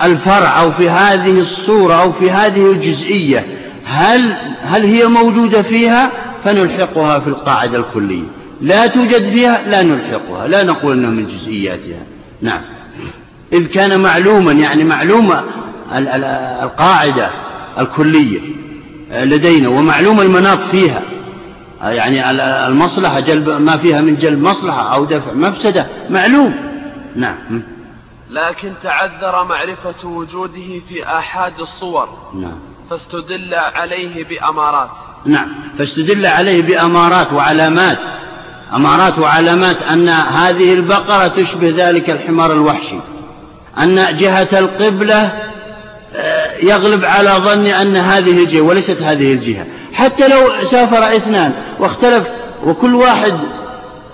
الفرع 0.02 0.60
أو 0.60 0.72
في 0.72 0.90
هذه 0.90 1.40
الصورة 1.40 1.94
أو 1.94 2.12
في 2.12 2.30
هذه 2.30 2.72
الجزئية. 2.72 3.46
هل, 3.86 4.34
هل 4.62 4.84
هي 4.84 5.06
موجودة 5.06 5.62
فيها؟ 5.62 6.10
فنلحقها 6.44 7.18
في 7.18 7.28
القاعدة 7.28 7.78
الكلية. 7.78 8.24
لا 8.60 8.86
توجد 8.86 9.22
فيها؟ 9.22 9.60
لا 9.68 9.82
نلحقها. 9.82 10.48
لا 10.48 10.62
نقول 10.62 10.98
أنها 10.98 11.10
من 11.10 11.26
جزئياتها. 11.26 12.00
نعم. 12.42 12.60
إذ 13.52 13.66
كان 13.66 14.00
معلوما 14.00 14.52
يعني 14.52 14.84
معلومة 14.84 15.42
القاعدة 16.62 17.30
الكلية 17.78 18.40
لدينا 19.10 19.68
ومعلوم 19.68 20.20
المناط 20.20 20.58
فيها. 20.58 21.02
يعني 21.82 22.30
المصلحة 22.68 23.20
جلب 23.20 23.48
ما 23.48 23.76
فيها 23.76 24.00
من 24.00 24.16
جلب 24.16 24.42
مصلحة 24.42 24.94
أو 24.94 25.04
دفع 25.04 25.32
مفسدة 25.32 25.86
معلوم. 26.10 26.54
نعم. 27.16 27.62
لكن 28.30 28.72
تعذر 28.82 29.44
معرفة 29.44 30.08
وجوده 30.08 30.80
في 30.88 31.04
آحاد 31.04 31.60
الصور. 31.60 32.08
نعم. 32.34 32.58
فاستدل 32.90 33.54
عليه 33.54 34.24
بأمارات. 34.24 34.90
نعم. 35.26 35.48
فاستدل 35.78 36.26
عليه 36.26 36.62
بأمارات 36.62 37.32
وعلامات. 37.32 37.98
أمارات 38.74 39.18
وعلامات 39.18 39.82
أن 39.82 40.08
هذه 40.08 40.74
البقرة 40.74 41.28
تشبه 41.28 41.74
ذلك 41.76 42.10
الحمار 42.10 42.52
الوحشي. 42.52 42.96
أن 43.78 44.16
جهة 44.16 44.58
القبلة 44.58 45.32
يغلب 46.62 47.04
على 47.04 47.30
ظني 47.30 47.82
أن 47.82 47.96
هذه 47.96 48.38
الجهة 48.38 48.60
وليست 48.60 49.02
هذه 49.02 49.32
الجهة. 49.32 49.64
حتى 49.92 50.28
لو 50.28 50.50
سافر 50.64 51.16
اثنان 51.16 51.52
واختلف 51.80 52.22
وكل 52.64 52.94
واحد 52.94 53.34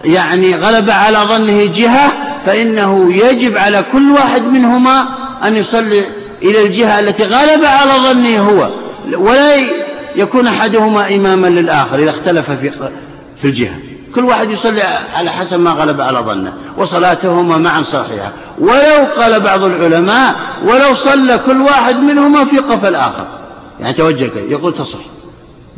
يعني 0.04 0.54
غلب 0.54 0.90
على 0.90 1.18
ظنه 1.18 1.64
جهة 1.64 2.12
فإنه 2.46 3.12
يجب 3.12 3.58
على 3.58 3.84
كل 3.92 4.12
واحد 4.12 4.44
منهما 4.44 5.08
أن 5.44 5.56
يصلي 5.56 6.04
إلى 6.42 6.66
الجهة 6.66 7.00
التي 7.00 7.22
غلب 7.22 7.64
على 7.64 7.92
ظنه 7.92 8.38
هو. 8.38 8.70
ولا 9.18 9.56
يكون 10.16 10.46
أحدهما 10.46 11.14
إماما 11.14 11.46
للآخر 11.46 11.98
إذا 11.98 12.10
اختلف 12.10 12.50
في 12.50 12.70
في 13.42 13.44
الجهة. 13.44 13.93
كل 14.14 14.24
واحد 14.24 14.50
يصلي 14.50 14.82
على 15.14 15.30
حسب 15.30 15.60
ما 15.60 15.70
غلب 15.70 16.00
على 16.00 16.18
ظنه 16.18 16.52
وصلاتهما 16.76 17.58
معا 17.58 17.82
صحيحة. 17.82 18.32
ولو 18.58 19.06
قال 19.16 19.40
بعض 19.40 19.62
العلماء 19.62 20.34
ولو 20.64 20.94
صلى 20.94 21.38
كل 21.46 21.62
واحد 21.62 21.96
منهما 21.96 22.44
في 22.44 22.58
قف 22.58 22.84
الآخر. 22.84 23.26
يعني 23.80 23.94
توجه 23.94 24.30
يقول 24.48 24.74
تصح. 24.74 24.98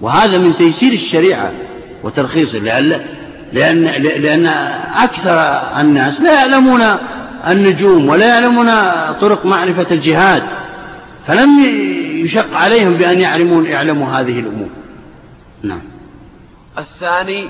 وهذا 0.01 0.39
من 0.39 0.57
تيسير 0.57 0.93
الشريعة 0.93 1.53
وترخيصه 2.03 2.59
لأن, 2.59 3.01
لأن, 3.53 3.85
لأن 4.03 4.47
أكثر 4.97 5.61
الناس 5.81 6.21
لا 6.21 6.33
يعلمون 6.33 6.83
النجوم 7.49 8.09
ولا 8.09 8.27
يعلمون 8.27 8.71
طرق 9.21 9.47
معرفة 9.47 9.87
الجهاد. 9.91 10.43
فلم 11.27 11.51
يشق 12.25 12.57
عليهم 12.57 12.95
بأن 12.95 13.21
يعلمون 13.21 13.67
يعلموا 13.67 14.09
هذه 14.09 14.41
الأمور. 14.41 14.69
نعم. 15.63 15.81
الثاني 16.79 17.49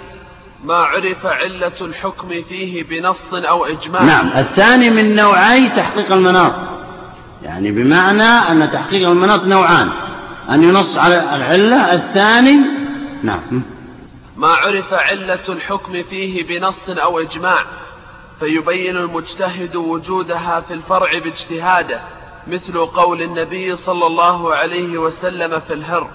ما 0.64 0.74
عرف 0.74 1.26
علة 1.26 1.72
الحكم 1.80 2.28
فيه 2.48 2.82
بنص 2.84 3.34
أو 3.34 3.64
إجماع. 3.64 4.02
نعم 4.02 4.28
الثاني 4.28 4.90
من 4.90 5.16
نوعي 5.16 5.68
تحقيق 5.68 6.12
المناط. 6.12 6.52
يعني 7.42 7.72
بمعنى 7.72 8.22
أن 8.22 8.70
تحقيق 8.70 9.08
المناط 9.08 9.44
نوعان. 9.44 9.90
أن 10.50 10.62
ينص 10.62 10.98
على 10.98 11.36
العلة 11.36 11.94
الثاني 11.94 12.60
نعم. 13.22 13.62
ما 14.36 14.48
عرف 14.48 14.94
علة 14.94 15.48
الحكم 15.48 16.02
فيه 16.02 16.46
بنص 16.46 16.88
أو 16.88 17.20
إجماع. 17.20 17.64
فيبين 18.40 18.96
المجتهد 18.96 19.76
وجودها 19.76 20.60
في 20.60 20.74
الفرع 20.74 21.18
باجتهاده 21.18 22.00
مثل 22.46 22.78
قول 22.78 23.22
النبي 23.22 23.76
صلى 23.76 24.06
الله 24.06 24.54
عليه 24.54 24.98
وسلم 24.98 25.60
في 25.60 25.72
الهر 25.72 26.10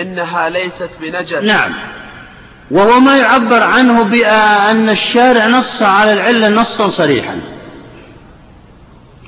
إنها 0.00 0.48
ليست 0.48 0.90
بنجس. 1.00 1.44
نعم. 1.44 1.74
وهو 2.70 3.00
ما 3.00 3.16
يعبر 3.16 3.62
عنه 3.62 4.02
بأن 4.02 4.88
الشارع 4.88 5.46
نص 5.46 5.82
على 5.82 6.12
العلة 6.12 6.48
نصا 6.48 6.88
صريحا. 6.88 7.40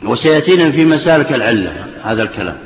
وسيأتينا 0.05 0.71
في 0.71 0.85
مسالك 0.85 1.33
العلة 1.33 1.73
هذا 2.05 2.23
الكلام. 2.23 2.57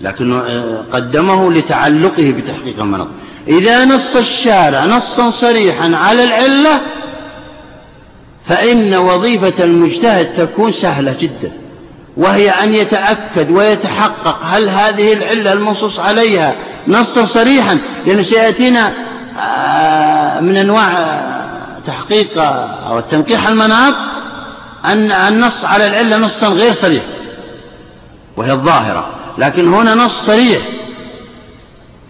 لكنه 0.00 0.38
آه، 0.38 0.84
قدمه 0.92 1.52
لتعلقه 1.52 2.34
بتحقيق 2.38 2.80
المناط 2.80 3.08
إذا 3.48 3.84
نص 3.84 4.16
الشارع 4.16 4.84
نصا 4.84 5.30
صريحا 5.30 5.96
على 5.96 6.24
العلة 6.24 6.80
فإن 8.46 8.94
وظيفة 8.94 9.64
المجتهد 9.64 10.34
تكون 10.34 10.72
سهلة 10.72 11.16
جدا. 11.20 11.52
وهي 12.16 12.50
أن 12.50 12.74
يتأكد 12.74 13.50
ويتحقق 13.50 14.38
هل 14.44 14.68
هذه 14.68 15.12
العلة 15.12 15.52
المنصوص 15.52 15.98
عليها 16.00 16.54
نصا 16.88 17.24
صريحا. 17.24 17.78
لأنه 18.06 18.22
سيأتينا 18.22 19.09
من 20.40 20.56
أنواع 20.56 21.20
تحقيق 21.86 22.38
أو 22.88 22.98
التنقيح 22.98 23.48
المناط 23.48 23.94
أن 24.84 25.10
النص 25.10 25.64
على 25.64 25.86
العلة 25.86 26.16
نصا 26.16 26.48
غير 26.48 26.72
صريح 26.72 27.02
وهي 28.36 28.52
الظاهرة 28.52 29.06
لكن 29.38 29.74
هنا 29.74 29.94
نص 29.94 30.26
صريح 30.26 30.62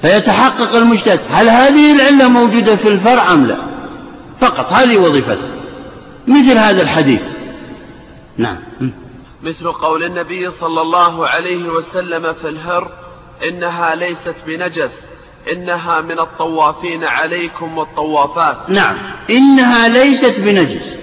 فيتحقق 0.02 0.74
المجتهد. 0.74 1.20
هل 1.30 1.48
هذه 1.48 1.92
العلة 1.92 2.28
موجودة 2.28 2.76
في 2.76 2.88
الفرع 2.88 3.32
أم 3.32 3.46
لا؟ 3.46 3.56
فقط 4.40 4.72
هذه 4.72 4.96
وظيفته 4.96 5.48
مثل 6.28 6.58
هذا 6.58 6.82
الحديث. 6.82 7.20
نعم. 8.36 8.58
مثل 9.42 9.72
قول 9.72 10.04
النبي 10.04 10.50
صلى 10.50 10.82
الله 10.82 11.28
عليه 11.28 11.64
وسلم 11.68 12.32
في 12.42 12.48
الهر 12.48 12.90
إنها 13.48 13.94
ليست 13.94 14.34
بنجس 14.46 15.09
إنها 15.52 16.00
من 16.00 16.18
الطوافين 16.18 17.04
عليكم 17.04 17.78
والطوافات. 17.78 18.56
نعم. 18.68 18.96
إنها 19.30 19.88
ليست 19.88 20.34
بنجس. 20.38 20.94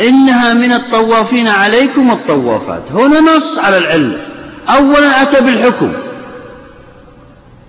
إنها 0.00 0.54
من 0.54 0.72
الطوافين 0.72 1.48
عليكم 1.48 2.10
والطوافات. 2.10 2.82
هنا 2.90 3.20
نص 3.20 3.58
على 3.58 3.78
العلة. 3.78 4.18
أولا 4.68 5.22
أتى 5.22 5.40
بالحكم. 5.40 5.92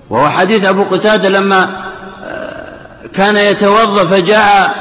وهو 0.10 0.30
حديث 0.30 0.66
أبو 0.66 0.84
قتادة 0.84 1.30
لما 1.30 1.70
آه، 2.26 3.08
كان 3.16 3.38
يتوضأ 3.38 4.06
فجاء 4.06 4.76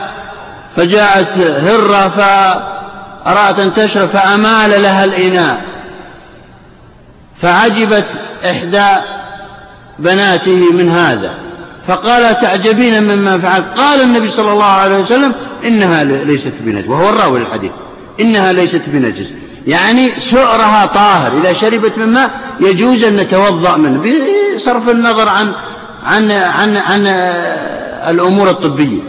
فجاءت 0.77 1.39
هرة 1.39 2.09
فأرأت 2.09 3.59
أن 3.59 3.75
تشرب 3.75 4.09
فأمال 4.09 4.83
لها 4.83 5.05
الإناء. 5.05 5.61
فعجبت 7.43 8.07
إحدى 8.45 8.95
بناته 10.01 10.73
من 10.73 10.89
هذا. 10.89 11.35
فقال 11.89 12.41
تعجبين 12.41 13.03
مما 13.03 13.39
فعل 13.39 13.63
قال 13.63 14.03
النبي 14.03 14.29
صلى 14.29 14.53
الله 14.53 14.65
عليه 14.65 14.99
وسلم 14.99 15.33
إنها 15.65 16.05
ليست 16.05 16.53
بنجس. 16.61 16.89
وهو 16.89 17.09
الراوي 17.09 17.41
الحديث 17.41 17.71
إنها 18.21 18.53
ليست 18.53 18.83
بنجس. 18.87 19.33
يعني 19.67 20.09
سؤرها 20.21 20.87
طاهر. 20.87 21.41
إذا 21.41 21.53
شربت 21.53 21.99
من 21.99 22.07
ماء 22.07 22.31
يجوز 22.61 23.05
أن 23.05 23.17
نتوضأ 23.17 23.77
منه. 23.77 24.03
بصرف 24.57 24.89
النظر 24.89 25.29
عن 25.29 25.53
عن 26.05 26.31
عن 26.31 26.77
عن 26.77 27.07
الأمور 28.11 28.51
الطبية. 28.51 29.01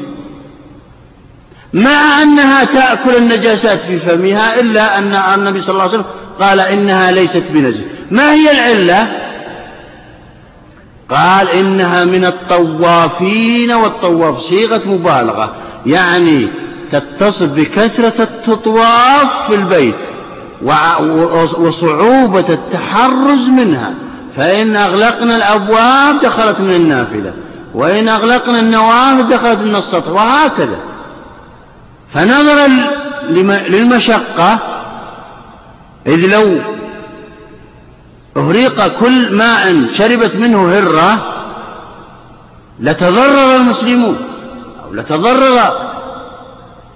مع 1.73 2.21
أنها 2.23 2.63
تأكل 2.63 3.15
النجاسات 3.15 3.79
في 3.79 3.97
فمها 3.97 4.59
إلا 4.59 4.97
أن 4.97 5.39
النبي 5.39 5.61
صلى 5.61 5.73
الله 5.73 5.81
عليه 5.81 5.93
وسلم 5.93 6.05
قال 6.39 6.59
إنها 6.59 7.11
ليست 7.11 7.43
بنجس. 7.49 7.77
ما 8.11 8.33
هي 8.33 8.51
العلة؟ 8.51 9.30
قال 11.11 11.49
إنها 11.49 12.05
من 12.05 12.25
الطوافين 12.25 13.71
والطواف 13.71 14.39
صيغة 14.39 14.81
مبالغة. 14.85 15.51
يعني 15.85 16.47
تتصف 16.91 17.43
بكثرة 17.43 18.13
التطواف 18.23 19.47
في 19.47 19.55
البيت 19.55 19.95
وصعوبة 21.57 22.45
التحرز 22.49 23.49
منها. 23.49 23.93
فإن 24.35 24.75
أغلقنا 24.75 25.35
الأبواب 25.35 26.19
دخلت 26.19 26.59
من 26.59 26.75
النافذة 26.75 27.33
وإن 27.73 28.07
أغلقنا 28.07 28.59
النوافذ 28.59 29.29
دخلت 29.29 29.59
من 29.59 29.75
السطح 29.75 30.09
وهكذا. 30.09 30.79
فنظرا 32.13 32.67
للمشقة 33.69 34.59
إذ 36.07 36.27
لو 36.27 36.57
أهريق 38.37 38.87
كل 38.87 39.35
ماء 39.35 39.85
شربت 39.93 40.35
منه 40.35 40.77
هرة 40.77 41.33
لتضرر 42.79 43.55
المسلمون 43.55 44.17
أو 44.85 44.93
لتضرر 44.93 45.91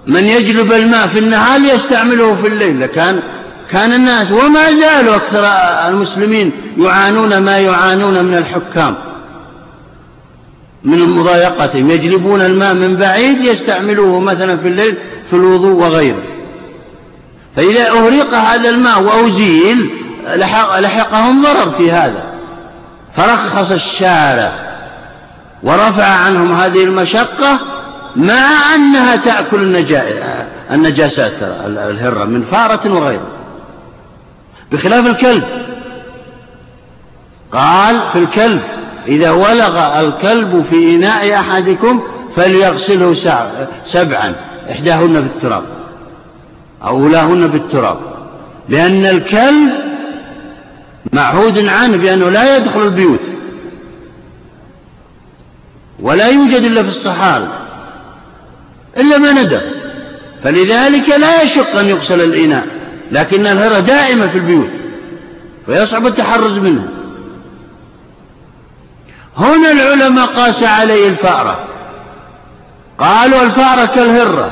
من 0.06 0.24
يجلب 0.24 0.72
الماء 0.72 1.06
في 1.06 1.18
النهار 1.18 1.60
ليستعمله 1.60 2.34
في 2.34 2.48
الليل. 2.48 2.80
لكان 2.80 3.22
كان 3.70 3.92
الناس 3.92 4.32
وما 4.32 4.72
زالوا 4.72 5.16
أكثر 5.16 5.44
المسلمين 5.88 6.52
يعانون 6.78 7.38
ما 7.38 7.58
يعانون 7.58 8.24
من 8.24 8.36
الحكام 8.36 8.94
من 10.84 10.98
مضايقتهم. 10.98 11.90
يجلبون 11.90 12.40
الماء 12.40 12.74
من 12.74 12.96
بعيد 12.96 13.44
يستعملوه 13.44 14.20
مثلا 14.20 14.56
في 14.56 14.68
الليل 14.68 14.96
في 15.30 15.36
الوضوء 15.36 15.72
وغيره. 15.72 16.22
فإذا 17.56 17.90
أهريق 17.90 18.34
هذا 18.34 18.68
الماء 18.68 19.02
وأزيل 19.02 20.05
لحق 20.34 20.78
لحقهم 20.78 21.42
ضرر 21.42 21.70
في 21.70 21.92
هذا. 21.92 22.24
فرخص 23.16 23.70
الشارع 23.70 24.52
ورفع 25.62 26.04
عنهم 26.04 26.56
هذه 26.56 26.84
المشقة 26.84 27.58
مع 28.16 28.74
أنها 28.74 29.16
تأكل 29.16 29.84
النجاسات 30.70 31.32
الهرة 31.66 32.24
من 32.24 32.44
فارة 32.44 32.94
وغيره 32.94 33.28
بخلاف 34.72 35.06
الكلب. 35.06 35.44
قال 37.52 38.00
في 38.12 38.18
الكلب 38.18 38.60
إذا 39.08 39.30
ولغ 39.30 40.00
الكلب 40.00 40.64
في 40.70 40.96
إناء 40.96 41.34
أحدكم 41.34 42.02
فليغسله 42.36 43.14
سبعا 43.84 44.34
إحداهن 44.70 45.12
بالتراب 45.12 45.62
أو 46.84 46.96
أولاهن 46.96 47.46
بالتراب 47.46 47.98
لأن 48.68 49.06
الكلب 49.06 49.70
معهود 51.12 51.58
عنه 51.58 51.96
بأنه 51.96 52.28
لا 52.28 52.56
يدخل 52.56 52.82
البيوت 52.82 53.20
ولا 56.00 56.28
يوجد 56.28 56.64
إلا 56.64 56.82
في 56.82 56.88
الصحاري 56.88 57.48
إلا 58.96 59.18
ما 59.18 59.32
ندى 59.32 59.60
فلذلك 60.44 61.08
لا 61.08 61.42
يشق 61.42 61.78
أن 61.78 61.86
يغسل 61.86 62.20
الإناء 62.20 62.66
لكن 63.12 63.46
الهرة 63.46 63.80
دائمة 63.80 64.26
في 64.26 64.38
البيوت 64.38 64.70
ويصعب 65.68 66.06
التحرز 66.06 66.58
منها 66.58 66.88
هنا 69.36 69.72
العلماء 69.72 70.26
قاس 70.26 70.62
عليه 70.62 71.08
الفأرة 71.08 71.58
قالوا 72.98 73.42
الفأرة 73.42 73.86
كالهرة 73.86 74.50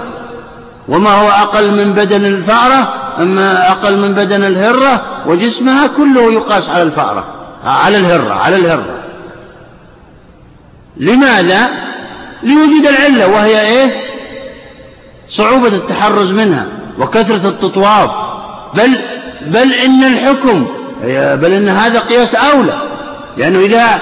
وما 0.88 1.10
هو 1.10 1.28
أقل 1.28 1.70
من 1.70 1.92
بدن 1.92 2.24
الفأرة 2.24 3.03
أما 3.18 3.70
أقل 3.70 3.96
من 3.96 4.12
بدن 4.12 4.44
الهرة 4.44 5.02
وجسمها 5.26 5.86
كله 5.86 6.32
يقاس 6.32 6.68
على 6.68 6.82
الفأرة 6.82 7.24
على 7.64 7.96
الهرة 7.96 8.34
على 8.34 8.56
الهرة 8.56 8.98
لماذا؟ 10.96 11.68
لوجود 12.42 12.86
العلة 12.86 13.26
وهي 13.26 13.60
إيه؟ 13.60 13.90
صعوبة 15.28 15.68
التحرز 15.68 16.30
منها 16.30 16.66
وكثرة 16.98 17.48
التطواف 17.48 18.10
بل 18.74 18.98
بل 19.46 19.72
إن 19.72 20.04
الحكم 20.04 20.66
بل 21.42 21.52
إن 21.52 21.68
هذا 21.68 21.98
قياس 21.98 22.34
أولى 22.34 22.78
لأنه 23.36 23.58
إذا 23.58 23.98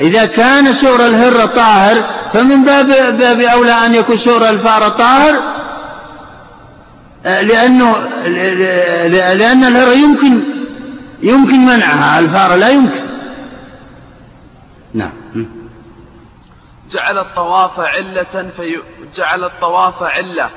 إذا 0.00 0.26
كان 0.26 0.72
سؤر 0.72 1.06
الهرة 1.06 1.46
طاهر 1.46 1.96
فمن 2.32 2.64
باب 2.64 2.86
باب 3.18 3.40
أولى 3.40 3.72
أن 3.72 3.94
يكون 3.94 4.16
سؤر 4.16 4.48
الفار 4.48 4.88
طاهر 4.88 5.34
لأنه 7.24 7.96
لأن 9.34 9.64
الهرة 9.64 9.92
يمكن 9.92 10.42
يمكن 11.22 11.66
منعها 11.66 12.18
الفار 12.18 12.54
لا 12.54 12.68
يمكن. 12.68 13.06
نعم. 14.94 15.12
جعل 16.90 17.18
الطواف 17.18 17.80
علة 17.80 18.50
في 18.56 18.76
جعل 19.14 19.44
الطواف 19.44 20.02
علة 20.02 20.50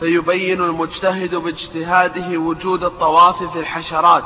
فيبين 0.00 0.60
المجتهد 0.60 1.34
باجتهاده 1.34 2.38
وجود 2.38 2.84
الطواف 2.84 3.42
في 3.52 3.60
الحشرات 3.60 4.24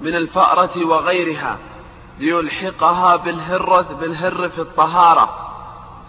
من 0.00 0.14
الفأرة 0.14 0.86
وغيرها 0.86 1.58
ليلحقها 2.18 3.16
بالهرة 3.16 3.98
بالهر 4.00 4.48
في 4.48 4.58
الطهارة. 4.58 5.36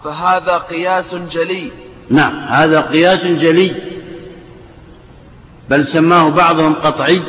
فهذا 0.04 0.58
قياس 0.58 1.14
جلي. 1.14 1.72
نعم 2.10 2.44
هذا 2.48 2.80
قياس 2.80 3.26
جلي. 3.26 3.91
بل 5.72 5.86
سماه 5.86 6.28
بعضهم 6.28 6.74
قطعي 6.74 7.20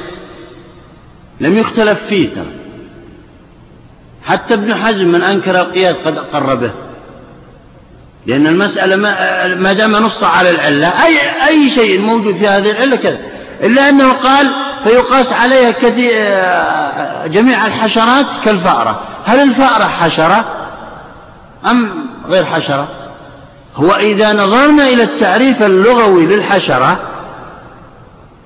لم 1.40 1.58
يختلف 1.58 2.00
فيه 2.10 2.30
ترى. 2.30 2.52
حتى 4.26 4.54
ابن 4.54 4.76
حزم 4.76 5.08
من 5.08 5.22
أنكر 5.22 5.60
القياس 5.62 5.96
قد 6.06 6.18
أقر 6.18 6.56
به 6.56 6.72
لأن 8.26 8.48
المسألة 8.48 8.96
ما 9.56 9.74
دام 9.74 9.92
نص 9.92 10.24
على 10.24 10.50
العلة 10.50 10.88
أي, 10.88 11.18
أي 11.48 11.70
شيء 11.70 12.02
موجود 12.02 12.36
في 12.36 12.48
هذه 12.48 12.72
العلة 12.72 12.96
كذا. 12.96 13.18
إلا 13.64 13.90
أنه 13.90 14.14
قال 14.14 14.52
فيقاس 14.84 15.34
عليها 15.34 15.72
كثير 15.72 16.12
جميع 17.28 17.68
الحشرات 17.68 18.26
كالفأرة. 18.46 19.02
هل 19.26 19.40
الفأرة 19.40 19.84
حشرة 19.84 20.46
أم 21.66 21.90
غير 22.30 22.46
حشرة؟ 22.46 22.88
هو 23.76 23.96
إذا 23.96 24.34
نظرنا 24.34 24.88
إلى 24.90 25.04
التعريف 25.04 25.64
اللغوي 25.64 26.26
للحشرة 26.26 27.13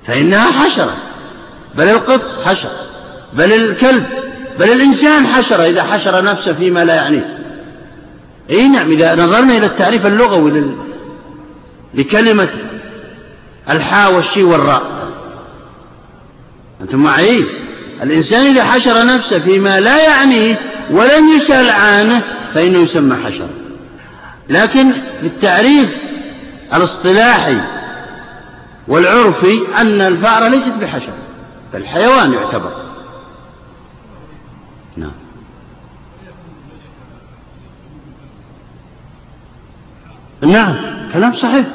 فإنها 0.08 0.50
حشرة. 0.50 0.96
بل 1.74 1.88
القط 1.88 2.22
حشر 2.44 2.70
بل 3.32 3.52
الكلب. 3.52 4.04
بل 4.58 4.72
الإنسان 4.72 5.26
حشرة. 5.26 5.64
إذا 5.64 5.82
حشر 5.82 6.24
نفسه 6.24 6.52
فيما 6.52 6.84
لا 6.84 6.94
يعنيه. 6.94 7.38
إي 8.50 8.68
نعم 8.68 8.90
إذا 8.90 9.14
نظرنا 9.14 9.56
إلى 9.56 9.66
التعريف 9.66 10.06
اللغوي 10.06 10.50
لل... 10.50 10.76
لكلمة 11.94 12.48
الحاء 13.70 14.14
والشي 14.14 14.42
والراء. 14.42 14.82
أنتم 16.80 16.98
معي؟ 16.98 17.44
الإنسان 18.02 18.46
إذا 18.46 18.64
حشر 18.64 19.06
نفسه 19.06 19.38
فيما 19.38 19.80
لا 19.80 20.02
يعنيه 20.04 20.58
ولم 20.90 21.28
يسال 21.36 21.70
عنه 21.70 22.22
فإنه 22.54 22.78
يسمى 22.78 23.16
حشر 23.24 23.48
لكن 24.48 24.92
بالتعريف 25.22 25.96
الاصطلاحي 26.74 27.56
والعرفي 28.88 29.58
أن 29.76 30.00
الفأرة 30.00 30.48
ليست 30.48 30.72
بحشر 30.80 31.12
بل 31.74 31.86
حيوان 31.86 32.32
يعتبر. 32.32 32.72
نعم. 34.96 35.10
نعم 40.42 40.76
كلام 41.12 41.32
صحيح. 41.32 41.66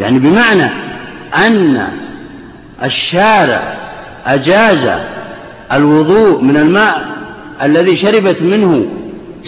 يعني 0.00 0.18
بمعنى 0.18 0.70
أن 1.34 1.88
الشارع 2.82 3.78
أجاز 4.26 5.00
الوضوء 5.72 6.42
من 6.42 6.56
الماء 6.56 7.08
الذي 7.62 7.96
شربت 7.96 8.42
منه 8.42 8.86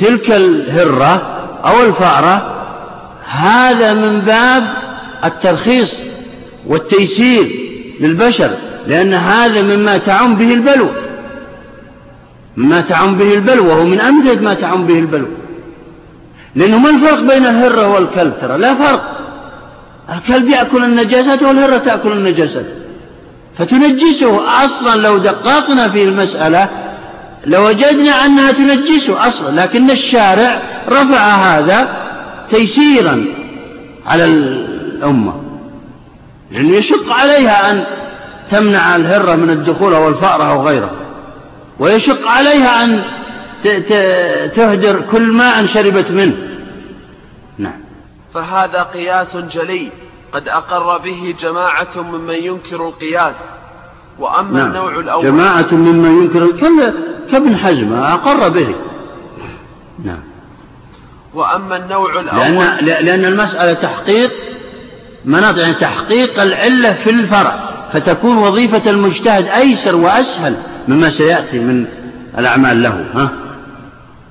تلك 0.01 0.31
الهرة 0.31 1.23
أو 1.65 1.81
الفأرة 1.81 2.57
هذا 3.31 3.95
من 3.95 4.21
باب 4.21 4.65
الترخيص 5.25 6.10
والتيسير 6.67 7.71
للبشر 8.01 8.51
لأن 8.87 9.15
هذا 9.15 9.63
مما 9.63 9.99
تعم 9.99 10.35
به 10.35 10.55
البلو. 10.55 10.89
مما 12.57 12.81
تعم 12.81 13.15
به 13.15 13.35
البلو 13.35 13.67
وهو 13.67 13.85
من 13.85 14.01
أمجد 14.01 14.43
ما 14.43 14.55
تعم 14.55 14.85
به 14.85 14.99
البلو. 14.99 15.27
لأنه 16.55 16.79
ما 16.79 16.91
الفرق 16.91 17.21
بين 17.21 17.47
الهرة 17.47 17.89
والكلب؟ 17.89 18.33
ترى 18.41 18.59
لا 18.59 18.75
فرق. 18.75 19.21
الكلب 20.15 20.49
يأكل 20.49 20.85
النجاسات 20.85 21.43
والهرة 21.43 21.79
تأكل 21.79 22.13
النجاسات. 22.13 22.67
فتنجسه 23.59 24.65
أصلا 24.65 24.97
لو 24.97 25.19
دققنا 25.19 25.89
في 25.89 26.05
المسألة 26.05 26.69
لوجدنا 27.47 28.27
أنها 28.27 28.53
تنجسه 28.53 29.29
أصلا 29.29 29.61
لكن 29.61 29.91
الشارع 29.91 30.63
رفع 30.89 31.19
هذا 31.19 31.89
تيسيرا 32.51 33.25
على 34.07 34.25
الأمة. 34.25 35.50
لأنه 36.51 36.77
يشق 36.77 37.13
عليها 37.13 37.71
أن 37.73 37.85
تمنع 38.51 38.97
الهرة 38.97 39.35
من 39.35 39.51
الدخول 39.51 39.95
أو 39.95 40.09
الفأرة 40.09 40.45
أو 40.45 40.63
غيره. 40.63 40.91
ويشق 41.79 42.29
عليها 42.29 42.85
أن 42.85 43.03
تهدر 44.55 45.03
كل 45.11 45.33
ماء 45.33 45.67
شربت 45.67 46.11
منه. 46.11 46.37
نعم. 47.59 47.81
فهذا 48.35 48.83
قياس 48.83 49.37
جلي. 49.37 49.91
قد 50.33 50.49
أقر 50.49 50.99
به 50.99 51.35
جماعة 51.41 51.89
ممن 51.97 52.35
ينكر 52.35 52.89
القياس. 52.89 53.35
وأما 54.19 54.59
نعم. 54.59 54.69
النوع 54.69 55.01
الأول 55.01 55.25
جماعة 55.25 55.69
ممن 55.73 56.23
ينكر 56.23 56.51
كابن 57.33 57.57
حزم 57.57 57.93
أقر 57.93 58.49
به. 58.49 58.75
نعم. 60.05 60.23
وأما 61.35 61.77
النوع 61.77 62.21
الأول 62.21 62.41
لأن, 62.41 62.85
لأن 62.85 63.25
المسألة 63.25 63.73
تحقيق 63.73 64.31
مناط 65.25 65.59
يعني 65.59 65.75
تحقيق 65.75 66.43
العلة 66.43 66.93
في 66.93 67.11
الفرع 67.11 67.71
فتكون 67.93 68.37
وظيفة 68.37 68.91
المجتهد 68.91 69.47
أيسر 69.47 69.97
وأسهل 69.97 70.57
مما 70.89 71.11
سيأتي 71.11 71.59
من 71.59 71.87
الأعمال 72.39 72.83
له 72.83 73.07
ها؟ 73.15 73.31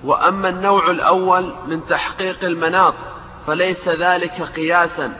وأما 0.04 0.50
النوع 0.50 0.92
الأول 0.92 1.54
من 1.68 1.80
تحقيق 1.90 2.44
المناط 2.44 2.94
فليس 3.48 3.90
ذلك 3.90 4.42
قياسا 4.56 5.12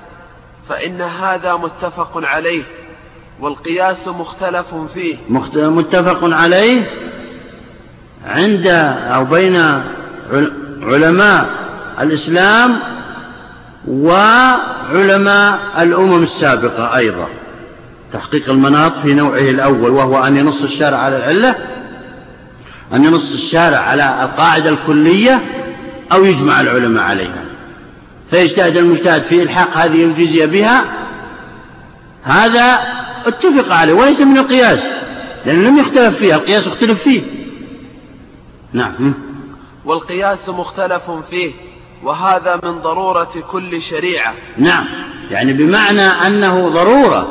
فإن 0.70 1.02
هذا 1.02 1.56
متفق 1.56 2.12
عليه 2.16 2.64
والقياس 3.40 4.08
مختلف 4.08 4.76
فيه. 4.94 5.18
متفق 5.56 6.20
عليه 6.24 6.90
عند 8.26 8.68
أو 9.14 9.26
بين 9.26 9.84
علماء 10.82 11.50
الإسلام 12.02 12.80
وعلماء 13.90 15.60
الأمم 15.80 16.24
السابقة 16.24 16.98
أيضا. 16.98 17.28
تحقيق 18.14 18.50
المناط 18.50 18.92
في 19.04 19.14
نوعه 19.14 19.40
الأول 19.40 19.92
وهو 19.92 20.24
أن 20.28 20.38
ينص 20.38 20.62
الشارع 20.62 20.98
على 20.98 21.18
العلة 21.18 21.56
أن 22.94 23.06
ينص 23.06 23.34
الشارع 23.34 23.78
على 23.78 24.24
القاعدة 24.24 24.70
الكلية 24.70 25.42
أو 26.12 26.26
يجمع 26.26 26.62
العلماء 26.62 27.04
عليها. 27.04 27.46
فيجتهد 28.32 28.78
المجتهد 28.78 29.22
في 29.22 29.44
إلحاق 29.44 29.78
هذه 29.78 30.04
الجزية 30.04 30.46
بها. 30.46 30.86
هذا 32.24 32.80
اتفق 33.26 33.74
عليه 33.74 33.94
وليس 33.94 34.22
من 34.22 34.38
القياس 34.38 34.80
لأنه 35.46 35.70
لم 35.70 35.78
يختلف 35.78 36.18
فيها 36.18 36.36
القياس 36.36 36.68
اختلف 36.68 37.04
فيه. 37.04 37.22
نعم. 38.74 39.14
والقياس 39.86 40.50
مختلف 40.50 41.12
فيه. 41.30 41.69
وهذا 42.04 42.60
من 42.64 42.80
ضرورة 42.80 43.32
كل 43.52 43.82
شريعة. 43.82 44.34
نعم. 44.58 44.86
يعني 45.32 45.54
بمعنى 45.54 46.02
أنه 46.02 46.70
ضرورة. 46.70 47.28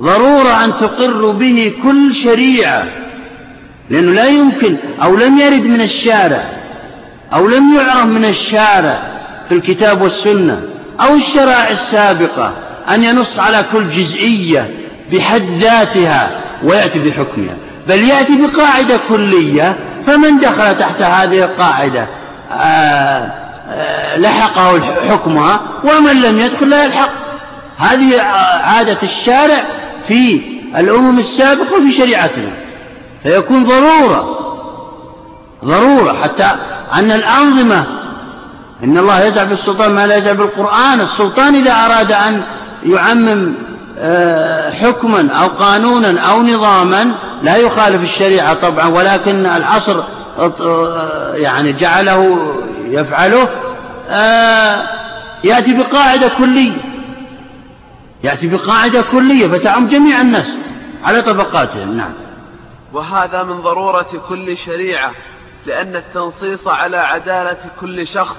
ضرورة 0.00 0.64
أن 0.64 0.72
تقر 0.72 1.30
به 1.30 1.72
كل 1.82 2.14
شريعة. 2.14 2.84
لأنه 3.90 4.12
لا 4.12 4.26
يمكن. 4.26 4.76
أو 5.02 5.16
لم 5.16 5.38
يرد 5.38 5.64
من 5.64 5.80
الشارع. 5.80 6.50
أو 7.34 7.48
لم 7.48 7.76
يعرف 7.76 8.06
من 8.06 8.24
الشارع 8.24 9.02
في 9.48 9.54
الكتاب 9.54 10.02
والسنة. 10.02 10.62
أو 11.00 11.14
الشرائع 11.14 11.70
السابقة. 11.70 12.52
أن 12.88 13.04
ينص 13.04 13.38
على 13.38 13.64
كل 13.72 13.88
جزئية 13.88 14.70
بحد 15.12 15.48
ذاتها 15.58 16.40
ويأتي 16.64 16.98
بحكمها. 16.98 17.56
بل 17.88 18.08
يأتي 18.08 18.46
بقاعدة 18.46 19.00
كلية. 19.08 19.76
فمن 20.06 20.38
دخل 20.38 20.78
تحت 20.78 21.02
هذه 21.02 21.44
القاعدة؟ 21.44 22.06
آه، 22.52 23.45
لحقه 24.16 24.80
حكمها 25.10 25.60
ومن 25.84 26.22
لم 26.22 26.38
يدخل 26.38 26.68
لا 26.68 26.84
يلحق. 26.84 27.10
هذه 27.76 28.20
عادة 28.64 28.98
الشارع 29.02 29.64
في 30.08 30.40
الأمم 30.78 31.18
السابقة 31.18 31.76
وفي 31.76 31.92
شريعتنا. 31.92 32.50
فيكون 33.22 33.64
ضرورة 33.64 34.38
ضرورة 35.64 36.16
حتى 36.22 36.50
أن 36.94 37.10
الأنظمة 37.10 37.84
إن 38.84 38.98
الله 38.98 39.20
يجعل 39.20 39.46
بالسلطان 39.46 39.92
ما 39.92 40.06
لا 40.06 40.16
يجعل 40.16 40.36
بالقرآن 40.36 41.00
السلطان 41.00 41.54
إذا 41.54 41.72
أراد 41.72 42.12
أن 42.12 42.42
يعمم 42.86 43.54
آه، 43.98 44.70
حكما 44.70 45.32
أو 45.32 45.48
قانونا 45.48 46.20
أو 46.20 46.42
نظاما 46.42 47.12
لا 47.42 47.56
يخالف 47.56 48.02
الشريعة 48.02 48.54
طبعا 48.54 48.86
ولكن 48.86 49.46
العصر 49.46 50.02
آه، 50.38 51.34
يعني 51.34 51.72
جعله 51.72 52.52
يفعله 52.86 53.48
آه، 54.08 54.82
يأتي 55.44 55.72
بقاعدة 55.74 56.28
كلية. 56.28 56.76
يأتي 58.24 58.48
بقاعدة 58.48 59.02
كلية 59.02 59.48
فتعم 59.48 59.88
جميع 59.88 60.20
الناس 60.20 60.54
على 61.04 61.22
طبقاتهم 61.22 61.96
نعم. 61.96 62.12
وهذا 62.92 63.42
من 63.42 63.60
ضرورة 63.60 64.06
كل 64.28 64.56
شريعة 64.56 65.10
لأن 65.66 65.96
التنصيص 65.96 66.68
على 66.68 66.96
عدالة 66.96 67.58
كل 67.80 68.06
شخص 68.06 68.38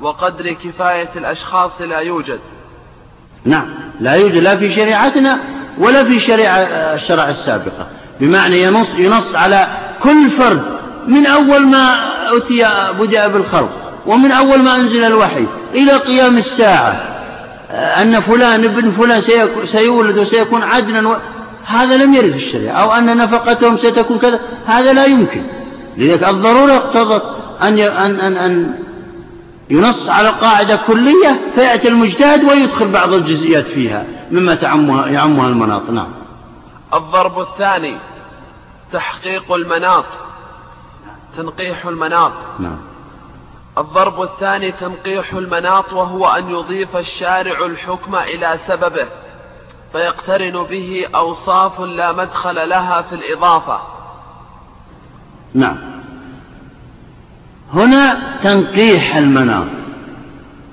وقدر 0.00 0.52
كفاية 0.52 1.10
الأشخاص 1.16 1.80
لا 1.80 1.98
يوجد. 1.98 2.40
نعم. 3.44 3.74
لا 4.00 4.12
يوجد 4.14 4.36
لا 4.36 4.56
في 4.56 4.70
شريعتنا 4.70 5.38
ولا 5.78 6.04
في 6.04 6.20
شريعة 6.20 6.56
الشرع 6.94 7.28
السابقة. 7.28 7.86
بمعنى 8.20 8.62
ينص, 8.62 8.94
ينص 8.94 9.34
على 9.34 9.68
كل 10.02 10.30
فرد 10.30 10.62
من 11.06 11.26
أول 11.26 11.66
ما 11.66 11.94
أتي 12.36 12.68
بدأ 12.98 13.26
بالخلق. 13.26 13.81
ومن 14.06 14.32
أول 14.32 14.62
ما 14.62 14.76
أنزل 14.76 15.04
الوحي 15.04 15.46
إلى 15.74 15.92
قيام 15.92 16.38
الساعة 16.38 17.12
أن 17.72 18.20
فلان 18.20 18.64
ابن 18.64 18.90
فلان 18.90 19.20
سيولد 19.64 20.18
وسيكون 20.18 20.62
عدلا 20.62 21.08
و... 21.08 21.16
هذا 21.64 21.96
لم 21.96 22.14
يرد 22.14 22.30
في 22.30 22.36
الشريعة 22.36 22.74
أو 22.74 22.92
أن 22.92 23.16
نفقتهم 23.16 23.78
ستكون 23.78 24.18
كذا 24.18 24.40
هذا 24.66 24.92
لا 24.92 25.04
يمكن. 25.04 25.42
لذلك 25.96 26.28
الضرورة 26.28 26.72
اقتضت 26.72 27.22
أن 27.62 27.78
أن 27.78 28.20
أن, 28.20 28.36
أن 28.36 28.74
ينص 29.70 30.08
على 30.08 30.28
قاعدة 30.28 30.76
كلية 30.76 31.40
فيأتي 31.54 31.88
المجتهد 31.88 32.44
ويدخل 32.44 32.88
بعض 32.88 33.12
الجزئيات 33.12 33.66
فيها 33.66 34.06
مما 34.30 34.54
تعمها 34.54 35.06
يعمها 35.06 35.48
المناط. 35.48 35.90
نعم. 35.90 36.08
الضرب 36.94 37.40
الثاني 37.40 37.96
تحقيق 38.92 39.52
المناط 39.52 40.04
تنقيح 41.36 41.86
المناط. 41.86 42.32
نعم. 42.58 42.91
الضرب 43.78 44.22
الثاني 44.22 44.72
تنقيح 44.72 45.32
المناط 45.32 45.92
وهو 45.92 46.26
أن 46.26 46.50
يضيف 46.50 46.96
الشارع 46.96 47.66
الحكم 47.66 48.16
إلى 48.16 48.58
سببه 48.68 49.06
فيقترن 49.92 50.62
به 50.62 51.04
أوصاف 51.14 51.80
لا 51.80 52.12
مدخل 52.12 52.68
لها 52.68 53.02
في 53.02 53.14
الإضافة. 53.14 53.80
نعم. 55.54 55.76
هنا 57.74 58.20
تنقيح 58.42 59.16
المناط 59.16 59.66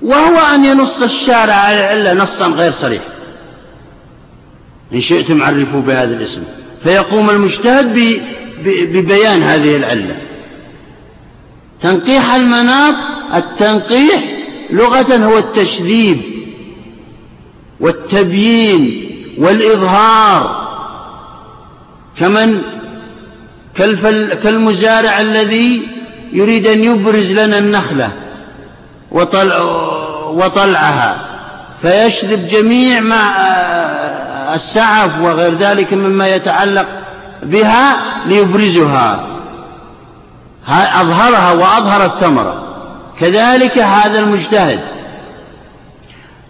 وهو 0.02 0.38
أن 0.38 0.64
ينص 0.64 1.02
الشارع 1.02 1.54
على 1.54 1.78
العلة 1.78 2.22
نصا 2.22 2.46
غير 2.46 2.72
صريح. 2.72 3.02
إن 4.92 5.00
شئتم 5.00 5.42
عرفوا 5.42 5.80
بهذا 5.80 6.16
الاسم. 6.16 6.44
فيقوم 6.82 7.30
المجتهد 7.30 7.94
ببيان 8.64 9.42
هذه 9.42 9.76
العلة. 9.76 10.29
تنقيح 11.82 12.34
المناط 12.34 12.94
التنقيح 13.34 14.20
لغة 14.70 15.16
هو 15.16 15.38
التشذيب 15.38 16.22
والتبيين 17.80 19.10
والإظهار. 19.38 20.70
كمن 22.18 22.62
كالمزارع 24.42 25.20
الذي 25.20 25.82
يريد 26.32 26.66
أن 26.66 26.78
يبرز 26.78 27.30
لنا 27.32 27.58
النخلة 27.58 28.12
وطلع 29.10 29.60
وطلعها 30.30 31.16
فيشذب 31.82 32.48
جميع 32.48 33.00
ما 33.00 33.20
السعف 34.54 35.20
وغير 35.20 35.54
ذلك 35.54 35.94
مما 35.94 36.28
يتعلق 36.28 36.86
بها 37.42 37.96
ليبرزها. 38.26 39.26
أظهرها 40.68 41.52
وأظهر 41.52 42.04
الثمرة. 42.04 42.62
كذلك 43.20 43.78
هذا 43.78 44.18
المجتهد. 44.18 44.80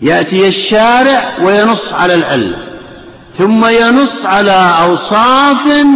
يأتي 0.02 0.48
الشارع 0.48 1.32
وينص 1.42 1.92
على 1.92 2.14
العلة. 2.14 2.56
ثم 3.38 3.66
ينص 3.66 4.26
على 4.26 4.74
أوصاف 4.82 5.86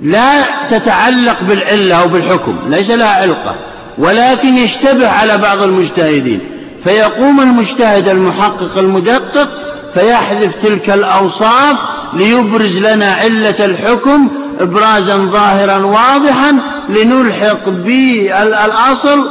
لا 0.00 0.42
تتعلق 0.70 1.36
بالعلة 1.42 1.94
أو 1.94 2.08
بالحكم 2.08 2.58
ليس 2.68 2.90
لها 2.90 3.08
علقة 3.08 3.54
ولكن 3.98 4.54
يشتبه 4.56 5.08
على 5.08 5.38
بعض 5.38 5.62
المجتهدين. 5.62 6.40
فيقوم 6.84 7.40
المجتهد 7.40 8.08
المحقق 8.08 8.78
المدقق 8.78 9.48
فيحذف 9.94 10.54
تلك 10.62 10.90
الأوصاف 10.90 11.76
ليبرز 12.12 12.76
لنا 12.76 13.12
علة 13.12 13.64
الحكم 13.64 14.28
إبرازا 14.60 15.16
ظاهرا 15.16 15.78
واضحا 15.78 16.58
لنلحق 16.88 17.68
بالأصل 17.68 19.28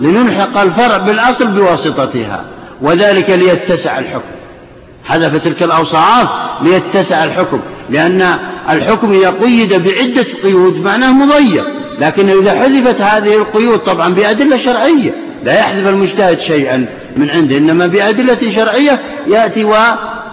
لنلحق 0.00 0.56
الفرع 0.60 0.96
بالأصل 0.96 1.46
بواسطتها 1.46 2.44
وذلك 2.82 3.30
ليتسع 3.30 3.98
الحكم. 3.98 4.34
حذف 5.04 5.36
تلك 5.44 5.62
الأوصاف 5.62 6.28
ليتسع 6.62 7.24
الحكم 7.24 7.60
لأن 7.90 8.38
الحكم 8.70 9.12
إذا 9.12 9.30
قيد 9.30 9.72
بعدة 9.72 10.26
قيود 10.42 10.84
معناه 10.84 11.12
مضيق 11.12 11.66
لكن 12.00 12.30
إذا 12.30 12.50
حذفت 12.50 13.00
هذه 13.00 13.36
القيود 13.36 13.78
طبعا 13.78 14.14
بأدلة 14.14 14.56
شرعية. 14.56 15.14
لا 15.44 15.58
يحذف 15.58 15.88
المجتهد 15.88 16.38
شيئا 16.38 16.86
من 17.16 17.30
عنده 17.30 17.56
إنما 17.56 17.86
بأدلة 17.86 18.50
شرعية 18.50 19.00
يأتي 19.26 19.64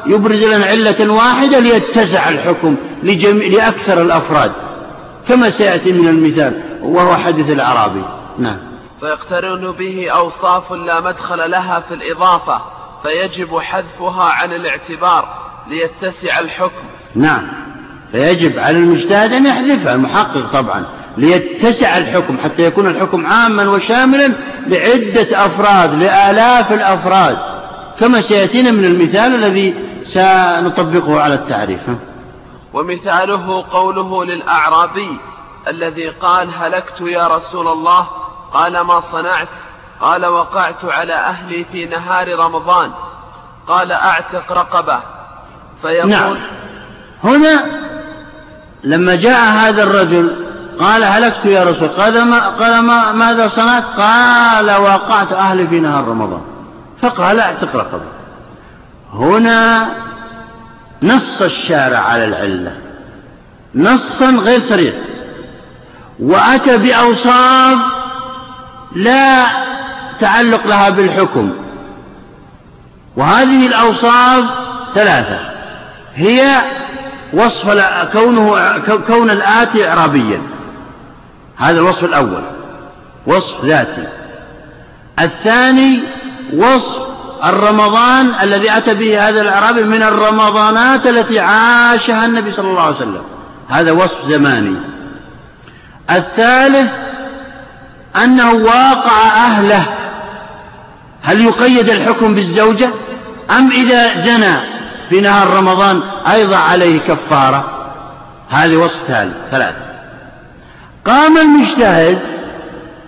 ويبرز 0.07 0.43
لنا 0.43 0.65
علة 0.65 1.11
واحدة 1.11 1.59
ليتسع 1.59 2.29
الحكم 2.29 2.75
لجميع 3.03 3.47
لأكثر 3.47 4.01
الأفراد 4.01 4.51
كما 5.27 5.49
سيأتي 5.49 5.93
من 5.93 6.07
المثال 6.07 6.61
وهو 6.81 7.15
حديث 7.15 7.49
الأعرابي. 7.49 8.03
نعم. 8.39 8.57
فيقترن 8.99 9.71
به 9.71 10.09
أوصاف 10.09 10.71
لا 10.71 11.01
مدخل 11.01 11.51
لها 11.51 11.83
في 11.87 11.93
الإضافة 11.93 12.61
فيجب 13.03 13.59
حذفها 13.59 14.23
عن 14.23 14.53
الاعتبار 14.53 15.27
ليتسع 15.69 16.39
الحكم. 16.39 16.83
نعم. 17.15 17.47
فيجب 18.11 18.59
على 18.59 18.77
المجتهد 18.77 19.33
أن 19.33 19.45
يحذفها 19.45 19.93
المحقق 19.93 20.51
طبعا 20.53 20.85
ليتسع 21.17 21.97
الحكم 21.97 22.37
حتى 22.43 22.65
يكون 22.65 22.87
الحكم 22.87 23.25
عاما 23.25 23.69
وشاملا 23.69 24.33
لعدة 24.67 25.45
أفراد 25.45 25.93
لآلاف 25.93 26.71
الأفراد. 26.71 27.37
كما 27.99 28.21
سيأتينا 28.21 28.71
من 28.71 28.85
المثال 28.85 29.35
الذي 29.35 29.73
سنطبقه 30.05 31.21
على 31.21 31.33
التعريف. 31.33 31.81
ومثاله 32.73 33.65
قوله 33.71 34.25
للأعرابي 34.25 35.17
الذي 35.67 36.09
قال 36.09 36.49
هلكت 36.59 37.01
يا 37.01 37.27
رسول 37.27 37.67
الله؟ 37.67 38.07
قال 38.53 38.81
ما 38.81 39.01
صنعت؟ 39.11 39.47
قال 40.01 40.25
وقعت 40.25 40.85
على 40.85 41.13
أهلي 41.13 41.65
في 41.71 41.85
نهار 41.85 42.39
رمضان. 42.39 42.91
قال 43.67 43.91
أعتق 43.91 44.51
رقبة. 44.51 44.99
فيقول 45.81 46.09
نعم. 46.09 46.37
هنا 47.23 47.65
لما 48.83 49.15
جاء 49.15 49.43
هذا 49.43 49.83
الرجل 49.83 50.45
قال 50.79 51.03
هلكت 51.03 51.45
يا 51.45 51.63
رسول 51.63 51.87
قال, 51.87 52.25
ما 52.25 52.49
قال 52.49 52.79
ما 52.79 53.11
ماذا 53.11 53.47
صنعت؟ 53.47 53.83
قال 53.97 54.71
وقعت 54.71 55.33
أهلي 55.33 55.67
في 55.67 55.79
نهار 55.79 56.07
رمضان. 56.07 56.41
فقال 57.01 57.39
أعتق 57.39 57.75
رقبة. 57.75 58.20
هنا 59.13 59.89
نص 61.03 61.41
الشارع 61.41 61.97
على 61.97 62.25
العلة. 62.25 62.77
نصا 63.75 64.29
غير 64.29 64.59
صريح. 64.59 64.93
وأتى 66.19 66.77
بأوصاف 66.77 67.77
لا 68.95 69.45
تعلق 70.19 70.67
لها 70.67 70.89
بالحكم. 70.89 71.53
وهذه 73.17 73.67
الأوصاف 73.67 74.45
ثلاثة. 74.93 75.39
هي 76.15 76.61
وصف 77.33 77.69
كونه 78.13 78.77
كون 79.07 79.29
الآتي 79.29 79.89
إعرابيا. 79.89 80.41
هذا 81.57 81.79
الوصف 81.79 82.03
الأول. 82.03 82.43
وصف 83.27 83.65
ذاتي. 83.65 84.07
الثاني 85.19 85.99
وصف 86.53 87.10
الرمضان 87.43 88.33
الذي 88.41 88.77
أتى 88.77 88.93
به 88.93 89.29
هذا 89.29 89.41
الأعرابي 89.41 89.83
من 89.83 90.03
الرمضانات 90.03 91.07
التي 91.07 91.39
عاشها 91.39 92.25
النبي 92.25 92.51
صلى 92.51 92.69
الله 92.69 92.81
عليه 92.81 92.95
وسلم. 92.95 93.21
هذا 93.69 93.91
وصف 93.91 94.27
زماني. 94.27 94.75
الثالث 96.09 96.91
أنه 98.23 98.53
واقع 98.53 99.27
أهله. 99.27 99.85
هل 101.23 101.45
يقيد 101.45 101.89
الحكم 101.89 102.35
بالزوجة؟ 102.35 102.89
أم 103.51 103.71
إذا 103.71 104.19
زنى 104.19 104.55
في 105.09 105.21
نهار 105.21 105.47
رمضان 105.47 106.01
أيضا 106.31 106.57
عليه 106.57 106.99
كفارة؟ 106.99 107.65
هذه 108.49 108.75
وصف 108.77 108.99
ثالث 109.07 109.35
ثلاثة 109.51 109.91
قام 111.05 111.37
المجتهد 111.37 112.19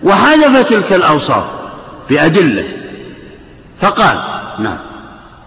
وحذف 0.03 0.69
تلك 0.69 0.93
الأوصاف 0.93 1.43
بأدلة. 2.09 2.82
فقال 3.84 4.17
نعم. 4.59 4.77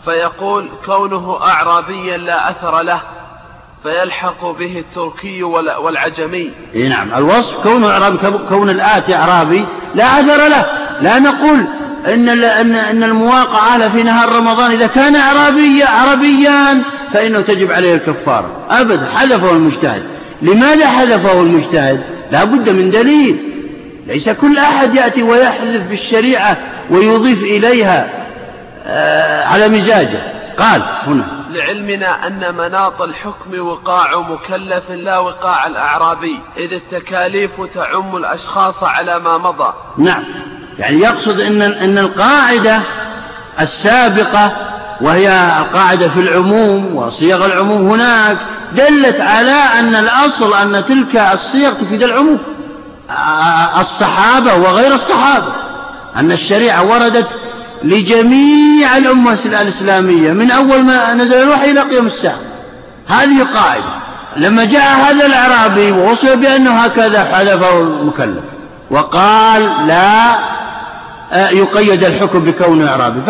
فيقول 0.04 0.68
كونه 0.86 1.38
أعرابيا 1.42 2.16
لا 2.16 2.50
أثر 2.50 2.82
له 2.82 3.00
فيلحق 3.82 4.50
به 4.58 4.78
التركي 4.78 5.42
والعجمي. 5.42 6.50
إيه 6.74 6.88
نعم. 6.88 7.14
الوصف 7.14 7.56
كونه 7.62 7.90
أعرابي 7.90 8.18
كون 8.48 8.70
الآتي 8.70 9.14
أعرابي 9.14 9.64
لا 9.94 10.20
أثر 10.20 10.48
له. 10.48 10.66
لا 11.00 11.18
نقول 11.18 11.64
إن 12.06 12.28
إن 12.28 12.74
إن 12.74 13.02
المواقعة 13.02 13.88
في 13.88 14.02
نهار 14.02 14.36
رمضان 14.36 14.70
إذا 14.70 14.86
كان 14.86 15.16
أعرابيا 15.16 15.86
عربيا 15.86 16.82
فإنه 17.12 17.40
تجب 17.40 17.72
عليه 17.72 17.94
الكفارة 17.94 18.50
أبدا 18.70 19.06
حذفه 19.16 19.50
المجتهد. 19.50 20.02
لماذا 20.42 20.86
حذفه 20.86 21.40
المجتهد؟ 21.40 22.02
لا 22.32 22.44
بد 22.44 22.70
من 22.70 22.90
دليل. 22.90 23.38
ليس 24.06 24.28
كل 24.28 24.58
أحد 24.58 24.94
يأتي 24.94 25.22
ويحذف 25.22 25.82
بالشريعة 25.82 26.56
ويضيف 26.90 27.42
إليها. 27.42 28.25
على 29.44 29.68
مزاجه. 29.68 30.20
قال 30.58 30.82
هنا. 31.06 31.26
لعلمنا 31.50 32.26
أن 32.26 32.54
مناط 32.54 33.02
الحكم 33.02 33.66
وقاع 33.66 34.20
مكلف 34.20 34.90
لا 34.90 35.18
وقاع 35.18 35.66
الأعرابي 35.66 36.40
إذ 36.56 36.72
التكاليف 36.72 37.50
تعم 37.74 38.16
الأشخاص 38.16 38.82
على 38.82 39.18
ما 39.18 39.38
مضى. 39.38 39.72
نعم. 39.98 40.24
يعني 40.78 41.00
يقصد 41.00 41.40
أن, 41.40 41.62
أن 41.62 41.98
القاعدة 41.98 42.80
السابقة 43.60 44.52
وهي 45.00 45.50
القاعدة 45.58 46.08
في 46.08 46.20
العموم 46.20 46.96
وصيغ 46.96 47.46
العموم 47.46 47.88
هناك 47.88 48.38
دلت 48.72 49.20
على 49.20 49.56
أن 49.78 49.94
الأصل 49.94 50.54
أن 50.54 50.84
تلك 50.84 51.16
الصيغ 51.16 51.72
تفيد 51.72 52.02
العموم. 52.02 52.38
الصحابة 53.80 54.54
وغير 54.54 54.94
الصحابة. 54.94 55.52
أن 56.16 56.32
الشريعة 56.32 56.82
وردت 56.82 57.28
لجميع 57.84 58.96
الأمة 58.96 59.38
الإسلامية. 59.46 60.32
من 60.32 60.50
أول 60.50 60.82
ما 60.82 61.14
نزل 61.14 61.34
الوحي 61.34 61.70
إلى 61.70 61.80
قيام 61.80 62.06
الساعة. 62.06 62.38
هذه 63.08 63.46
قاعدة. 63.54 63.84
لما 64.36 64.64
جاء 64.64 64.82
هذا 64.82 65.26
الأعرابي 65.26 65.92
ووصف 65.92 66.34
بأنه 66.34 66.70
هكذا 66.70 67.24
حذفه 67.24 67.80
المكلف. 67.80 68.44
وقال 68.90 69.70
لا 69.86 70.34
آه، 71.32 71.48
يقيد 71.48 72.04
الحكم 72.04 72.38
بكونه 72.38 72.88
إعرابي. 72.88 73.20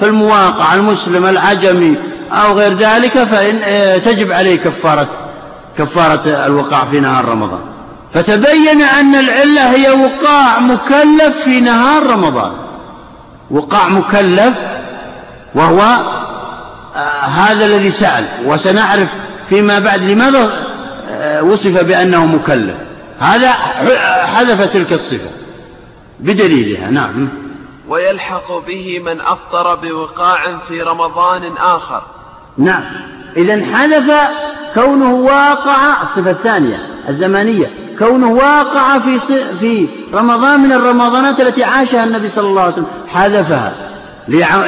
فالمواقع 0.00 0.74
المسلم 0.74 1.26
العجمي 1.26 1.96
أو 2.32 2.52
غير 2.52 2.74
ذلك 2.74 3.12
فإن 3.12 3.58
آه، 3.64 3.98
تجب 3.98 4.32
عليه 4.32 4.56
كفارة 4.56 5.08
كفارة 5.78 6.46
الوقاع 6.46 6.84
في 6.84 7.00
نهار 7.00 7.24
رمضان. 7.24 7.60
فتبين 8.14 8.82
أن 8.82 9.14
العلة 9.14 9.70
هي 9.70 9.90
وقاع 9.90 10.58
مكلف 10.58 11.36
في 11.44 11.60
نهار 11.60 12.06
رمضان. 12.06 12.52
وقاع 13.50 13.88
مكلف 13.88 14.54
وهو 15.54 15.80
آه 16.96 17.24
هذا 17.24 17.64
الذي 17.64 17.90
سأل. 17.90 18.24
وسنعرف 18.44 19.08
فيما 19.48 19.78
بعد 19.78 20.02
لماذا 20.02 20.52
آه 21.10 21.42
وصف 21.42 21.84
بأنه 21.84 22.26
مكلف. 22.26 22.76
هذا 23.18 23.52
حذف 24.26 24.72
تلك 24.72 24.92
الصفة 24.92 25.30
بدليلها. 26.20 26.90
نعم. 26.90 27.28
ويلحق 27.88 28.66
به 28.66 29.02
من 29.06 29.20
أفطر 29.20 29.74
بوقاع 29.74 30.58
في 30.68 30.82
رمضان 30.82 31.56
آخر. 31.56 32.02
نعم. 32.58 32.84
إذا 33.36 33.76
حذف 33.76 34.12
كونه 34.74 35.14
واقع 35.14 36.02
الصفة 36.02 36.30
الثانية 36.30 36.97
الزمانية. 37.08 37.66
كونه 37.98 38.32
واقع 38.32 38.98
في 38.98 39.18
في 39.60 39.88
رمضان 40.14 40.60
من 40.60 40.72
الرمضانات 40.72 41.40
التي 41.40 41.64
عاشها 41.64 42.04
النبي 42.04 42.28
صلى 42.28 42.46
الله 42.46 42.62
عليه 42.62 42.72
وسلم. 42.72 42.86
حذفها. 43.08 43.74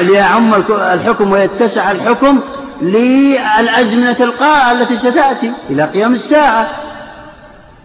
ليعم 0.01 0.53
الحكم 0.69 1.31
ويتسع 1.31 1.91
الحكم 1.91 2.39
للأزمنة 2.81 4.17
القاء 4.19 4.71
التي 4.71 4.99
ستأتي 4.99 5.51
إلى 5.69 5.83
قيام 5.83 6.13
الساعة. 6.13 6.69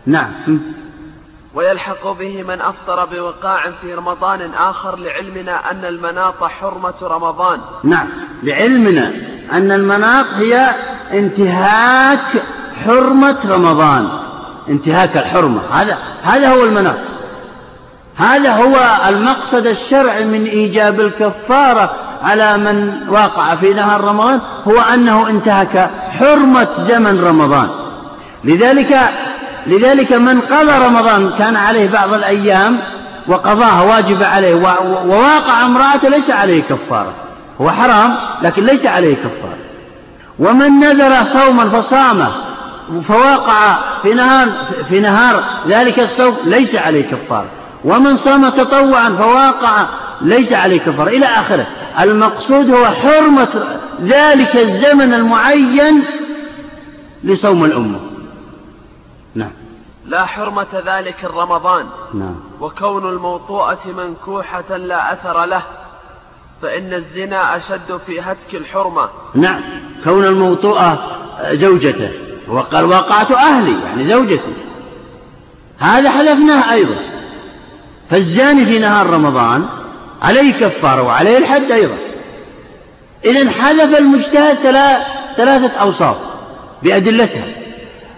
نعم. 0.07 0.31
ويلحق 1.55 2.13
به 2.19 2.43
من 2.43 2.61
أفطر 2.61 3.05
بوقاع 3.05 3.71
في 3.81 3.95
رمضان 3.95 4.51
آخر 4.59 4.99
لعلمنا 4.99 5.71
أن 5.71 5.85
المناط 5.85 6.45
حرمة 6.45 6.95
رمضان. 7.03 7.61
نعم. 7.85 8.07
لعلمنا 8.43 9.13
أن 9.53 9.73
المناط 9.73 10.27
هي 10.35 10.71
انتهاك 11.13 12.43
حرمة 12.85 13.37
رمضان. 13.49 14.09
انتهاك 14.69 15.17
الحرمة. 15.17 15.61
هذا 15.73 15.99
هذا 16.23 16.49
هو 16.49 16.65
المناط. 16.65 16.97
هذا 18.17 18.53
هو 18.53 18.77
المقصد 19.09 19.67
الشرعي 19.67 20.25
من 20.25 20.45
إيجاب 20.45 21.01
الكفارة 21.01 21.91
على 22.23 22.59
من 22.59 22.93
وقع 23.09 23.55
في 23.55 23.75
نهار 23.75 24.05
رمضان 24.05 24.41
هو 24.69 24.81
أنه 24.81 25.29
انتهك 25.29 25.91
حرمة 26.19 26.69
زمن 26.89 27.25
رمضان. 27.25 27.69
لذلك 28.45 28.99
لذلك 29.67 30.13
من 30.13 30.41
قضى 30.41 30.87
رمضان 30.87 31.31
كان 31.39 31.57
عليه 31.57 31.89
بعض 31.91 32.13
الأيام 32.13 32.79
وقضاها 33.29 33.83
واجب 33.83 34.23
عليه 34.23 34.55
وواقع 35.07 35.63
امرأته 35.65 36.09
ليس 36.09 36.31
عليه 36.31 36.63
كفارة. 36.63 37.13
هو 37.61 37.71
حرام 37.71 38.15
لكن 38.43 38.65
ليس 38.65 38.87
عليه 38.87 39.15
كفارة. 39.15 39.57
ومن 40.39 40.81
نذر 40.81 41.25
صوما 41.25 41.65
فصامه 41.65 42.46
فوقع 43.09 43.79
في 44.03 44.15
نهار 44.15 44.49
في 44.89 45.01
نهار 45.01 45.45
ذلك 45.69 46.01
الصوم 46.01 46.37
ليس 46.45 46.75
عليه 46.75 47.11
كفارة 47.11 47.49
ومن 47.85 48.17
صام 48.17 48.49
تطوعا 48.49 49.11
فواقع 49.11 49.87
ليس 50.21 50.53
عليه 50.53 50.79
كفارة 50.79 51.09
إلى 51.09 51.27
آخره. 51.27 51.67
المقصود 52.01 52.71
هو 52.71 52.87
حرمة 52.87 53.79
ذلك 54.03 54.57
الزمن 54.57 55.15
المعين 55.15 56.03
لصوم 57.25 57.65
الأمة. 57.65 58.01
نعم. 59.35 59.51
لا 60.07 60.25
حرمة 60.25 60.83
ذلك 60.87 61.25
الرمضان. 61.25 61.87
نعم. 62.15 62.35
وكون 62.61 63.09
الموطوءة 63.09 63.79
منكوحة 63.97 64.77
لا 64.77 65.13
أثر 65.13 65.45
له. 65.45 65.63
فإن 66.63 66.93
الزنا 66.93 67.57
أشد 67.57 68.01
في 68.07 68.21
هتك 68.21 68.55
الحرمة. 68.55 69.09
نعم. 69.35 69.61
كون 70.05 70.25
الموطوءة 70.25 71.19
زوجته. 71.53 72.26
وقال 72.49 72.85
وقعت 72.85 73.33
أهلي 73.33 73.75
يعني 73.85 74.09
زوجتي. 74.09 74.55
هذا 75.79 76.11
حلفناه 76.11 76.73
أيضا. 76.73 76.97
فالزاني 78.11 78.65
في 78.65 78.79
نهار 78.79 79.11
رمضان 79.11 79.67
عليه 80.23 80.53
كفارة 80.53 81.03
وعليه 81.03 81.39
الحد 81.39 81.71
أيضا. 81.71 81.97
إذا 83.25 83.51
حذف 83.51 83.99
المجتهد 83.99 84.57
ثلاثة 85.37 85.81
أوصاف 85.81 86.17
بأدلتها. 86.83 87.45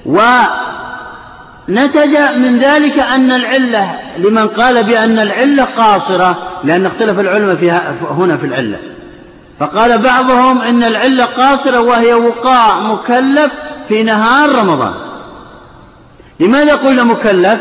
ونتج 0.07 0.49
من 2.37 2.59
ذلك 2.59 2.99
أن 2.99 3.31
العلة 3.31 3.95
لمن 4.18 4.47
قال 4.47 4.85
بأن 4.85 5.18
العلة 5.18 5.64
قاصرة 5.64 6.37
لأن 6.64 6.87
اختلف 6.87 7.20
العلماء 7.20 7.57
فيها 7.57 7.95
هنا 8.11 8.37
في 8.37 8.47
العلة. 8.47 8.79
فقال 9.61 9.99
بعضهم 9.99 10.62
إن 10.62 10.85
العلة 10.85 11.24
قاصرة 11.24 11.81
وهي 11.81 12.14
وقاع 12.14 12.81
مكلف 12.81 13.53
في 13.89 14.03
نهار 14.03 14.55
رمضان. 14.55 14.95
لماذا 16.41 16.74
قلنا 16.74 17.05
مكلف؟ 17.05 17.59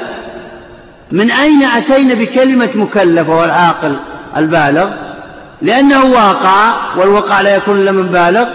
من 1.12 1.32
أين 1.32 1.64
أتينا 1.64 2.14
بكلمة 2.14 2.70
مكلف 2.76 3.30
وهو 3.30 3.44
العاقل 3.44 3.96
البالغ؟ 4.38 4.90
لأنه 5.62 6.06
واقع 6.06 6.74
والوقع 6.98 7.42
لا 7.42 7.56
يكون 7.56 7.80
إلا 7.80 7.92
من 7.92 8.08
بالغ 8.08 8.46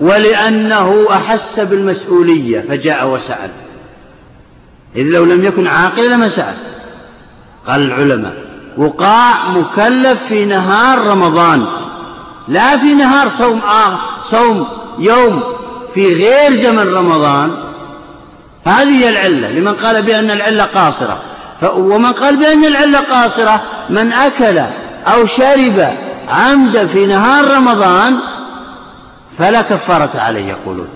ولأنه 0.00 1.06
أحس 1.10 1.60
بالمسؤولية 1.60 2.60
فجاء 2.60 3.08
وسأل. 3.08 3.50
إذ 4.96 5.02
لو 5.02 5.24
لم 5.24 5.44
يكن 5.44 5.66
عاقلا 5.66 6.14
لما 6.14 6.28
سأل. 6.28 6.54
قال 7.66 7.82
العلماء 7.82 8.34
وقاع 8.76 9.48
مكلف 9.48 10.18
في 10.28 10.44
نهار 10.44 11.06
رمضان 11.06 11.64
لا 12.48 12.76
في 12.76 12.94
نهار 12.94 13.28
صوم 13.28 13.60
آه 13.60 13.98
صوم 14.22 14.66
يوم 14.98 15.42
في 15.94 16.14
غير 16.14 16.56
زمن 16.56 16.94
رمضان 16.94 17.54
هذه 18.64 19.04
هي 19.04 19.08
العلة. 19.08 19.50
لمن 19.50 19.74
قال 19.74 20.02
بأن 20.02 20.30
العلة 20.30 20.64
قاصرة. 20.64 21.18
ومن 21.62 22.12
قال 22.12 22.36
بأن 22.36 22.64
العلة 22.64 23.00
قاصرة 23.00 23.62
من 23.90 24.12
أكل 24.12 24.58
أو 25.06 25.26
شرب 25.26 25.88
عمدا 26.28 26.86
في 26.86 27.06
نهار 27.06 27.50
رمضان 27.56 28.18
فلا 29.38 29.62
كفارة 29.62 30.20
عليه 30.20 30.48
يقولون. 30.48 30.88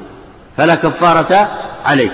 فلا 0.57 0.75
كفارة 0.75 1.49
عليه. 1.85 2.11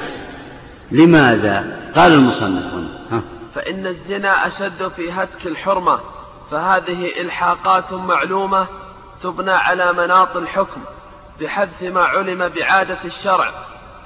لماذا؟ 0.92 1.64
قال 1.96 2.12
المصنف 2.12 2.64
هنا 2.74 3.22
فإن 3.54 3.86
الزنا 3.86 4.46
أشد 4.46 4.88
في 4.96 5.12
هتك 5.12 5.46
الحرمة 5.46 5.98
فهذه 6.50 7.20
إلحاقات 7.20 7.92
معلومة 7.92 8.66
تبنى 9.22 9.50
على 9.50 9.92
مناط 9.92 10.36
الحكم. 10.36 10.80
بحذف 11.40 11.82
ما 11.82 12.00
علم 12.00 12.48
بعادة 12.48 12.98
الشرع 13.04 13.50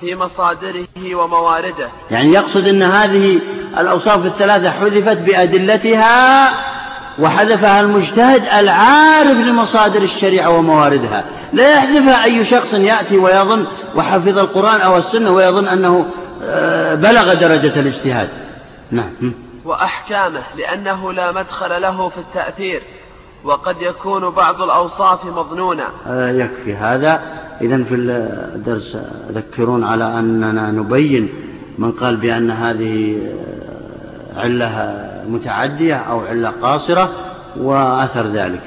في 0.00 0.14
مصادره 0.14 1.14
وموارده. 1.14 1.88
يعني 2.10 2.32
يقصد 2.32 2.68
أن 2.68 2.82
هذه 2.82 3.40
الأوصاف 3.78 4.26
الثلاثة 4.26 4.70
حذفت 4.70 5.18
بأدلتها 5.18 6.52
وحذفها 7.18 7.80
المجتهد 7.80 8.44
العارف 8.44 9.38
لمصادر 9.38 10.02
الشريعة 10.02 10.50
ومواردها. 10.50 11.24
لا 11.52 11.72
يحذفها 11.72 12.24
أي 12.24 12.44
شخص 12.44 12.74
يأتي 12.74 13.18
ويظن 13.18 13.66
وحفظ 13.96 14.38
القرآن 14.38 14.80
أو 14.80 14.96
السنة 14.96 15.30
ويظن 15.30 15.68
أنه 15.68 16.06
آه، 16.42 16.94
بلغ 16.94 17.34
درجة 17.34 17.80
الاجتهاد. 17.80 18.28
نعم. 18.90 19.34
وأحكامه 19.64 20.42
لأنه 20.56 21.12
لا 21.12 21.32
مدخل 21.32 21.82
له 21.82 22.08
في 22.08 22.18
التأثير. 22.18 22.82
وقد 23.44 23.82
يكون 23.82 24.30
بعض 24.30 24.62
الأوصاف 24.62 25.24
مظنونة. 25.24 25.84
آه 26.06 26.30
يكفي 26.30 26.74
هذا. 26.74 27.22
إذا 27.60 27.84
في 27.84 27.94
الدرس 27.94 28.96
ذكرون 29.30 29.84
على 29.84 30.18
أننا 30.18 30.70
نبين 30.70 31.28
من 31.78 31.92
قال 31.92 32.16
بأن 32.16 32.50
هذه 32.50 33.22
علة 34.36 35.00
متعدية 35.28 35.94
أو 35.94 36.20
علة 36.20 36.52
قاصرة 36.62 37.10
وأثر 37.56 38.26
ذلك. 38.26 38.62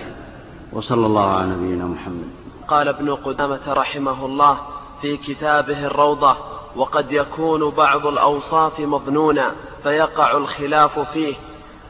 وصلى 0.74 1.06
الله 1.06 1.32
على 1.32 1.48
نبينا 1.50 1.86
محمد. 1.86 2.28
قال 2.68 2.88
ابن 2.88 3.16
قدامة 3.16 3.60
رحمه 3.68 4.26
الله 4.26 4.58
في 5.02 5.18
كتابه 5.18 5.86
الروضة 5.86 6.36
وقد 6.76 7.12
يكون 7.12 7.70
بعض 7.70 8.08
الأوصاف 8.08 8.80
مظنونا 8.80 9.52
فيقع 9.84 10.38
الخلاف 10.38 11.00
فيه 11.00 11.36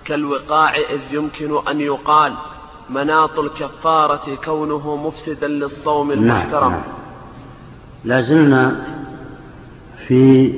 كالوقاع 0.05 0.75
إذ 0.75 0.99
يمكن 1.11 1.59
أن 1.67 1.81
يقال 1.81 2.33
مناط 2.89 3.39
الكفارة 3.39 4.35
كونه 4.45 4.95
مفسدا 4.95 5.47
للصوم 5.47 6.11
نعم، 6.11 6.23
المحترم. 6.23 6.71
نعم. 6.71 6.81
لازلنا 8.05 8.75
في 10.07 10.53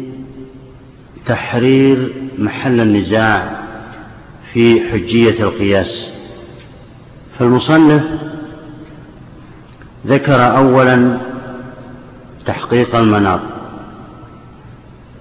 تحرير 1.26 2.14
محل 2.40 2.82
النزاع 2.82 3.60
في 4.54 4.92
حجية 4.92 5.44
القياس. 5.44 6.12
فالمصنف 7.40 8.04
ذكر 10.08 10.58
أولا 10.58 11.18
تحقيق 12.46 12.96
المناط 12.96 13.40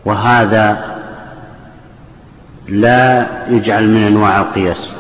وهذا 0.04 0.98
لا 2.68 3.26
يجعل 3.48 3.88
من 3.88 4.02
أنواع 4.02 4.40
القياس. 4.40 4.97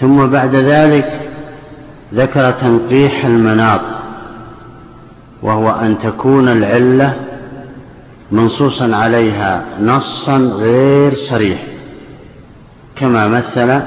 ثم 0.00 0.26
بعد 0.26 0.54
ذلك 0.54 1.20
ذكر 2.14 2.50
تنقيح 2.50 3.24
المناط 3.24 3.80
وهو 5.42 5.70
أن 5.70 5.98
تكون 5.98 6.48
العلة 6.48 7.14
منصوصا 8.32 8.96
عليها 8.96 9.64
نصا 9.82 10.36
غير 10.36 11.14
صريح 11.14 11.62
كما 12.96 13.28
مثل 13.28 13.80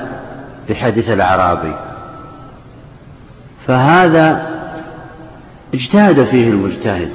بحديث 0.69 1.09
الأعرابي. 1.09 1.73
فهذا 3.67 4.47
اجتهد 5.73 6.23
فيه 6.23 6.49
المجتهد 6.49 7.09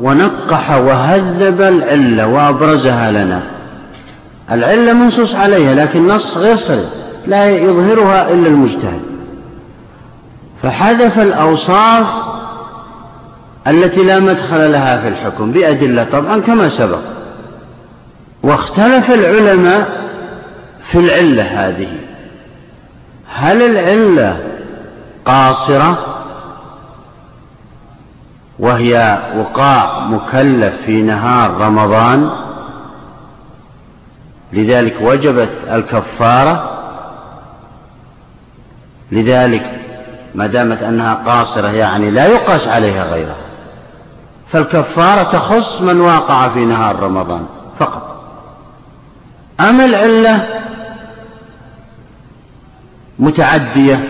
ونقح 0.00 0.70
وهذب 0.70 1.60
العلة 1.60 2.26
وأبرزها 2.26 3.10
لنا. 3.10 3.42
العلة 4.50 4.92
منصوص 4.92 5.34
عليها 5.34 5.74
لكن 5.74 6.06
نص 6.06 6.36
غير 6.36 6.56
صريح. 6.56 7.01
لا 7.26 7.50
يظهرها 7.50 8.30
إلا 8.30 8.48
المجتهد. 8.48 9.02
فحذف 10.62 11.18
الأوصاف 11.18 12.06
التي 13.66 14.04
لا 14.04 14.20
مدخل 14.20 14.72
لها 14.72 15.00
في 15.00 15.08
الحكم 15.08 15.52
بأدلة 15.52 16.06
طبعا 16.12 16.38
كما 16.38 16.68
سبق. 16.68 17.00
واختلف 18.42 19.10
العلماء 19.10 19.88
في 20.90 20.98
العلة 20.98 21.42
هذه. 21.42 21.88
هل 23.28 23.62
العلة 23.62 24.40
قاصرة؟ 25.24 26.06
وهي 28.58 29.18
وقاع 29.36 30.00
مكلف 30.00 30.74
في 30.86 31.02
نهار 31.02 31.50
رمضان؟ 31.60 32.30
لذلك 34.52 34.96
وجبت 35.00 35.50
الكفارة 35.70 36.71
لذلك 39.12 39.80
ما 40.34 40.46
دامت 40.46 40.82
أنها 40.82 41.14
قاصرة 41.14 41.68
يعني 41.68 42.10
لا 42.10 42.26
يقاس 42.26 42.68
عليها 42.68 43.04
غيرها 43.04 43.36
فالكفارة 44.52 45.22
تخص 45.22 45.80
من 45.80 46.00
واقع 46.00 46.48
في 46.48 46.64
نهار 46.64 47.00
رمضان 47.00 47.46
فقط. 47.78 48.24
أما 49.60 49.84
العلة 49.84 50.46
متعدية 53.18 54.04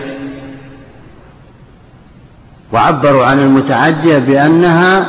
وعبروا 2.71 3.25
عن 3.25 3.39
المتعدية 3.39 4.17
بأنها 4.17 5.05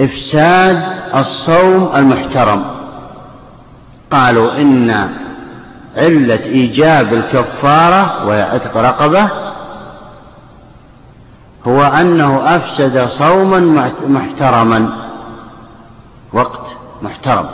إفساد 0.00 0.82
الصوم 1.14 1.92
المحترم. 1.96 2.64
قالوا 4.10 4.52
إن 4.52 5.08
علة 5.96 6.44
إيجاب 6.44 7.12
الكفارة 7.14 8.26
وهي 8.26 8.42
عتق 8.42 8.76
رقبة 8.76 9.28
هو 11.66 11.82
أنه 11.82 12.56
أفسد 12.56 13.06
صوما 13.06 13.90
محترما 14.08 14.88
وقت 16.32 16.66
محترم. 17.02 17.46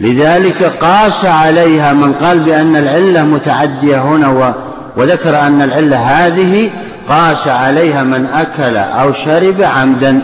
لذلك 0.00 0.62
قاس 0.62 1.24
عليها 1.24 1.92
من 1.92 2.12
قال 2.12 2.38
بأن 2.40 2.76
العلة 2.76 3.22
متعدية 3.22 4.02
هنا 4.02 4.54
وذكر 4.96 5.40
أن 5.40 5.62
العلة 5.62 5.96
هذه 5.96 6.70
قاس 7.08 7.48
عليها 7.48 8.02
من 8.02 8.26
أكل 8.26 8.76
أو 8.76 9.12
شرب 9.12 9.62
عمدا 9.62 10.22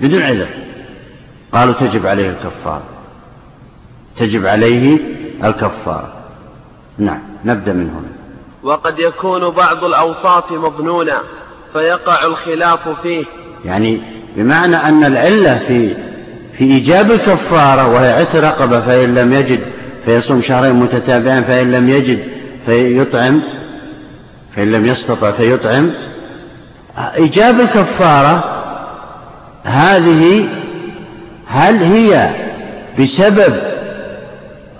بدون 0.00 0.22
عذر 0.22 0.48
قالوا 1.52 1.74
تجب 1.74 2.06
عليه 2.06 2.30
الكفارة. 2.30 2.82
تجب 4.18 4.46
عليه 4.46 4.98
الكفارة 5.44 6.12
نعم 6.98 7.20
نبدأ 7.44 7.72
من 7.72 7.90
هنا. 7.90 8.08
وقد 8.62 8.98
يكون 8.98 9.50
بعض 9.50 9.84
الأوصاف 9.84 10.52
مظنونا 10.52 11.18
فيقع 11.72 12.24
الخلاف 12.24 12.88
فيه. 13.02 13.24
يعني 13.64 14.00
بمعنى 14.36 14.76
أن 14.76 15.04
العلة 15.04 15.58
في 15.58 15.96
في 16.58 16.64
إيجاب 16.64 17.10
الكفارة 17.10 17.88
وهي 17.88 18.12
عتق 18.12 18.40
رقبة 18.40 18.80
فإن 18.80 19.14
لم 19.14 19.32
يجد 19.32 19.60
فيصوم 20.04 20.42
شهرين 20.42 20.74
متتابعين 20.74 21.44
فإن 21.44 21.72
لم 21.72 21.88
يجد 21.88 22.18
فيطعم 22.66 23.40
فإن 24.56 24.72
لم 24.72 24.86
يستطع 24.86 25.30
فيطعم. 25.30 25.90
إيجاب 26.98 27.60
الكفارة 27.60 28.44
هذه 29.64 30.48
هل 31.46 31.82
هي 31.82 32.30
بسبب 33.00 33.54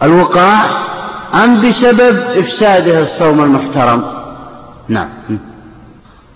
الوقاع 0.04 0.64
أم 1.34 1.60
بسبب 1.60 2.18
إفساده 2.38 3.02
الصوم 3.02 3.44
المحترم؟ 3.44 4.04
نعم. 4.88 5.08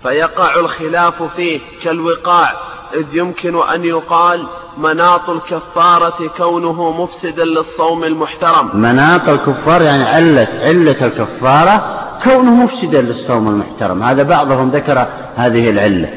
فيقع 0.02 0.60
الخلاف 0.60 1.22
فيه 1.36 1.60
كالوقاع 1.82 2.52
إذ 2.94 3.06
يمكن 3.12 3.62
أن 3.74 3.84
يقال 3.84 4.46
مناط 4.78 5.30
الكفارة 5.30 6.30
كونه 6.36 7.02
مفسدا 7.02 7.44
للصوم 7.44 8.04
المحترم. 8.04 8.70
مناط 8.74 9.28
الكفار 9.28 9.82
يعني 9.82 10.04
علة 10.04 10.48
علة 10.60 11.06
الكفارة 11.06 12.04
كونه 12.24 12.50
مفسدا 12.50 13.00
للصوم 13.00 13.48
المحترم. 13.48 14.02
هذا 14.02 14.22
بعضهم 14.22 14.70
ذكر 14.70 15.06
هذه 15.36 15.70
العلة. 15.70 16.08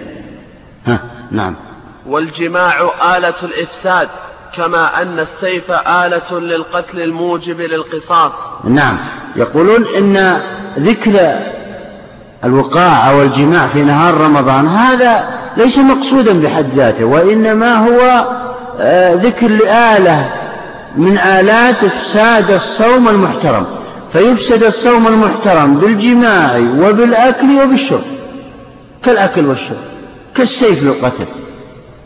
ها 0.88 1.00
نعم. 1.32 1.56
والجماع 2.06 2.82
آلة 3.18 3.36
الإفساد. 3.44 4.10
كما 4.56 5.02
أن 5.02 5.20
السيف 5.20 5.72
آلة 5.72 6.40
للقتل 6.40 7.02
الموجب 7.02 7.62
للقصاص. 7.62 8.32
نعم. 8.64 8.98
يقولون 9.36 9.86
إن 9.98 10.42
ذكر 10.80 11.40
الوقاع 12.44 13.10
أو 13.10 13.22
الجماع 13.22 13.68
في 13.68 13.82
نهار 13.82 14.14
رمضان 14.14 14.68
هذا 14.68 15.28
ليس 15.58 15.78
مقصودا 15.78 16.42
بحد 16.42 16.66
ذاته 16.76 17.06
وإنما 17.06 17.76
هو 17.76 18.28
آه، 18.80 19.14
ذكر 19.14 19.48
لآلة 19.48 20.30
من 20.96 21.18
آلات 21.18 21.84
إفساد 21.84 22.52
الصوم 22.52 23.08
المحترم. 23.08 23.66
فيفسد 24.14 24.64
الصوم 24.64 25.08
المحترم 25.08 25.76
بالجماع 25.76 26.58
وبالأكل 26.58 27.62
وبالشرب 27.64 28.02
كالأكل 29.04 29.46
والشرب 29.46 29.78
كالسيف 30.36 30.84
للقتل. 30.84 31.26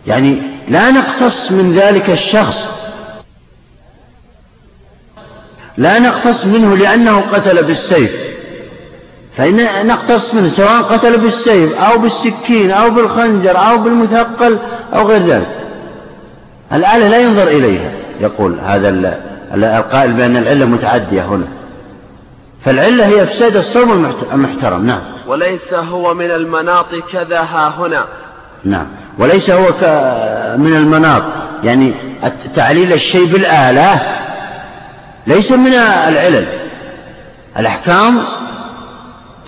يعني 0.08 0.41
لا 0.68 0.91
نقتص 0.91 1.51
من 1.51 1.74
ذلك 1.74 2.10
الشخص. 2.10 2.68
لا 5.78 5.99
نقتص 5.99 6.45
منه 6.45 6.78
لأنه 6.78 7.22
قتل 7.22 7.64
بالسيف. 7.64 8.12
فإن 9.38 9.88
نقتص 9.88 10.34
منه 10.34 10.47
سواء 10.47 10.82
قتل 10.82 11.18
بالسيف 11.18 11.74
أو 11.74 11.97
بالسكين 11.97 12.72
أو 12.72 12.89
بالخنجر 12.89 13.58
أو 13.58 13.78
بالمثقل 13.78 14.58
أو 14.93 15.08
غير 15.08 15.26
ذلك. 15.26 15.58
الآلة 16.74 17.08
لا 17.08 17.18
ينظر 17.18 17.47
إليها 17.47 17.91
يقول 18.22 18.60
هذا 18.66 18.89
القائل 19.53 20.14
بأن 20.14 20.38
العلة 20.38 20.66
متعدية 20.66 21.26
هنا. 21.26 21.47
فالعلة 22.66 23.08
هي 23.08 23.24
إفساد 23.24 23.58
الصوم 23.58 24.14
المحترم 24.34 24.86
نعم. 24.86 25.01
وليس 25.28 25.74
هو 25.74 26.14
من 26.14 26.32
المناط 26.32 26.95
كذا 27.12 27.39
ها 27.39 27.74
هنا. 27.78 28.06
نعم. 28.64 28.88
وليس 29.20 29.49
هو 29.49 29.66
من 30.57 30.76
المناط. 30.76 31.24
يعني 31.63 31.93
تعليل 32.55 32.93
الشيء 32.93 33.26
بالآلة 33.26 34.01
ليس 35.28 35.51
من 35.51 35.74
العلل. 35.74 36.45
الأحكام 37.59 38.18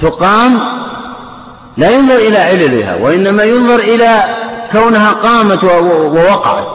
تقام 0.02 0.60
لا 1.78 1.90
ينظر 1.90 2.16
إلى 2.16 2.38
عللها 2.38 2.96
وإنما 2.96 3.44
ينظر 3.44 3.80
إلى 3.80 4.24
كونها 4.72 5.12
قامت 5.12 5.64
ووقعت. 5.64 6.68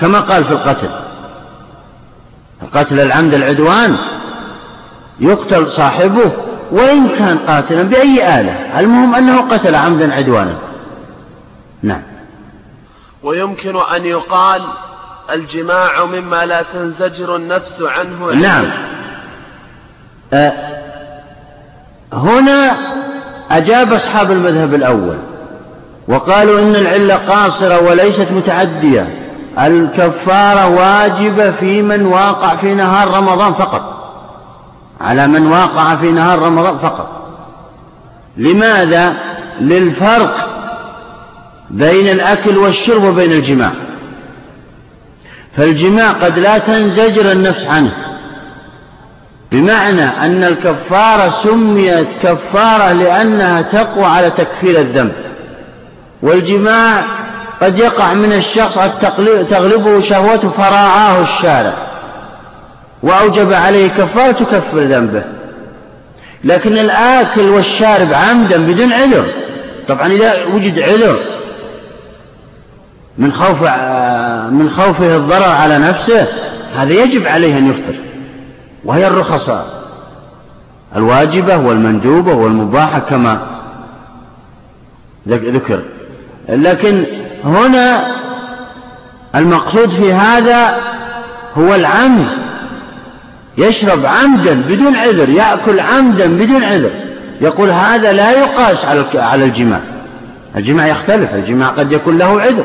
كما 0.00 0.20
قال 0.20 0.44
في 0.44 0.52
القتل. 0.52 0.88
قتل 2.74 3.00
العمد 3.00 3.34
العدوان 3.34 3.96
يقتل 5.20 5.70
صاحبه 5.70 6.32
وإن 6.70 7.08
كان 7.08 7.38
قاتلا 7.38 7.82
بأي 7.82 8.40
آلة. 8.40 8.80
المهم 8.80 9.14
أنه 9.14 9.40
قتل 9.40 9.74
عمدا 9.74 10.14
عدوانا. 10.14 10.54
نعم. 11.82 12.02
ويمكن 13.22 13.76
أن 13.96 14.06
يقال 14.06 14.62
الجماع 15.32 16.04
مما 16.04 16.46
لا 16.46 16.62
تنزجر 16.62 17.36
النفس 17.36 17.82
عنه 17.82 18.32
نعم. 18.32 18.64
أه 20.32 20.52
هنا 22.12 22.76
أجاب 23.50 23.92
أصحاب 23.92 24.32
المذهب 24.32 24.74
الأول 24.74 25.16
وقالوا 26.08 26.60
إن 26.62 26.76
العلة 26.76 27.14
قاصرة 27.14 27.82
وليست 27.82 28.30
متعدية. 28.30 29.08
الكفارة 29.58 30.66
واجبة 30.68 31.50
في 31.50 31.82
من 31.82 32.06
واقع 32.06 32.56
في 32.56 32.74
نهار 32.74 33.16
رمضان 33.16 33.54
فقط. 33.54 33.82
على 35.00 35.26
من 35.26 35.46
واقع 35.46 35.96
في 35.96 36.10
نهار 36.10 36.38
رمضان 36.38 36.78
فقط. 36.78 37.08
لماذا؟ 38.36 39.14
للفرق 39.60 40.51
بين 41.72 42.08
الأكل 42.08 42.58
والشرب 42.58 43.04
وبين 43.04 43.32
الجماع. 43.32 43.70
فالجماع 45.56 46.12
قد 46.12 46.38
لا 46.38 46.58
تنزجر 46.58 47.32
النفس 47.32 47.66
عنه. 47.66 47.92
بمعنى 49.52 50.04
أن 50.04 50.44
الكفارة 50.44 51.34
سميت 51.42 52.06
كفارة 52.22 52.92
لأنها 52.92 53.62
تقوى 53.62 54.04
على 54.04 54.30
تكفير 54.30 54.80
الذنب. 54.80 55.12
والجماع 56.22 57.04
قد 57.62 57.78
يقع 57.78 58.14
من 58.14 58.32
الشخص 58.32 58.78
تغلبه 59.50 60.00
شهوته 60.00 60.50
فراعاه 60.50 61.22
الشارع. 61.22 61.74
وأوجب 63.02 63.52
عليه 63.52 63.88
كفارة 63.88 64.32
تكفر 64.32 64.78
ذنبه. 64.78 65.22
لكن 66.44 66.78
الآكل 66.78 67.48
والشارب 67.48 68.12
عمدا 68.12 68.56
بدون 68.56 68.92
عذر. 68.92 69.24
طبعا 69.88 70.06
إذا 70.06 70.32
وجد 70.54 70.78
عذر 70.78 71.18
من 73.18 73.32
خوف 73.32 73.62
من 74.52 74.70
خوفه 74.70 75.16
الضرر 75.16 75.52
على 75.52 75.78
نفسه 75.78 76.26
هذا 76.76 76.92
يجب 76.92 77.26
عليه 77.26 77.58
أن 77.58 77.70
يفطر 77.70 77.94
وهي 78.84 79.06
الرخص 79.06 79.50
الواجبة 80.96 81.56
والمندوبة 81.56 82.34
والمباحة 82.34 82.98
كما 82.98 83.40
ذكر. 85.28 85.80
لكن 86.48 87.04
هنا 87.44 88.06
المقصود 89.34 89.90
في 89.90 90.12
هذا 90.12 90.76
هو 91.58 91.74
العمد 91.74 92.26
يشرب 93.58 94.06
عمدا 94.06 94.62
بدون 94.68 94.96
عذر 94.96 95.28
يأكل 95.28 95.80
عمدا 95.80 96.26
بدون 96.26 96.64
عذر 96.64 96.90
يقول 97.40 97.70
هذا 97.70 98.12
لا 98.12 98.30
يقاس 98.30 98.84
على 99.14 99.44
الجماع 99.44 99.80
الجماع 100.56 100.86
يختلف 100.86 101.34
الجماع 101.34 101.68
قد 101.68 101.92
يكون 101.92 102.18
له 102.18 102.40
عذر. 102.40 102.64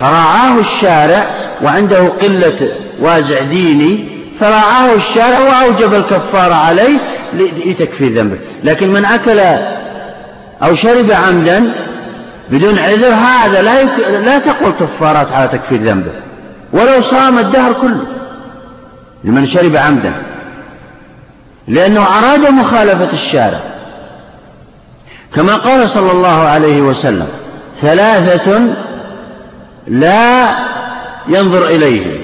فراعاه 0.00 0.58
الشارع 0.60 1.26
وعنده 1.62 2.08
قلة 2.08 2.68
وازع 3.00 3.42
ديني 3.42 4.04
فراعاه 4.40 4.94
الشارع 4.94 5.38
وأوجب 5.38 5.94
الكفارة 5.94 6.54
عليه 6.54 6.98
لتكفير 7.66 8.12
ذنبه. 8.12 8.38
لكن 8.64 8.92
من 8.92 9.04
أكل 9.04 9.40
أو 10.62 10.74
شرب 10.74 11.10
عمدا 11.10 11.72
بدون 12.50 12.78
عذر 12.78 13.14
هذا 13.14 13.62
لا, 13.62 13.80
يك... 13.80 13.90
لا 14.24 14.38
تقول 14.38 14.72
كفارات 14.80 15.32
على 15.32 15.48
تكفير 15.48 15.82
ذنبه. 15.82 16.12
ولو 16.72 17.02
صام 17.02 17.38
الدهر 17.38 17.72
كله 17.72 18.04
لمن 19.24 19.46
شرب 19.46 19.76
عمدا. 19.76 20.12
لأنه 21.68 22.00
أراد 22.18 22.46
مخالفة 22.46 23.12
الشارع. 23.12 23.60
كما 25.34 25.56
قال 25.56 25.90
صلى 25.90 26.12
الله 26.12 26.42
عليه 26.42 26.80
وسلم 26.80 27.28
ثلاثة 27.80 28.60
لا 29.86 30.48
ينظر 31.28 31.66
إليهم 31.66 32.20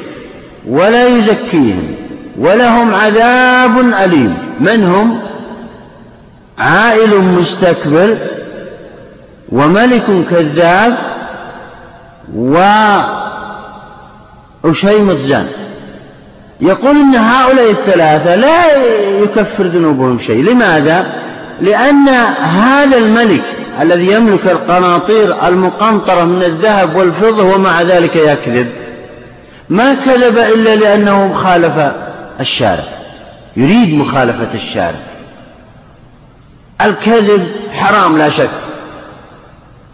ولا 0.68 1.06
يزكيهم 1.06 1.94
ولهم 2.38 2.94
عذاب 2.94 3.78
أليم. 3.78 4.36
من 4.60 4.84
هم؟ 4.84 5.20
عائل 6.58 7.18
مستكبر 7.18 8.16
وملك 9.52 10.04
كذاب 10.30 10.98
وأشيمة 14.64 15.16
زان 15.16 15.46
يقول 16.60 16.96
إن 16.96 17.14
هؤلاء 17.14 17.70
الثلاثة 17.70 18.34
لا 18.34 18.76
يكفر 19.22 19.64
ذنوبهم 19.64 20.18
شيء. 20.18 20.44
لماذا؟ 20.44 21.06
لأن 21.60 22.08
هذا 22.38 22.96
الملك 22.96 23.44
الذي 23.80 24.12
يملك 24.12 24.46
القناطير 24.46 25.46
المقنطرة 25.46 26.24
من 26.24 26.42
الذهب 26.42 26.96
والفضة 26.96 27.42
ومع 27.42 27.82
ذلك 27.82 28.16
يكذب. 28.16 28.68
ما 29.68 29.94
كذب 29.94 30.38
إلا 30.38 30.76
لأنه 30.76 31.34
خالف 31.34 31.92
الشارع 32.40 32.84
يريد 33.56 33.94
مخالفة 33.94 34.54
الشارع. 34.54 35.00
الكذب 36.80 37.46
حرام 37.72 38.18
لا 38.18 38.28
شك 38.28 38.50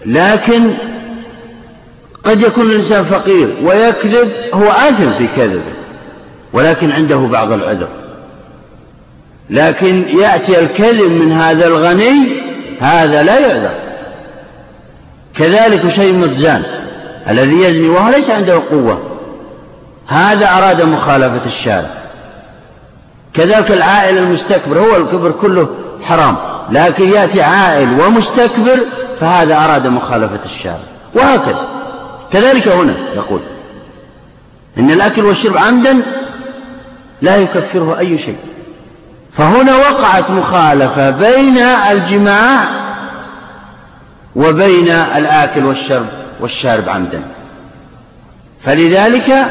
لكن 0.06 0.70
قد 2.24 2.42
يكون 2.42 2.66
الإنسان 2.66 3.04
فقير 3.04 3.48
ويكذب 3.64 4.32
هو 4.54 4.70
آثم 4.70 5.10
في 5.10 5.26
كذبه 5.36 5.72
ولكن 6.52 6.92
عنده 6.92 7.16
بعض 7.16 7.52
العذر. 7.52 7.88
لكن 9.50 10.04
يأتي 10.18 10.60
الكذب 10.60 11.10
من 11.10 11.32
هذا 11.32 11.66
الغني 11.66 12.43
هذا 12.80 13.22
لا 13.22 13.38
يعذر. 13.38 13.74
كذلك 15.36 15.88
شيء 15.88 16.12
متزان 16.12 16.62
الذي 17.28 17.62
يزني 17.62 17.88
وهو 17.88 18.08
ليس 18.08 18.30
عنده 18.30 18.62
قوة. 18.70 18.98
هذا 20.08 20.48
أراد 20.48 20.82
مخالفة 20.82 21.46
الشارع. 21.46 21.90
كذلك 23.34 23.70
العائل 23.70 24.18
المستكبر 24.18 24.78
هو 24.78 24.96
الكبر 24.96 25.30
كله 25.30 25.68
حرام. 26.02 26.36
لكن 26.70 27.12
يأتي 27.12 27.42
عائل 27.42 28.00
ومستكبر 28.00 28.80
فهذا 29.20 29.56
أراد 29.56 29.86
مخالفة 29.86 30.44
الشارع. 30.44 30.84
وهكذا. 31.14 31.68
كذلك 32.32 32.68
هنا 32.68 32.94
يقول 33.16 33.40
إن 34.78 34.90
الأكل 34.90 35.24
والشرب 35.24 35.56
عمدا 35.56 36.02
لا 37.22 37.36
يكفره 37.36 37.98
أي 37.98 38.18
شيء. 38.18 38.36
فهنا 39.36 39.76
وقعت 39.76 40.30
مخالفة 40.30 41.10
بين 41.10 41.58
الجماع 41.58 42.64
وبين 44.36 44.88
الآكل 44.90 45.64
والشرب 45.64 46.06
والشارب 46.40 46.88
عمدا. 46.88 47.22
فلذلك 48.62 49.46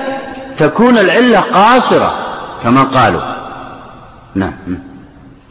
تكون 0.58 0.98
العلة 0.98 1.40
قاصرة 1.40 2.14
كما 2.64 2.84
قالوا. 2.84 3.22
نعم. 4.36 4.54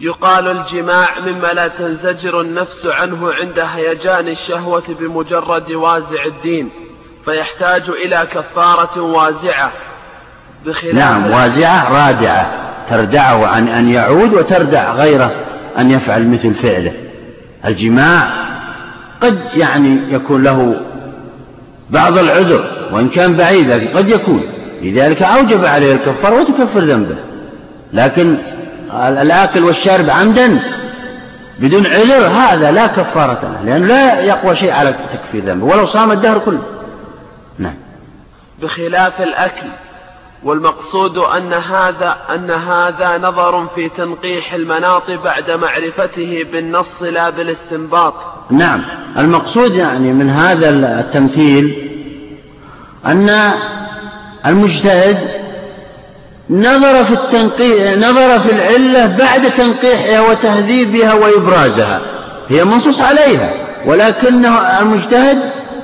يقال 0.01 0.49
الجماع 0.49 1.09
مما 1.27 1.47
لا 1.47 1.69
تنزجر 1.69 2.41
النفس 2.41 2.87
عنه 2.87 3.33
عند 3.33 3.59
هيجان 3.59 4.29
الشهوة 4.29 4.83
بمجرد 5.01 5.73
وازع 5.73 6.25
الدين 6.27 6.71
فيحتاج 7.25 7.83
إلى 7.89 8.27
كفارة 8.33 9.01
وازعة 9.01 9.73
بخلاف 10.67 10.95
نعم 10.95 11.31
وازعة 11.31 11.93
رادعة. 11.93 12.72
تردعه 12.91 13.47
عن 13.47 13.69
أن 13.69 13.89
يعود 13.89 14.35
وتردع 14.35 14.93
غيره 14.93 15.31
أن 15.79 15.91
يفعل 15.91 16.29
مثل 16.29 16.55
فعله. 16.55 16.93
الجماع 17.67 18.29
قد 19.21 19.39
يعني 19.57 19.99
يكون 20.11 20.43
له 20.43 20.77
بعض 21.91 22.19
العذر 22.19 22.65
وإن 22.93 23.09
كان 23.09 23.37
بعيد 23.37 23.71
لكن 23.71 23.99
قد 23.99 24.09
يكون. 24.09 24.43
لذلك 24.83 25.23
أوجب 25.23 25.65
عليه 25.65 25.93
الكفار 25.93 26.35
وتكفر 26.35 26.81
ذنبه. 26.81 27.17
لكن 27.93 28.37
الآكل 28.95 29.65
والشارب 29.65 30.11
عمدا 30.11 30.59
بدون 31.59 31.87
عذر 31.87 32.27
هذا 32.27 32.71
لا 32.71 32.87
كفارة 32.87 33.41
له 33.43 33.65
لأنه 33.65 33.87
لا 33.87 34.21
يقوى 34.21 34.57
شيء 34.57 34.73
على 34.73 34.95
تكفير 35.13 35.45
ذنبه 35.45 35.67
ولو 35.67 35.87
صام 35.87 36.13
الدهر 36.13 36.39
كله. 36.39 36.63
نعم. 37.59 37.75
بخلاف 38.63 39.21
الأكل 39.21 39.67
والمقصود 40.45 41.19
أن 41.19 41.53
هذا 41.53 42.17
أن 42.35 42.51
هذا 42.51 43.19
نظر 43.19 43.67
في 43.75 43.89
تنقيح 43.89 44.55
المناط 44.55 45.11
بعد 45.25 45.51
معرفته 45.51 46.47
بالنص 46.53 47.03
لا 47.03 47.31
بالاستنباط. 47.31 48.15
نعم، 48.51 48.83
المقصود 49.19 49.75
يعني 49.75 50.13
من 50.13 50.31
هذا 50.31 50.69
التمثيل 51.01 51.89
أن 53.07 53.53
المجتهد 54.47 55.19
نظر 56.51 57.05
في 57.05 57.13
التنقيح 57.13 57.97
نظر 57.97 58.41
في 58.41 58.53
العلة 58.53 59.07
بعد 59.07 59.51
تنقيحها 59.51 60.21
وتهذيبها 60.21 61.15
وإبرازها. 61.15 62.01
هي 62.49 62.65
منصوص 62.65 63.01
عليها 63.01 63.51
ولكن 63.87 64.47
المجتهد 64.81 65.39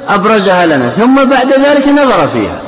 أبرزها 0.08 0.66
لنا 0.66 0.88
ثم 0.88 1.24
بعد 1.24 1.52
ذلك 1.52 1.88
نظر 1.88 2.28
فيها. 2.28 2.67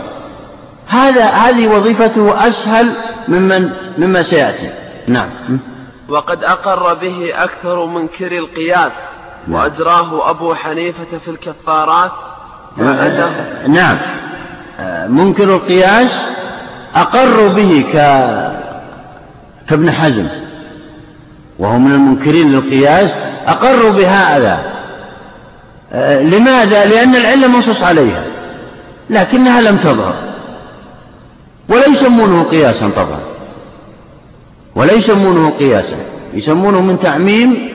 هذا 0.90 1.24
هذه 1.24 1.68
وظيفته 1.68 2.48
أسهل 2.48 2.92
ممن 3.28 3.70
مما 3.98 4.22
سيأتي. 4.22 4.70
نعم. 5.08 5.28
وقد 6.08 6.44
أقر 6.44 6.94
به 6.94 7.30
أكثر 7.34 7.86
منكر 7.86 8.32
القياس 8.32 8.92
نعم. 9.46 9.60
وأجراه 9.60 10.30
أبو 10.30 10.54
حنيفة 10.54 11.18
في 11.24 11.30
الكفارات. 11.30 12.12
نعم. 13.68 13.98
منكر 15.08 15.44
القياس 15.44 16.10
أقروا 16.94 17.48
به 17.48 17.84
ك... 17.92 17.96
كابن 19.68 19.92
حزم. 19.92 20.26
وهو 21.58 21.78
من 21.78 21.92
المنكرين 21.92 22.52
للقياس 22.52 23.10
أقروا 23.46 23.92
بهذا 23.92 24.58
لماذا؟ 26.20 26.84
لأن 26.84 27.16
العلة 27.16 27.48
منصوص 27.48 27.82
عليها. 27.82 28.24
لكنها 29.10 29.60
لم 29.60 29.76
تظهر. 29.76 30.14
ولا 31.70 31.86
يسمونه 31.88 32.42
قياسا 32.42 32.90
طبعا. 32.96 33.20
ولا 34.74 34.92
يسمونه 34.92 35.50
قياسا. 35.58 35.96
يسمونه 36.34 36.80
من 36.80 37.00
تعميم 37.00 37.68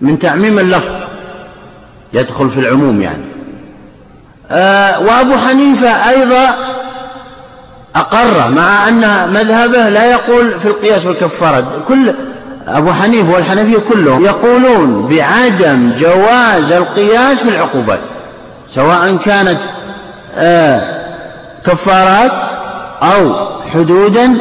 من 0.00 0.18
تعميم 0.18 0.58
اللفظ 0.58 0.94
يدخل 2.12 2.50
في 2.50 2.60
العموم 2.60 3.02
يعني. 3.02 3.24
آه 4.50 5.00
وأبو 5.00 5.36
حنيفة 5.36 5.88
أيضا 5.88 6.54
أقر 7.96 8.50
مع 8.50 8.88
أن 8.88 9.32
مذهبه 9.32 9.88
لا 9.88 10.10
يقول 10.10 10.60
في 10.60 10.68
القياس 10.68 11.06
والكفارة. 11.06 11.84
كل 11.88 12.14
أبو 12.68 12.92
حنيفة 12.92 13.32
والحنفية 13.32 13.78
كلهم 13.78 14.24
يقولون 14.24 15.08
بعدم 15.08 15.92
جواز 15.98 16.72
القياس 16.72 17.38
في 17.38 17.48
العقوبات 17.48 18.00
سواء 18.74 19.16
كانت 19.16 19.58
آه 20.36 20.96
كفارات 21.66 22.32
أو 23.02 23.34
حدودا 23.74 24.38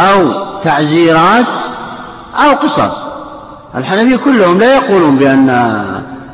أو 0.00 0.32
تعزيرات 0.64 1.46
أو 2.34 2.52
قصاص. 2.52 2.92
الحنفية 3.76 4.16
كلهم 4.16 4.58
لا 4.58 4.74
يقولون 4.74 5.16
بأن 5.16 5.84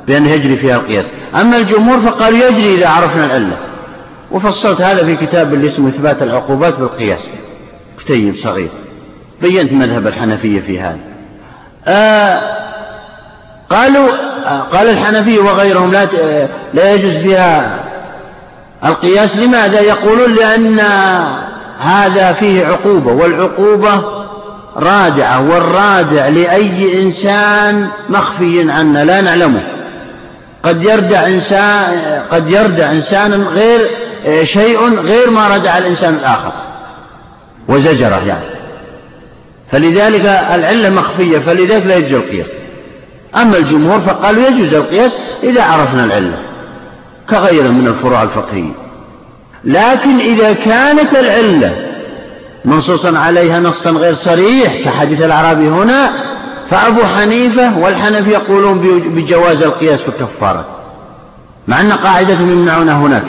بأن 0.06 0.26
يجري 0.26 0.56
فيها 0.56 0.76
القياس. 0.76 1.04
أما 1.40 1.56
الجمهور 1.56 2.00
فقالوا 2.00 2.38
يجري 2.38 2.74
إذا 2.74 2.88
عرفنا 2.88 3.24
العلة. 3.24 3.56
وفصلت 4.32 4.80
هذا 4.80 5.04
في 5.04 5.16
كتاب 5.16 5.54
اللي 5.54 5.68
اسمه 5.68 5.88
إثبات 5.88 6.22
العقوبات 6.22 6.78
بالقياس. 6.78 7.20
كتيب 7.98 8.36
صغير. 8.36 8.70
بينت 9.42 9.72
مذهب 9.72 10.06
الحنفية 10.06 10.60
في 10.60 10.80
هذا. 10.80 10.98
آه 11.86 12.40
قالوا 13.70 14.08
آه 14.46 14.60
قال 14.60 14.88
الحنفي 14.88 15.38
وغيرهم 15.38 15.92
لا 15.92 16.08
لا 16.74 16.94
يجوز 16.94 17.16
فيها 17.16 17.84
القياس 18.84 19.36
لماذا 19.36 19.80
يقولون؟ 19.80 20.34
لأن 20.34 20.80
هذا 21.78 22.32
فيه 22.32 22.66
عقوبة 22.66 23.12
والعقوبة 23.12 24.02
رادعة 24.76 25.50
والرادع 25.50 26.28
لأي 26.28 27.02
إنسان 27.02 27.88
مخفي 28.08 28.70
عنا 28.70 29.04
لا 29.04 29.20
نعلمه. 29.20 29.62
قد 30.62 30.84
يردع 30.84 31.26
إنسان 31.26 32.22
قد 32.30 32.50
يردع 32.50 32.90
إنسانا 32.90 33.36
غير 33.36 33.80
شيء 34.44 35.00
غير 35.00 35.30
ما 35.30 35.48
ردع 35.56 35.78
الإنسان 35.78 36.14
الآخر. 36.14 36.52
وزجرة 37.68 38.22
يعني. 38.26 38.58
فلذلك 39.72 40.24
العلة 40.54 40.90
مخفية 40.90 41.38
فلذلك 41.38 41.86
لا 41.86 41.96
يجوز 41.96 42.12
القياس. 42.12 42.46
أما 43.36 43.56
الجمهور 43.56 44.00
فقالوا 44.00 44.46
يجوز 44.46 44.74
القياس 44.74 45.12
إذا 45.42 45.62
عرفنا 45.62 46.04
العلة. 46.04 46.36
كغيره 47.30 47.68
من 47.68 47.86
الفروع 47.86 48.22
الفقهية. 48.22 48.72
لكن 49.64 50.18
إذا 50.18 50.52
كانت 50.52 51.14
العلة 51.14 51.88
منصوصا 52.64 53.18
عليها 53.18 53.60
نصا 53.60 53.90
غير 53.90 54.14
صريح 54.14 54.84
كحديث 54.84 55.22
الأعرابي 55.22 55.68
هنا 55.68 56.10
فأبو 56.70 57.00
حنيفة 57.04 57.78
والحنفي 57.78 58.30
يقولون 58.30 58.78
بجواز 59.14 59.62
القياس 59.62 60.00
في 60.00 60.08
الكفارة 60.08 60.64
مع 61.68 61.80
أن 61.80 61.92
قاعدتهم 61.92 62.50
يمنعونها 62.50 62.94
هناك. 62.94 63.24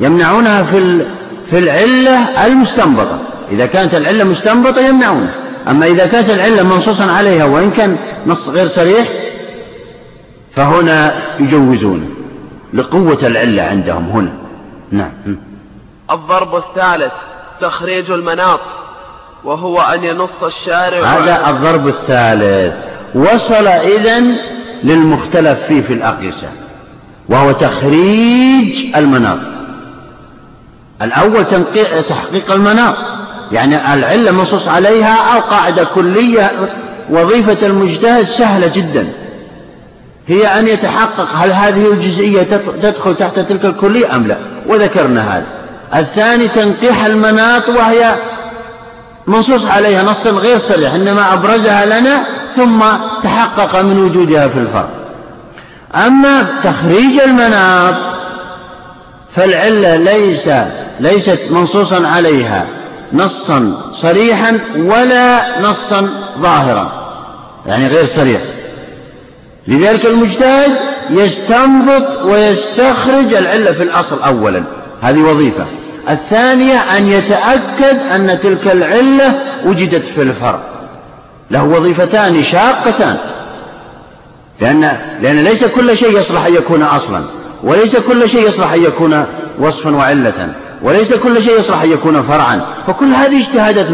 يمنعونها 0.00 0.62
في 0.62 1.06
في 1.50 1.58
العلة 1.58 2.46
المستنبطة. 2.46 3.18
إذا 3.52 3.66
كانت 3.66 3.94
العلة 3.94 4.24
مستنبطة 4.24 4.80
يمنعونها. 4.80 5.34
أما 5.68 5.86
إذا 5.86 6.06
كانت 6.06 6.30
العلة 6.30 6.62
منصوصا 6.62 7.04
عليها 7.04 7.44
وإن 7.44 7.70
كان 7.70 7.96
نص 8.26 8.48
غير 8.48 8.68
صريح 8.68 9.08
فهنا 10.56 11.14
يجوزون. 11.40 12.17
لقوة 12.72 13.18
العلة 13.22 13.62
عندهم 13.62 14.08
هنا. 14.08 14.32
نعم. 14.90 15.38
الضرب 16.10 16.56
الثالث 16.56 17.12
تخريج 17.60 18.10
المناط 18.10 18.60
وهو 19.44 19.80
أن 19.80 20.04
ينص 20.04 20.42
الشارع 20.42 21.06
هذا 21.06 21.50
الضرب 21.50 21.88
الثالث. 21.88 22.74
وصل 23.14 23.66
إذن 23.66 24.36
للمختلف 24.84 25.58
فيه 25.68 25.82
في 25.82 25.92
الأقيسة 25.92 26.48
وهو 27.28 27.52
تخريج 27.52 28.96
المناط. 28.96 29.38
الأول 31.02 31.44
تحقيق 32.08 32.52
المناط 32.52 32.94
يعني 33.52 33.94
العلة 33.94 34.30
منصوص 34.30 34.68
عليها 34.68 35.34
أو 35.34 35.40
قاعدة 35.40 35.84
كلية 35.84 36.50
وظيفة 37.10 37.66
المجتهد 37.66 38.24
سهلة 38.24 38.66
جدا. 38.66 39.08
هي 40.28 40.46
أن 40.46 40.68
يتحقق 40.68 41.28
هل 41.34 41.52
هذه 41.52 41.92
الجزئية 41.92 42.42
تدخل 42.82 43.14
تحت 43.14 43.38
تلك 43.38 43.64
الكلية 43.64 44.16
أم 44.16 44.26
لا؟ 44.26 44.36
وذكرنا 44.66 45.36
هذا. 45.36 45.46
الثاني 46.00 46.48
تنقيح 46.48 47.04
المناط 47.04 47.68
وهي 47.68 48.14
منصوص 49.26 49.66
عليها 49.66 50.02
نص 50.02 50.26
غير 50.26 50.58
صريح 50.58 50.94
إنما 50.94 51.32
أبرزها 51.32 51.86
لنا 51.86 52.22
ثم 52.56 52.84
تحقق 53.22 53.80
من 53.80 53.98
وجودها 53.98 54.48
في 54.48 54.58
الفرق 54.58 54.88
أما 55.94 56.46
تخريج 56.64 57.20
المناط 57.20 57.94
فالعلة 59.36 59.96
ليس 59.96 60.48
ليست 61.00 61.40
منصوصا 61.50 62.06
عليها 62.06 62.66
نصا 63.12 63.74
صريحا 63.92 64.58
ولا 64.76 65.60
نصا 65.60 66.08
ظاهرا. 66.40 66.92
يعني 67.66 67.88
غير 67.88 68.06
صريح. 68.06 68.40
لذلك 69.68 70.06
المجتهد 70.06 70.70
يستنبط 71.10 72.24
ويستخرج 72.24 73.34
العلة 73.34 73.72
في 73.72 73.82
الأصل 73.82 74.22
أولا. 74.22 74.62
هذه 75.02 75.18
وظيفة. 75.18 75.64
الثانية 76.10 76.74
أن 76.74 77.06
يتأكد 77.06 77.98
أن 78.14 78.38
تلك 78.42 78.66
العلة 78.72 79.40
وجدت 79.66 80.04
في 80.04 80.22
الفرع. 80.22 80.60
له 81.50 81.64
وظيفتان 81.64 82.44
شاقتان. 82.44 83.16
لأن, 84.60 84.96
لأن 85.22 85.44
ليس 85.44 85.64
كل 85.64 85.96
شيء 85.96 86.18
يصلح 86.18 86.46
أن 86.46 86.54
يكون 86.54 86.82
أصلا 86.82 87.22
وليس 87.64 87.96
كل 87.96 88.28
شيء 88.28 88.48
يصلح 88.48 88.72
أن 88.72 88.82
يكون 88.82 89.24
وصفا 89.60 89.96
وعلة 89.96 90.48
وليس 90.82 91.14
كل 91.14 91.42
شيء 91.42 91.58
يصلح 91.58 91.82
أن 91.82 91.92
يكون 91.92 92.22
فرعا. 92.22 92.60
فكل 92.86 93.12
هذه 93.14 93.40
اجتهادات 93.40 93.90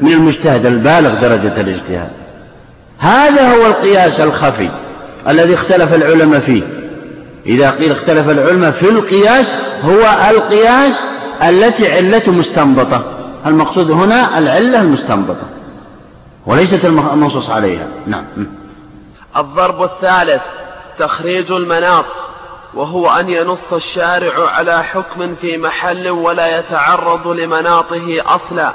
من 0.00 0.12
المجتهد 0.12 0.66
البالغ 0.66 1.14
درجة 1.14 1.60
الاجتهاد. 1.60 2.23
هذا 2.98 3.54
هو 3.54 3.66
القياس 3.66 4.20
الخفي 4.20 4.70
الذي 5.28 5.54
اختلف 5.54 5.94
العلماء 5.94 6.40
فيه. 6.40 6.62
إذا 7.46 7.70
قيل 7.70 7.92
اختلف 7.92 8.30
العلماء 8.30 8.70
في 8.70 8.88
القياس 8.88 9.52
هو 9.82 10.30
القياس 10.30 11.00
التي 11.42 11.92
علته 11.92 12.32
مستنبطة. 12.32 13.02
المقصود 13.46 13.90
هنا 13.90 14.38
العلة 14.38 14.80
المستنبطة 14.80 15.46
وليست 16.46 16.84
المنصوص 16.84 17.50
عليها. 17.50 17.86
نعم. 18.06 18.24
الضرب 19.36 19.82
الثالث 19.82 20.42
تخريج 20.98 21.52
المناط 21.52 22.04
وهو 22.74 23.10
أن 23.10 23.30
ينص 23.30 23.72
الشارع 23.72 24.50
على 24.50 24.84
حكم 24.84 25.34
في 25.34 25.58
محل 25.58 26.08
ولا 26.08 26.58
يتعرض 26.58 27.28
لمناطه 27.28 28.16
أصلا 28.26 28.72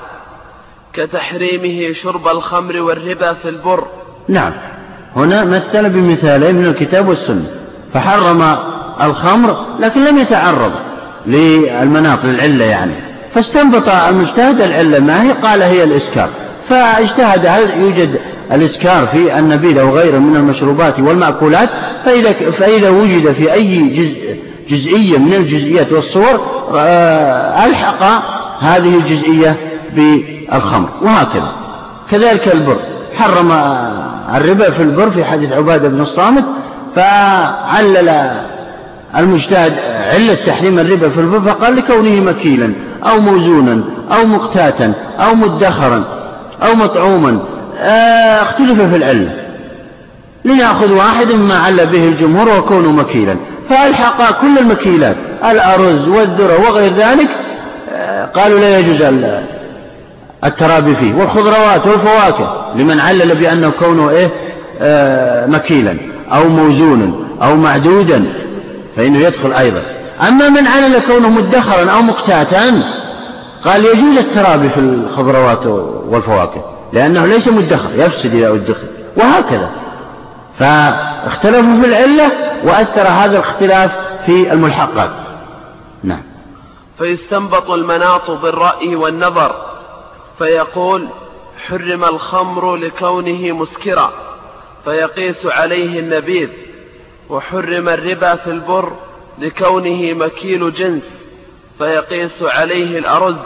كتحريمه 0.94 1.94
شرب 1.94 2.28
الخمر 2.28 2.82
والربا 2.82 3.34
في 3.34 3.50
البر. 3.50 3.88
نعم. 4.30 4.52
هنا 5.16 5.44
مثل 5.44 5.90
بمثالين 5.90 6.56
من 6.56 6.66
الكتاب 6.66 7.08
والسنة. 7.08 7.46
فحرم 7.94 8.56
الخمر 9.02 9.66
لكن 9.80 10.04
لم 10.04 10.18
يتعرض 10.18 10.72
للمناط 11.28 12.20
للعلة 12.26 12.66
يعني. 12.66 12.94
فاستنبط 13.36 13.90
المجتهد 13.90 14.62
العلة 14.62 15.00
ما 15.00 15.24
هي؟ 15.24 15.32
قال 15.32 15.62
هي 15.62 15.84
الإسكار. 15.84 16.30
فاجتهد 16.70 17.46
هل 17.46 17.82
يوجد 17.82 18.20
الإسكار 18.52 19.08
في 19.08 19.40
النبيذ 19.40 19.78
أو 19.78 19.98
غيره 19.98 20.18
من 20.18 20.36
المشروبات 20.36 21.00
والمأكولات؟ 21.00 21.70
فإذا, 22.06 22.32
فإذا 22.32 22.90
وجد 22.90 23.32
في 23.32 23.54
أي 23.54 23.90
جزء 23.90 24.40
جزئية 24.70 25.18
من 25.18 25.34
الجزئيات 25.34 25.92
والصور 25.92 26.60
آه، 26.76 27.66
ألحق 27.66 28.04
هذه 28.60 28.96
الجزئية 28.96 29.56
بالخمر. 29.96 30.90
وهكذا. 31.02 31.52
كذلك 32.12 32.54
البر. 32.54 32.80
حرم 33.18 33.52
الربا 34.36 34.70
في 34.72 34.84
البر 34.84 35.12
في 35.12 35.26
حديث 35.26 35.52
عبادة 35.52 35.90
بن 35.90 36.02
الصامت 36.02 36.46
فعلل 36.96 38.32
المجتهد 39.18 39.74
علة 40.14 40.34
تحريم 40.34 40.80
الربا 40.80 41.10
في 41.10 41.20
البر 41.20 41.42
فقال 41.42 41.76
لكونه 41.76 42.22
مكيلا 42.22 42.74
أو 43.04 43.20
موزونا 43.20 43.82
أو 44.12 44.26
مقتاتا 44.26 44.94
أو 45.20 45.36
مدخرا 45.36 46.04
أو 46.64 46.76
مطعوما 46.76 47.40
آه، 47.82 48.42
اختلف 48.42 48.82
في 48.82 48.96
العلة. 48.96 49.34
لنأخذ 50.46 50.94
واحد 50.94 51.32
مما 51.32 51.56
عل 51.56 51.86
به 51.86 52.04
الجمهور 52.08 52.60
وكونه 52.60 52.92
مكيلا. 52.92 53.36
فألحق 53.70 54.42
كل 54.42 54.58
المكيلات 54.58 55.16
الأرز 55.52 56.08
والذرة 56.08 56.70
وغير 56.70 56.94
ذلك 56.94 57.30
آه، 57.92 58.26
قالوا 58.26 58.60
لا 58.60 58.80
يجوز 58.80 59.02
الترابي 60.44 60.96
فيه 60.96 61.14
والخضروات 61.14 61.88
والفواكه 61.88 62.66
لمن 62.76 63.00
علل 63.00 63.36
بأنه 63.36 63.70
كونه 63.70 64.10
إيه؟ 64.10 64.32
آه، 64.82 65.48
مكيلا 65.48 65.98
أو 66.32 66.48
موزونا 66.48 67.12
أو 67.44 67.56
معدودا 67.56 68.26
فإنه 68.96 69.20
يدخل 69.20 69.54
أيضا. 69.54 69.82
أما 70.28 70.50
من 70.50 70.68
علل 70.68 71.00
كونه 71.00 71.30
مدخرا 71.30 71.92
أو 71.92 72.02
مقتاتا 72.02 72.84
قال 73.66 73.86
يجوز 73.86 74.18
الترابي 74.18 74.70
في 74.70 74.80
الخضروات 74.80 75.66
والفواكه 76.08 76.64
لأنه 76.94 77.26
ليس 77.26 77.48
مدخر 77.48 77.90
يفسد 77.96 78.36
إذا 78.36 78.50
أدخر 78.50 78.88
وهكذا. 79.18 79.70
فاختلفوا 80.60 81.82
في 81.82 81.88
العلة 81.88 82.32
وأثر 82.64 83.08
هذا 83.08 83.32
الاختلاف 83.32 83.92
في 84.26 84.54
الملحقات. 84.54 85.12
نعم. 86.04 86.22
فيستنبط 86.98 87.72
المناط 87.72 88.32
بالرأي 88.32 88.96
والنظر. 88.96 89.69
فيقول 90.40 91.08
حرم 91.68 92.04
الخمر 92.04 92.76
لكونه 92.76 93.52
مسكرا 93.52 94.12
فيقيس 94.86 95.46
عليه 95.46 96.00
النبيذ 96.00 96.50
وحرم 97.30 97.90
الربا 97.90 98.36
في 98.36 98.48
البر 98.48 98.94
لكونه 99.40 100.14
مكيل 100.14 100.74
جنس 100.74 101.04
فيقيس 101.78 102.44
عليه 102.44 103.00
الأرز 103.00 103.38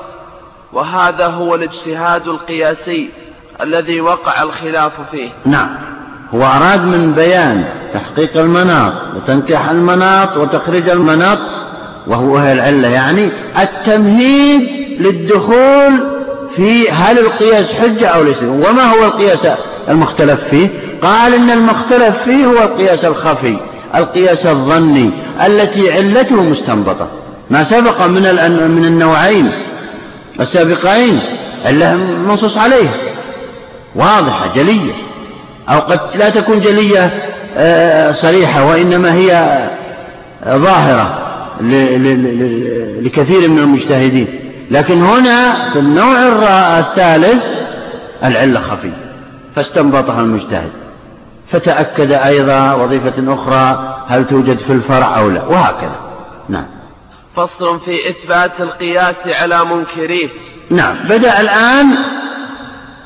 وهذا 0.73 1.27
هو 1.27 1.55
الاجتهاد 1.55 2.27
القياسي 2.27 3.09
الذي 3.61 4.01
وقع 4.01 4.43
الخلاف 4.43 4.91
فيه. 5.11 5.29
نعم 5.45 5.69
هو 6.35 6.45
أراد 6.45 6.85
من 6.85 7.13
بيان 7.13 7.65
تحقيق 7.93 8.37
المناط 8.37 8.93
وتنكيح 9.15 9.69
المناط 9.69 10.37
وتخريج 10.37 10.89
المناط 10.89 11.39
وهو 12.07 12.39
العلة 12.39 12.87
يعني 12.87 13.31
التمهيد 13.57 14.61
للدخول 15.01 16.12
في 16.55 16.89
هل 16.89 17.19
القياس 17.19 17.73
حجة 17.73 18.07
أو 18.07 18.23
ليس 18.23 18.43
وما 18.43 18.83
هو 18.83 19.05
القياس 19.05 19.47
المختلف 19.89 20.39
فيه؟ 20.49 20.69
قال 21.01 21.33
إن 21.33 21.49
المختلف 21.49 22.15
فيه 22.25 22.45
هو 22.45 22.63
القياس 22.63 23.05
الخفي 23.05 23.57
القياس 23.95 24.45
الظني 24.45 25.09
التي 25.45 25.91
علته 25.91 26.35
مستنبطة. 26.35 27.07
ما 27.49 27.63
سبق 27.63 28.05
من 28.05 28.21
من 28.71 28.85
النوعين 28.85 29.51
السابقين 30.39 31.19
علة 31.65 31.95
منصوص 32.27 32.57
عليه. 32.57 32.89
واضحة 33.95 34.53
جلية. 34.55 34.93
أو 35.69 35.79
قد 35.79 35.99
لا 36.15 36.29
تكون 36.29 36.59
جلية 36.59 37.11
آه، 37.57 38.11
صريحة 38.11 38.65
وإنما 38.65 39.13
هي 39.13 39.59
ظاهرة 40.45 41.19
لكثير 43.01 43.49
من 43.49 43.59
المجتهدين. 43.59 44.42
لكن 44.73 45.01
هنا 45.01 45.69
في 45.69 45.79
النوع 45.79 46.17
الثالث 46.79 47.43
العلة 48.23 48.59
خفية 48.59 48.97
فاستنبطها 49.55 50.21
المجتهد 50.21 50.69
فتأكد 51.51 52.11
أيضا 52.11 52.73
وظيفة 52.73 53.33
أخرى 53.33 53.95
هل 54.07 54.27
توجد 54.27 54.57
في 54.57 54.73
الفرع 54.73 55.17
أو 55.17 55.29
لا 55.29 55.43
وهكذا. 55.43 55.99
نعم. 56.49 56.65
فصل 57.35 57.79
في 57.79 58.09
إثبات 58.09 58.61
القياس 58.61 59.15
على 59.27 59.65
منكريه 59.65 60.29
نعم. 60.69 60.95
بدأ 61.09 61.41
الآن 61.41 61.87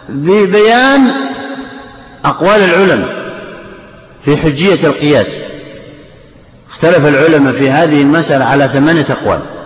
ببيان 0.10 1.12
أقوال 2.26 2.60
العلماء 2.62 3.16
في 4.26 4.38
حجية 4.38 4.88
القياس. 4.88 5.28
اختلف 6.72 7.06
العلماء 7.08 7.54
في 7.54 7.72
هذه 7.72 8.02
المسألة 8.02 8.46
على 8.46 8.68
ثمانية 8.68 9.08
أقوال. 9.10 9.57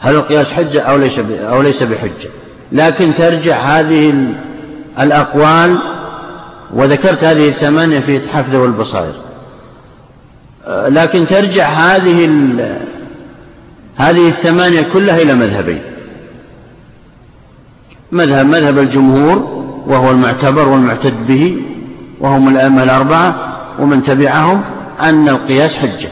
هل 0.00 0.14
القياس 0.14 0.46
حجة 0.46 0.80
أو 0.82 0.96
ليس 0.96 1.18
أو 1.30 1.62
ليس 1.62 1.82
بحجة. 1.82 2.28
لكن 2.72 3.14
ترجع 3.14 3.56
هذه 3.56 4.14
الأقوال 5.00 5.78
وذكرت 6.74 7.24
هذه 7.24 7.48
الثمانية 7.48 8.00
في 8.00 8.16
إتحاف 8.16 8.50
ذوي 8.50 8.66
البصائر. 8.66 9.14
لكن 10.68 11.26
ترجع 11.26 11.68
هذه 11.68 12.26
هذه 13.96 14.28
الثمانية 14.28 14.82
كلها 14.92 15.22
إلى 15.22 15.34
مذهبين. 15.34 15.82
مذهب 18.12 18.46
مذهب 18.46 18.78
الجمهور 18.78 19.64
وهو 19.86 20.10
المعتبر 20.10 20.68
والمعتد 20.68 21.26
به 21.26 21.56
وهم 22.20 22.48
الأئمة 22.48 22.82
الأربعة 22.82 23.56
ومن 23.78 24.02
تبعهم 24.02 24.62
أن 25.00 25.28
القياس 25.28 25.76
حجة 25.76 26.08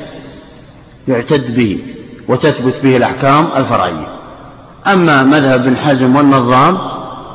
يعتد 1.08 1.56
به. 1.56 1.78
وتثبت 2.28 2.74
به 2.82 2.96
الأحكام 2.96 3.48
الفرعية. 3.56 4.08
أما 4.86 5.22
مذهب 5.22 5.64
بن 5.64 5.76
حزم 5.76 6.16
والنظام 6.16 6.78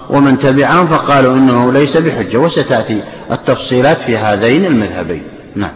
ومن 0.09 0.39
تبعهم 0.39 0.87
فقالوا 0.87 1.33
إنه 1.33 1.71
ليس 1.73 1.97
بحجة 1.97 2.37
وستأتي 2.37 3.03
التفصيلات 3.31 3.97
في 4.01 4.17
هذين 4.17 4.65
المذهبين. 4.65 5.23
نعم. 5.55 5.71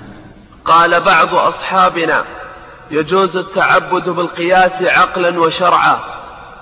قال 0.66 1.02
بعض 1.02 1.36
أصحابنا 1.36 2.24
يجوز 2.92 3.38
التعبد 3.38 4.10
بالقياس 4.10 4.82
عقلا 4.82 5.40
وشرعا 5.40 5.98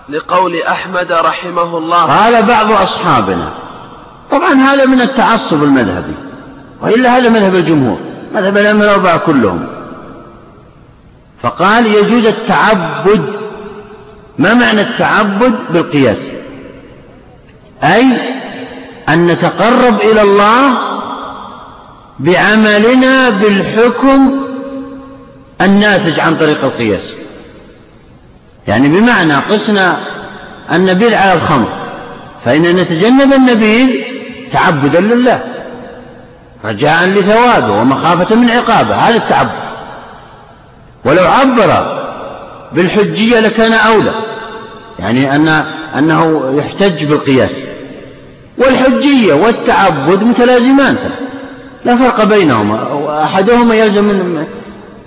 لقول 0.09 0.55
أحمد 0.61 1.11
رحمه 1.11 1.77
الله. 1.77 2.05
قال 2.05 2.43
بعض 2.43 2.71
أصحابنا 2.71 3.53
طبعا 4.31 4.53
هذا 4.53 4.85
من 4.85 5.01
التعصب 5.01 5.63
المذهبي 5.63 6.13
وإلا 6.81 7.17
هذا 7.17 7.29
مذهب 7.29 7.55
الجمهور 7.55 7.97
مذهب 8.35 8.57
الأئمة 8.57 8.83
الأربعة 8.83 9.17
كلهم. 9.17 9.67
فقال 11.41 11.85
يجوز 11.85 12.25
التعبد. 12.25 13.33
ما 14.37 14.53
معنى 14.53 14.81
التعبد 14.81 15.55
بالقياس؟ 15.69 16.17
أي 17.83 18.05
أن 19.09 19.27
نتقرب 19.27 20.01
إلى 20.01 20.21
الله 20.21 20.77
بعملنا 22.19 23.29
بالحكم 23.29 24.39
الناتج 25.61 26.19
عن 26.19 26.35
طريق 26.35 26.63
القياس. 26.63 27.13
يعني 28.67 28.87
بمعنى 28.87 29.33
قسنا 29.33 29.97
النبيذ 30.71 31.13
على 31.13 31.33
الخمر 31.33 31.67
فإن 32.45 32.61
نتجنب 32.61 33.33
النبيذ 33.33 34.03
تعبدا 34.53 34.99
لله 34.99 35.43
رجاء 36.65 37.05
لثوابه 37.05 37.81
ومخافة 37.81 38.35
من 38.35 38.49
عقابه 38.49 38.95
هذا 38.95 39.15
التعبد. 39.15 39.68
ولو 41.05 41.23
عبر 41.23 41.99
بالحجية 42.71 43.39
لكان 43.39 43.73
أولى. 43.73 44.13
يعني 44.99 45.35
أن 45.35 45.63
أنه 45.97 46.53
يحتج 46.57 47.05
بالقياس. 47.05 47.51
والحجية 48.57 49.33
والتعبد 49.33 50.23
متلازمان. 50.23 50.95
لا 51.85 51.95
فرق 51.95 52.23
بينهما. 52.23 52.79
أحدهما 53.23 53.75
يلزم 53.75 54.03
من, 54.03 54.45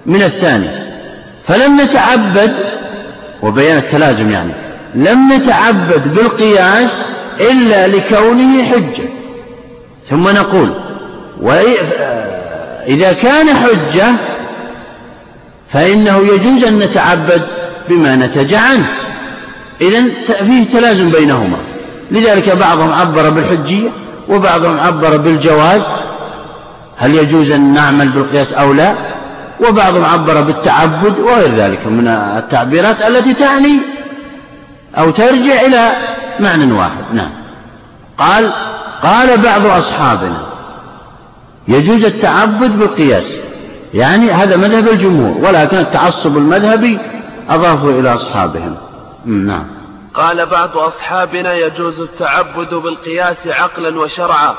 من 0.07 0.23
الثاني. 0.23 0.71
فلم 1.49 1.81
نتعبد 1.81 2.55
وبيان 3.43 3.79
التلازم 3.79 4.31
يعني 4.31 4.53
لم 4.95 5.33
نتعبد 5.33 6.15
بالقياس 6.15 7.03
إلا 7.41 7.87
لكونه 7.87 8.63
حجة. 8.63 9.09
ثم 10.11 10.29
نقول 10.29 10.69
وإذا 11.43 13.13
كان 13.13 13.49
حجة 13.57 14.07
فإنه 15.73 16.19
يجوز 16.19 16.65
أن 16.65 16.79
نتعبد 16.79 17.43
بما 17.89 18.17
نتج 18.17 18.55
عنه. 18.55 18.89
إذا 19.81 20.03
فيه 20.45 20.65
تلازم 20.65 21.11
بينهما. 21.11 21.57
لذلك 22.11 22.57
بعضهم 22.57 22.93
عبر 22.93 23.31
بالحجية 23.31 23.89
وبعضهم 24.29 24.81
عبر 24.81 25.17
بالجواز. 25.17 25.83
هل 26.99 27.15
يجوز 27.15 27.51
أن 27.51 27.73
نعمل 27.73 28.09
بالقياس 28.09 28.53
أو 28.53 28.73
لا؟ 28.73 28.95
وبعضهم 29.69 30.05
عبر 30.05 30.41
بالتعبد 30.41 31.19
وغير 31.19 31.55
ذلك 31.55 31.87
من 31.87 32.09
التعبيرات 32.09 33.03
التي 33.03 33.35
تعني 33.35 33.79
أو 34.99 35.11
ترجع 35.11 35.61
إلى 35.67 35.93
معنى 36.41 36.73
واحد. 36.73 37.05
نعم. 37.15 37.31
قال 38.19 38.53
قال 39.03 39.39
بعض 39.39 39.67
أصحابنا 39.67 40.43
يجوز 41.69 42.05
التعبد 42.05 42.79
بالقياس. 42.79 43.25
يعني 43.95 44.31
هذا 44.31 44.57
مذهب 44.57 44.89
الجمهور 44.89 45.49
ولكن 45.49 45.79
التعصب 45.79 46.37
المذهبي 46.37 46.99
أضافوا 47.49 47.91
إلى 47.91 48.15
أصحابهم. 48.15 48.77
نعم. 49.25 49.65
قال 50.15 50.47
بعض 50.47 50.77
أصحابنا 50.77 51.55
يجوز 51.55 52.01
التعبد 52.01 52.75
بالقياس 52.75 53.47
عقلا 53.47 54.01
وشرعا 54.01 54.55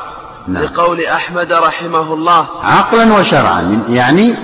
نعم. 0.47 0.63
لقول 0.63 1.05
أحمد 1.05 1.53
رحمه 1.53 2.13
الله. 2.13 2.45
عقلا 2.63 3.13
وشرعا 3.13 3.83
يعني 3.89 4.35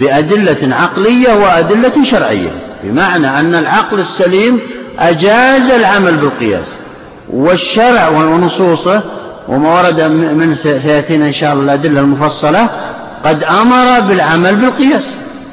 بأدلة 0.00 0.76
عقلية 0.76 1.34
وأدلة 1.34 2.04
شرعية 2.04 2.50
بمعنى 2.82 3.40
أن 3.40 3.54
العقل 3.54 4.00
السليم 4.00 4.60
أجاز 4.98 5.70
العمل 5.70 6.16
بالقياس 6.16 6.66
والشرع 7.30 8.08
ونصوصه 8.08 9.02
وما 9.48 9.74
ورد 9.74 10.00
من 10.10 10.56
سيأتينا 10.56 11.26
إن 11.26 11.32
شاء 11.32 11.52
الله 11.52 11.64
الأدلة 11.64 12.00
المفصلة 12.00 12.68
قد 13.24 13.44
أمر 13.44 14.00
بالعمل 14.00 14.56
بالقياس. 14.56 15.04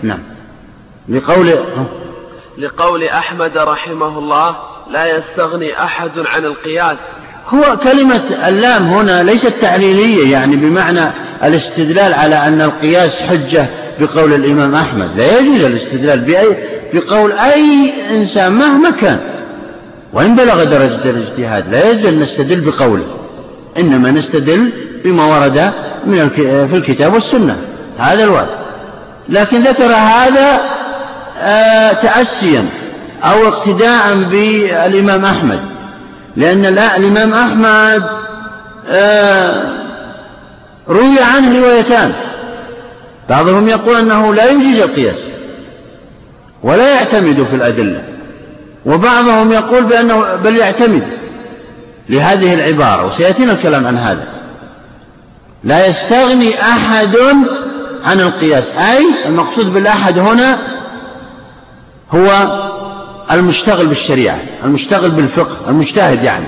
نعم. 0.03 0.19
لقول 1.10 1.56
لقول 2.57 3.03
أحمد 3.03 3.57
رحمه 3.57 4.19
الله 4.19 4.56
لا 4.91 5.18
يستغني 5.18 5.84
أحد 5.84 6.11
عن 6.18 6.45
القياس. 6.45 6.98
هو 7.49 7.77
كلمة 7.77 8.48
اللام 8.48 8.84
هنا 8.84 9.23
ليست 9.23 9.53
تعليلية 9.61 10.31
يعني 10.31 10.56
بمعنى 10.56 11.11
الاستدلال 11.44 12.14
على 12.14 12.35
أن 12.35 12.61
القياس 12.61 13.22
حجة 13.22 13.69
بقول 13.99 14.34
الإمام 14.34 14.76
أحمد. 14.76 15.18
لا 15.18 15.40
يجوز 15.40 15.64
الاستدلال 15.64 16.19
بأي 16.19 16.57
بقول 16.94 17.31
أي 17.31 17.94
إنسان 18.11 18.52
مهما 18.52 18.90
كان. 18.90 19.19
وإن 20.14 20.35
بلغ 20.35 20.64
درجة 20.64 21.10
الاجتهاد 21.10 21.72
لا 21.72 21.90
يجوز 21.90 22.06
أن 22.06 22.19
نستدل 22.19 22.61
بقوله. 22.61 23.06
إنما 23.77 24.11
نستدل 24.11 24.72
بما 25.04 25.26
ورد 25.26 25.72
من 26.06 26.30
في 26.70 26.76
الكتاب 26.76 27.14
والسنة. 27.14 27.58
هذا 27.98 28.24
الوارد. 28.24 28.48
لكن 29.30 29.62
ذكر 29.62 29.94
هذا 29.94 30.60
آه 31.42 31.94
تأسيا 31.94 32.66
أو 33.24 33.48
اقتداء 33.48 34.14
بالإمام 34.16 35.26
أحمد. 35.26 35.60
لأن 36.36 36.66
الإمام 36.78 37.34
أحمد 37.34 38.04
آه 38.90 39.64
روي 40.90 41.20
عنه 41.20 41.60
روايتان. 41.60 42.14
بعضهم 43.30 43.70
يقول 43.70 43.96
أنه 43.98 44.34
لا 44.34 44.52
يجيز 44.52 44.82
القياس 44.82 45.18
ولا 46.64 46.90
يعتمد 46.94 47.48
في 47.50 47.56
الأدلة. 47.56 48.02
وبعضهم 48.86 49.52
يقول 49.52 49.84
بأنه 49.84 50.36
بل 50.36 50.58
يعتمد 50.58 51.04
لهذه 52.10 52.54
العبارة. 52.54 53.06
وسيأتينا 53.06 53.52
الكلام 53.52 53.88
عن 53.88 53.98
هذا. 53.98 54.32
لا 55.64 55.88
يستغني 55.88 56.61
أحد 56.61 57.18
عن 58.06 58.22
القياس. 58.22 58.72
أي 58.72 59.06
المقصود 59.26 59.73
بالأحد 59.73 60.19
هنا 60.19 60.57
هو 62.11 62.60
المشتغل 63.31 63.88
بالشريعة 63.88 64.40
المشتغل 64.64 65.11
بالفقه 65.11 65.69
المجتهد 65.69 66.23
يعني. 66.23 66.45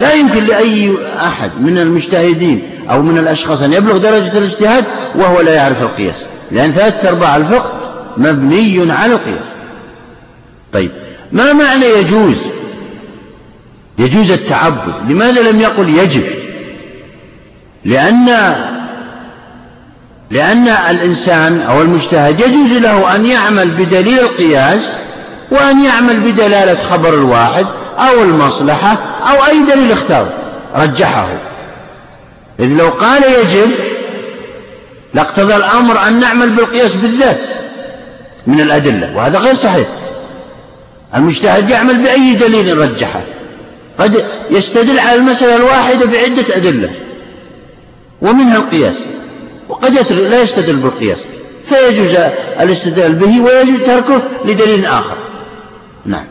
لا 0.00 0.12
يمكن 0.12 0.44
لأي 0.44 0.94
أحد 1.20 1.50
من 1.60 1.78
المجتهدين 1.78 2.62
أو 2.90 3.02
من 3.02 3.18
الأشخاص 3.18 3.62
أن 3.62 3.72
يبلغ 3.72 3.96
درجة 3.96 4.38
الاجتهاد 4.38 4.84
وهو 5.14 5.40
لا 5.40 5.54
يعرف 5.54 5.82
القياس 5.82 6.16
لأن 6.50 6.72
ثلاثة 6.72 7.08
أرباع 7.08 7.36
الفقه 7.36 7.72
مبني 8.16 8.92
على 8.92 9.12
القياس. 9.12 9.44
طيب 10.72 10.90
ما 11.32 11.52
معنى 11.52 11.84
يجوز؟ 11.84 12.36
يجوز 13.98 14.30
التعبد. 14.30 15.10
لماذا 15.10 15.50
لم 15.50 15.60
يقل 15.60 15.88
يجب؟ 15.88 16.24
لأن 17.84 18.56
لأن 20.30 20.68
الإنسان 20.68 21.60
أو 21.60 21.82
المجتهد 21.82 22.40
يجوز 22.40 22.72
له 22.72 23.16
أن 23.16 23.26
يعمل 23.26 23.70
بدليل 23.70 24.18
القياس 24.18 24.92
وأن 25.50 25.84
يعمل 25.84 26.20
بدلالة 26.20 26.78
خبر 26.90 27.14
الواحد 27.14 27.66
أو 27.98 28.22
المصلحة 28.22 28.98
أو 29.30 29.46
أي 29.46 29.62
دليل 29.62 29.92
اختار 29.92 30.26
رجحه. 30.74 31.28
إذ 32.60 32.66
لو 32.66 32.88
قال 32.88 33.22
يجب 33.24 33.70
لاقتضى 35.14 35.56
الأمر 35.56 36.08
أن 36.08 36.20
نعمل 36.20 36.50
بالقياس 36.50 36.92
بالذات 36.92 37.40
من 38.46 38.60
الأدلة 38.60 39.16
وهذا 39.16 39.38
غير 39.38 39.54
صحيح. 39.54 39.88
المجتهد 41.14 41.70
يعمل 41.70 41.96
بأي 41.96 42.34
دليل 42.34 42.78
رجحه. 42.78 43.22
قد 43.98 44.24
يستدل 44.50 44.98
على 44.98 45.14
المسألة 45.14 45.56
الواحدة 45.56 46.06
بعدة 46.06 46.56
أدلة. 46.56 46.90
ومنها 48.22 48.56
القياس. 48.56 48.94
وقد 49.68 50.12
لا 50.12 50.42
يستدل 50.42 50.76
بالقياس. 50.76 51.18
فيجوز 51.68 52.16
الاستدلال 52.60 53.14
به 53.14 53.40
ويجوز 53.40 53.80
تركه 53.82 54.22
لدليل 54.44 54.86
آخر. 54.86 55.16
نعم. 56.06 56.24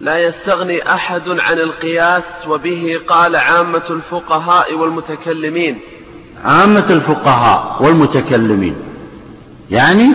لا 0.00 0.18
يستغني 0.18 0.92
أحد 0.92 1.28
عن 1.28 1.58
القياس 1.58 2.46
وبه 2.48 3.00
قال 3.08 3.36
عامة 3.36 3.82
الفقهاء 3.90 4.74
والمتكلمين. 4.74 5.78
عامة 6.44 6.86
الفقهاء 6.90 7.76
والمتكلمين. 7.80 8.74
يعني 9.70 10.06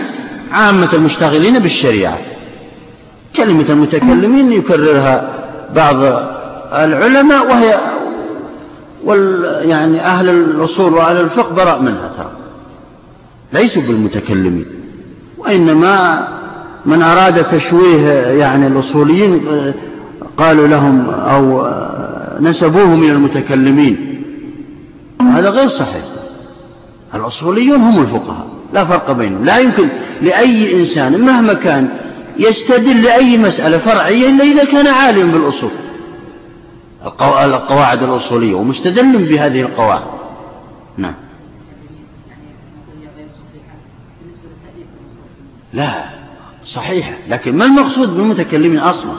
عامة 0.52 0.88
المشتغلين 0.92 1.58
بالشريعة. 1.58 2.18
كلمة 3.36 3.64
المتكلمين 3.68 4.52
يكررها 4.52 5.34
بعض 5.74 5.96
العلماء 6.72 7.46
وهي 7.46 7.78
وال 9.06 9.44
يعني 9.68 10.00
أهل 10.00 10.28
الأصول 10.28 10.94
وأهل 10.94 11.16
الفقه 11.20 11.54
براء 11.54 11.82
منها 11.82 12.10
ترى. 12.16 12.30
ليسوا 13.52 13.82
بالمتكلمين. 13.82 14.66
وإنما 15.38 16.28
من 16.86 17.02
أراد 17.02 17.44
تشويه 17.44 18.10
يعني 18.10 18.66
الأصوليين 18.66 19.40
قالوا 20.36 20.66
لهم 20.68 21.10
أو 21.10 21.66
نسبوه 22.40 22.86
من 22.86 23.10
المتكلمين. 23.10 24.22
هذا 25.20 25.50
غير 25.50 25.68
صحيح. 25.68 26.04
الأصوليون 27.14 27.78
هم 27.78 28.02
الفقهاء 28.02 28.46
لا 28.74 28.84
فرق 28.84 29.12
بينهم. 29.12 29.44
لا 29.44 29.58
يمكن 29.58 29.88
لأي 30.22 30.80
إنسان 30.80 31.20
مهما 31.20 31.54
كان 31.54 31.88
يستدل 32.38 33.02
لأي 33.02 33.38
مسألة 33.38 33.78
فرعية 33.78 34.30
إلا 34.30 34.44
إذا 34.44 34.64
كان 34.64 34.86
عالما 34.86 35.32
بالأصول. 35.32 35.70
القواعد 37.06 38.02
الأصولية 38.02 38.54
ومستدل 38.54 39.28
بهذه 39.28 39.60
القواعد. 39.60 40.02
نعم. 40.96 41.14
لا 45.72 46.04
صحيحة 46.64 47.12
لكن 47.28 47.56
ما 47.56 47.64
المقصود 47.64 48.16
بالمتكلمين 48.16 48.78
أصلا؟ 48.78 49.12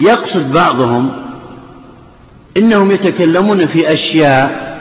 يقصد 0.00 0.52
بعضهم 0.52 1.10
إنهم 2.56 2.90
يتكلمون 2.90 3.66
في 3.66 3.92
أشياء 3.92 4.72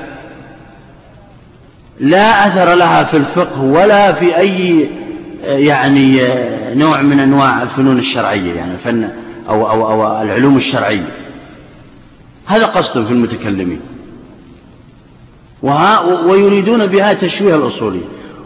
لا 1.99 2.47
أثر 2.47 2.73
لها 2.73 3.03
في 3.03 3.17
الفقه 3.17 3.61
ولا 3.61 4.13
في 4.13 4.37
أي 4.37 4.89
يعني 5.43 6.21
نوع 6.75 7.01
من 7.01 7.19
أنواع 7.19 7.61
الفنون 7.61 7.99
الشرعية 7.99 8.53
يعني 8.53 8.73
الفن 8.73 9.09
أو, 9.49 9.69
أو, 9.69 9.91
أو 9.91 10.21
العلوم 10.21 10.57
الشرعية. 10.57 11.20
هذا 12.45 12.65
قصد 12.65 13.05
في 13.05 13.11
المتكلمين. 13.11 13.79
ويريدون 16.25 16.85
بها 16.85 17.13
تشويه 17.13 17.55
الأصولي 17.55 18.01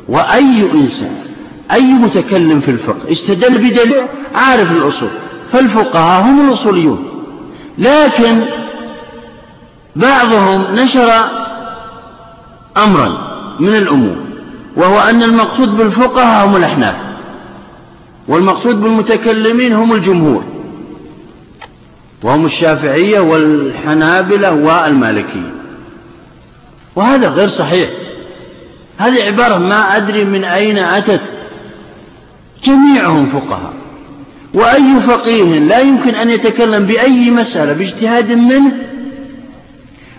وأي 0.09 0.71
إنسان 0.73 1.15
أي 1.71 1.93
متكلم 1.93 2.59
في 2.59 2.71
الفقه 2.71 3.11
استدل 3.11 3.57
بدليل 3.57 4.07
عارف 4.35 4.71
الأصول 4.71 5.09
فالفقهاء 5.51 6.21
هم 6.21 6.49
الأصوليون. 6.49 7.05
لكن 7.77 8.41
بعضهم 9.95 10.65
نشر 10.73 11.25
أمرا 12.77 13.17
من 13.59 13.75
الأمور 13.75 14.15
وهو 14.75 14.99
أن 14.99 15.23
المقصود 15.23 15.77
بالفقهاء 15.77 16.47
هم 16.47 16.55
الأحناف 16.55 16.95
والمقصود 18.27 18.81
بالمتكلمين 18.81 19.73
هم 19.73 19.93
الجمهور. 19.93 20.43
وهم 22.23 22.45
الشافعية 22.45 23.19
والحنابلة 23.19 24.53
والمالكية. 24.53 25.53
وهذا 26.95 27.27
غير 27.27 27.47
صحيح. 27.47 27.89
هذه 28.97 29.23
عبارة 29.23 29.57
ما 29.57 29.97
أدري 29.97 30.23
من 30.23 30.43
أين 30.43 30.77
أتت. 30.77 31.21
جميعهم 32.63 33.29
فقهاء. 33.29 33.73
وأي 34.53 34.99
فقيه 35.07 35.59
لا 35.59 35.79
يمكن 35.79 36.15
أن 36.15 36.29
يتكلم 36.29 36.85
بأي 36.85 37.31
مسألة 37.31 37.73
باجتهاد 37.73 38.31
منه 38.31 38.71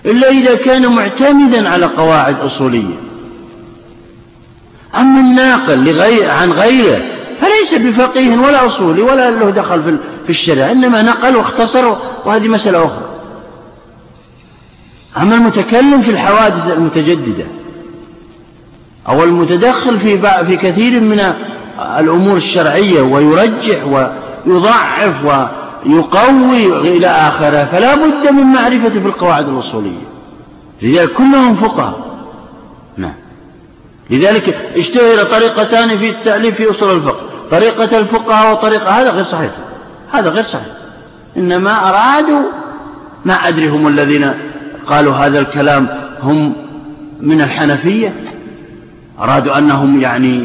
إلا 0.06 0.28
إذا 0.28 0.54
كان 0.54 0.86
معتمدا 0.86 1.68
على 1.68 1.86
قواعد 1.86 2.40
أصولية. 2.40 2.96
أما 4.96 5.20
الناقل 5.20 5.84
لغير 5.84 6.30
عن 6.30 6.52
غيره 6.52 7.15
فليس 7.40 7.74
بفقيه 7.74 8.38
ولا 8.38 8.66
أصولي 8.66 9.02
ولا 9.02 9.30
له 9.30 9.50
دخل 9.50 9.98
في 10.24 10.30
الشرع 10.30 10.72
إنما 10.72 11.02
نقل 11.02 11.36
واختصر 11.36 11.96
وهذه 12.24 12.48
مسألة 12.48 12.84
أخرى. 12.84 13.06
أما 15.16 15.34
المتكلم 15.34 16.02
في 16.02 16.10
الحوادث 16.10 16.76
المتجددة 16.76 17.44
أو 19.08 19.24
المتدخل 19.24 19.98
في 19.98 20.18
في 20.46 20.56
كثير 20.56 21.00
من 21.00 21.32
الأمور 21.98 22.36
الشرعية 22.36 23.02
ويرجح 23.02 24.08
ويضعف 24.46 25.24
ويقوي 25.24 26.66
إلى 26.96 27.06
آخره 27.06 27.64
فلا 27.64 27.94
بد 27.94 28.30
من 28.30 28.42
معرفة 28.42 29.00
بالقواعد 29.00 29.48
الأصولية. 29.48 30.06
لذلك 30.82 31.12
كلهم 31.12 31.56
فقهاء. 31.56 32.06
نعم. 32.96 33.25
لذلك 34.10 34.72
اشتهر 34.76 35.24
طريقتان 35.24 35.98
في 35.98 36.10
التأليف 36.10 36.54
في 36.54 36.70
أصول 36.70 36.96
الفقه. 36.96 37.20
طريقة 37.50 37.98
الفقهاء 37.98 38.52
وطريقة 38.52 38.90
هذا 38.90 39.10
غير 39.10 39.24
صحيح. 39.24 39.50
هذا 40.10 40.30
غير 40.30 40.44
صحيح. 40.44 40.72
إنما 41.36 41.88
أرادوا 41.88 42.42
ما 43.24 43.34
أدري 43.34 43.68
هم 43.68 43.88
الذين 43.88 44.32
قالوا 44.86 45.12
هذا 45.12 45.38
الكلام 45.38 45.88
هم 46.22 46.52
من 47.20 47.40
الحنفية؟ 47.40 48.14
أرادوا 49.18 49.58
أنهم 49.58 50.00
يعني 50.00 50.40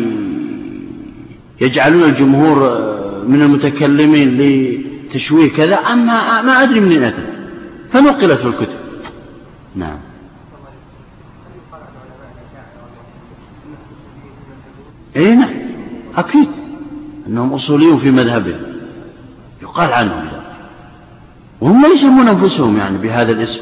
يجعلون 1.61 2.03
الجمهور 2.03 2.57
من 3.27 3.41
المتكلمين 3.41 4.37
لتشويه 4.37 5.51
كذا 5.53 5.75
أما 5.75 6.41
ما 6.41 6.63
أدري 6.63 6.79
من 6.79 7.03
أتى. 7.03 7.23
فنقلت 7.93 8.39
في 8.39 8.45
الكتب. 8.45 8.77
نعم. 9.75 10.10
اي 15.15 15.35
نعم. 15.35 15.49
أكيد. 16.17 16.47
أنهم 17.27 17.53
أصوليون 17.53 17.99
في 17.99 18.11
مذهبهم. 18.11 18.61
يقال 19.61 19.93
عنهم 19.93 20.19
ذلك. 20.19 20.41
وهم 21.61 21.81
لا 21.81 21.87
يسمون 21.87 22.27
أنفسهم 22.27 22.77
يعني 22.77 22.97
بهذا 22.97 23.31
الاسم. 23.31 23.61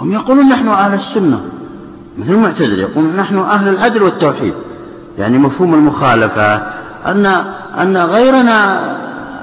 هم 0.00 0.12
يقولون 0.12 0.48
نحن 0.48 0.68
أهل 0.68 0.94
السنة. 0.94 1.44
مثل 2.18 2.32
المعتزلة 2.32 2.82
يقولون 2.82 3.16
نحن 3.16 3.38
أهل 3.38 3.68
العدل 3.68 4.02
والتوحيد. 4.02 4.54
يعني 5.18 5.38
مفهوم 5.38 5.74
المخالفة 5.74 6.56
ان 7.06 7.26
أن 7.80 7.96
غيرنا 7.96 8.80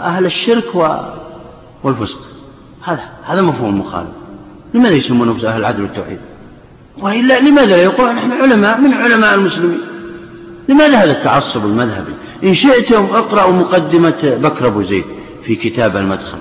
أهل 0.06 0.26
الشرك 0.26 1.00
والفسق. 1.84 2.20
هذا 2.84 3.04
هذا 3.24 3.42
مفهوم 3.42 3.70
المخالفة. 3.70 4.12
لماذا 4.74 4.96
يسمون 4.96 5.30
أنفسهم 5.30 5.50
أهل 5.50 5.60
العدل 5.60 5.82
والتوحيد؟ 5.82 6.20
وإلا 7.02 7.40
لماذا؟ 7.40 7.76
يقول 7.76 8.16
نحن 8.16 8.32
علماء 8.32 8.82
من 8.82 8.94
علماء 8.94 9.36
المسلمين. 9.36 9.91
لماذا 10.72 10.98
هذا 10.98 11.12
التعصب 11.12 11.66
المذهبي؟ 11.66 12.14
إن 12.44 12.54
شئتم 12.54 13.08
اقرأوا 13.14 13.54
مقدمة 13.54 14.16
بكر 14.24 14.68
أبو 14.68 14.82
زيد 14.82 15.04
في 15.44 15.56
كتاب 15.56 15.98
المدخل. 15.98 16.38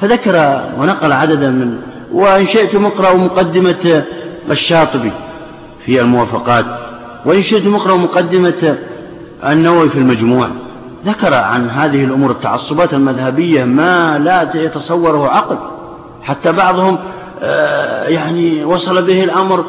فذكر 0.00 0.64
ونقل 0.78 1.12
عددا 1.12 1.50
من 1.50 1.78
وإن 2.12 2.46
شئتم 2.46 2.86
اقرأوا 2.86 3.18
مقدمة 3.18 4.04
الشاطبي 4.50 5.12
في 5.86 6.00
الموافقات 6.00 6.64
وإن 7.26 7.42
شئتم 7.42 7.74
اقرأوا 7.74 7.98
مقدمة 7.98 8.78
النووي 9.44 9.88
في 9.88 9.98
المجموع. 9.98 10.48
ذكر 11.06 11.34
عن 11.34 11.70
هذه 11.70 12.04
الأمور 12.04 12.30
التعصبات 12.30 12.94
المذهبية 12.94 13.64
ما 13.64 14.18
لا 14.18 14.50
يتصوره 14.54 15.28
عقل. 15.28 15.56
حتى 16.22 16.52
بعضهم 16.52 16.98
آه، 17.42 18.08
يعني 18.08 18.64
وصل 18.64 19.02
به 19.02 19.24
الأمر 19.24 19.64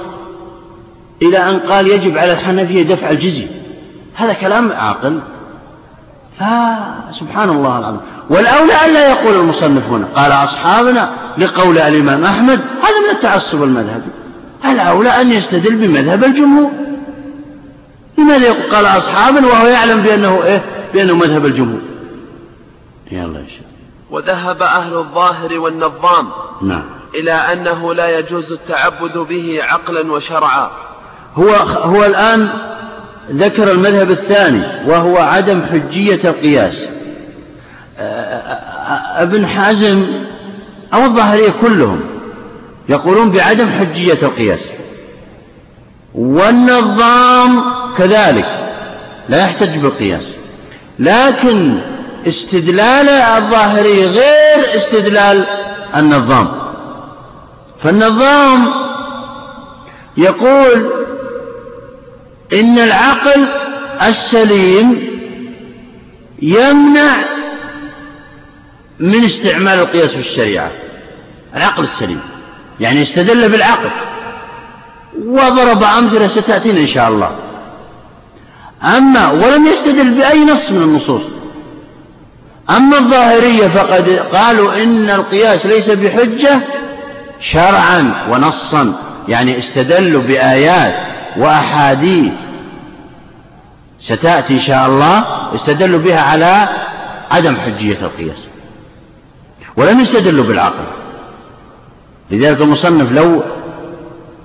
إلى 1.22 1.38
أن 1.38 1.60
قال 1.60 1.88
يجب 1.88 2.18
على 2.18 2.32
الحنفية 2.32 2.84
دفع 2.84 3.10
الجزية 3.10 3.63
هذا 4.16 4.34
كلام 4.34 4.72
عاقل. 4.72 5.20
فسبحان 6.40 7.50
الله 7.50 7.80
العظيم. 7.80 8.00
والأولى 8.30 8.86
ألا 8.86 9.10
يقول 9.10 9.36
المصنف 9.36 9.86
هنا 9.86 10.08
قال 10.16 10.32
أصحابنا 10.32 11.10
لقول 11.38 11.78
الإمام 11.78 12.24
أحمد 12.24 12.60
هذا 12.60 13.00
من 13.08 13.16
التعصب 13.16 13.64
المذهبي. 13.64 14.12
الأولى 14.66 15.10
أن 15.10 15.32
يستدل 15.32 15.76
بمذهب 15.76 16.24
الجمهور. 16.24 16.72
لماذا 18.18 18.46
يقول 18.46 18.76
قال 18.76 18.86
أصحابنا 18.86 19.48
وهو 19.48 19.68
يعلم 19.68 20.02
بأنه 20.02 20.44
إيه؟ 20.44 20.64
بأنه 20.94 21.16
مذهب 21.16 21.46
الجمهور. 21.46 21.82
يلا 23.12 23.40
يا 23.40 23.46
شيخ. 23.48 23.66
وذهب 24.12 24.62
أهل 24.62 24.94
الظاهر 24.94 25.60
والنظام 25.60 26.28
نعم. 26.62 26.84
إلى 27.16 27.32
أنه 27.32 27.94
لا 27.94 28.20
يجوز 28.20 28.52
التعبد 28.52 29.18
به 29.18 29.60
عقلا 29.64 30.12
وشرعا. 30.12 30.70
هو 31.36 31.50
هو 31.84 32.06
الآن 32.06 32.50
ذكر 33.32 33.72
المذهب 33.72 34.12
الثاني 34.12 34.62
وهو 34.88 35.18
عدم 35.18 35.62
حجية 35.72 36.20
القياس. 36.24 36.86
أبن 39.16 39.48
حزم 39.48 40.06
أو 40.94 41.06
الظاهرية 41.06 41.54
كلهم 41.62 42.02
يقولون 42.90 43.32
بعدم 43.32 43.70
حجية 43.70 44.18
القياس. 44.24 44.60
والنظام 46.16 47.64
كذلك 47.98 48.46
لا 49.30 49.38
يحتج 49.38 49.78
بالقياس. 49.78 50.24
لكن 51.00 51.78
استدلال 52.28 53.10
الظاهري 53.10 54.08
غير 54.08 54.76
استدلال 54.76 55.46
النظام. 55.96 56.48
فالنظام 57.84 58.68
يقول 60.18 61.03
إن 62.54 62.80
العقل 62.80 63.46
السليم 64.02 65.08
يمنع 66.42 67.16
من 69.00 69.26
استعمال 69.26 69.80
القياس 69.80 70.10
في 70.12 70.20
الشريعة 70.20 70.72
العقل 71.56 71.84
السليم. 71.84 72.20
يعني 72.80 73.02
استدل 73.02 73.50
بالعقل. 73.50 73.90
وضرب 75.26 75.84
أمثلة 75.84 76.28
ستأتينا 76.28 76.80
إن 76.80 76.88
شاء 76.88 77.08
الله. 77.08 77.36
أما 78.84 79.32
ولم 79.32 79.68
يستدل 79.68 80.10
بأي 80.10 80.46
نص 80.46 80.72
من 80.72 80.82
النصوص. 80.82 81.22
أما 82.70 82.98
الظاهرية 82.98 83.68
فقد 83.68 84.10
قالوا 84.34 84.84
إن 84.84 85.10
القياس 85.10 85.66
ليس 85.66 85.90
بحجة 85.90 86.60
شرعا 87.42 88.14
ونصا. 88.32 88.94
يعني 89.28 89.58
استدلوا 89.58 90.22
بآيات 90.22 90.96
وأحاديث 91.38 92.34
ستأتي 94.00 94.54
إن 94.54 94.60
شاء 94.60 94.88
الله 94.88 95.24
استدلوا 95.56 96.00
بها 96.00 96.22
على 96.22 96.68
عدم 97.32 97.56
حجية 97.56 97.98
القياس. 98.02 98.38
ولم 99.78 100.00
يستدلوا 100.00 100.46
بالعقل. 100.46 100.86
لذلك 102.32 102.62
المصنف 102.62 103.12
لو 103.12 103.44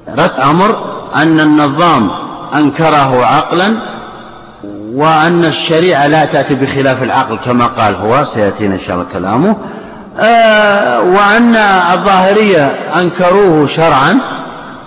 رد 0.08 0.40
أمر 0.40 0.76
أن 1.14 1.40
النظام 1.40 2.10
أنكره 2.54 3.26
عقلا 3.26 3.74
وأن 4.92 5.44
الشريعة 5.44 6.06
لا 6.06 6.24
تأتي 6.24 6.54
بخلاف 6.54 7.02
العقل 7.02 7.36
كما 7.36 7.66
قال 7.66 7.94
هو 7.94 8.24
سيأتينا 8.24 8.74
إن 8.74 8.78
شاء 8.78 8.96
الله 8.96 9.06
كلامه. 9.12 9.56
آه 10.18 11.00
وأن 11.00 11.56
الظاهرية 11.92 12.66
أنكروه 12.96 13.66
شرعا 13.66 14.18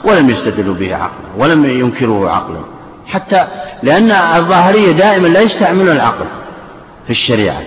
ولم 0.03 0.30
يستدلوا 0.30 0.76
به 0.76 0.95
عقلا 0.95 1.36
ولم 1.38 1.65
ينكروه 1.65 2.32
عقلا. 2.32 2.61
حتى 3.07 3.48
لأن 3.84 4.11
الظاهرية 4.11 4.91
دائما 4.91 5.28
لا 5.28 5.41
يستعملون 5.41 5.90
العقل 5.90 6.26
في 7.06 7.10
الشريعة. 7.10 7.61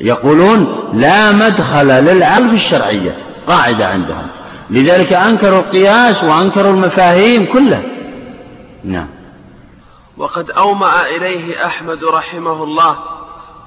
يقولون 0.00 0.90
لا 0.94 1.32
مدخل 1.32 1.86
للعقل 1.86 2.48
في 2.48 2.54
الشرعية 2.54 3.16
قاعدة 3.46 3.86
عندهم. 3.86 4.26
لذلك 4.70 5.12
أنكروا 5.12 5.58
القياس 5.58 6.24
وأنكروا 6.24 6.72
المفاهيم 6.72 7.46
كلها. 7.52 7.82
نعم. 8.84 9.08
وقد 10.16 10.50
أومأ 10.50 11.06
إليه 11.16 11.66
أحمد 11.66 12.04
رحمه 12.04 12.64
الله 12.64 12.96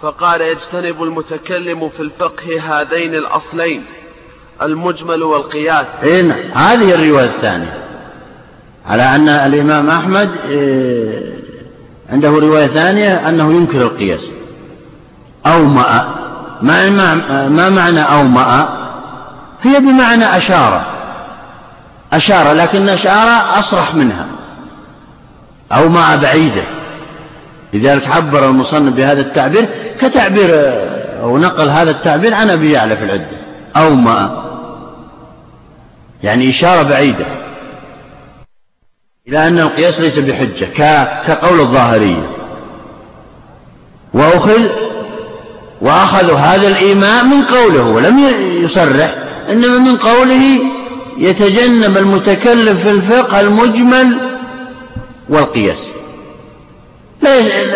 فقال 0.01 0.41
يجتنب 0.41 1.03
المتكلم 1.03 1.89
في 1.89 1.99
الفقه 1.99 2.61
هذين 2.61 3.15
الأصلين. 3.15 3.85
المجمل 4.61 5.23
والقياس. 5.23 5.85
إيه 6.03 6.21
نعم. 6.21 6.37
هذه 6.53 6.93
الرواية 6.93 7.25
الثانية. 7.25 7.73
على 8.89 9.03
أن 9.03 9.29
الإمام 9.29 9.89
أحمد 9.89 10.29
إيه، 10.49 11.33
عنده 12.09 12.29
رواية 12.29 12.67
ثانية 12.67 13.29
أنه 13.29 13.53
ينكر 13.53 13.81
القياس. 13.81 14.21
أومأ 15.45 16.07
ما, 16.61 16.89
ما 17.47 17.69
معنى 17.69 18.01
أومأ 18.01 18.69
هي 19.61 19.79
بمعنى 19.79 20.37
أشار 20.37 20.81
أشار 22.13 22.53
لكن 22.53 22.89
أشار 22.89 23.59
أصرح 23.59 23.95
منها. 23.95 24.25
أومأ 25.71 26.15
بعيدة. 26.15 26.63
لذلك 27.73 28.07
عبر 28.07 28.49
المصنف 28.49 28.93
بهذا 28.93 29.21
التعبير 29.21 29.65
كتعبير 29.99 30.49
أو 31.21 31.37
نقل 31.37 31.69
هذا 31.69 31.91
التعبير 31.91 32.33
عن 32.33 32.49
أبي 32.49 32.71
يعلى 32.71 32.97
في 32.97 33.03
العدة. 33.03 33.37
أومأ 33.77 34.44
يعني 36.25 36.49
إشارة 36.49 36.81
بعيدة 36.81 37.25
إلى 39.27 39.47
أن 39.47 39.59
القياس 39.59 39.99
ليس 39.99 40.19
بحجة 40.19 40.65
كقول 41.27 41.59
الظاهرية. 41.59 42.29
وأخذ 44.13 44.67
وأخذوا 45.81 46.37
هذا 46.37 46.67
الإيماء 46.67 47.25
من 47.25 47.41
قوله 47.41 47.83
ولم 47.83 48.19
يصرح 48.63 49.15
إنما 49.49 49.77
من 49.77 49.97
قوله 49.97 50.59
يتجنب 51.17 51.97
المتكلم 51.97 52.77
في 52.77 52.91
الفقه 52.91 53.39
المجمل 53.39 54.17
والقياس. 55.29 55.79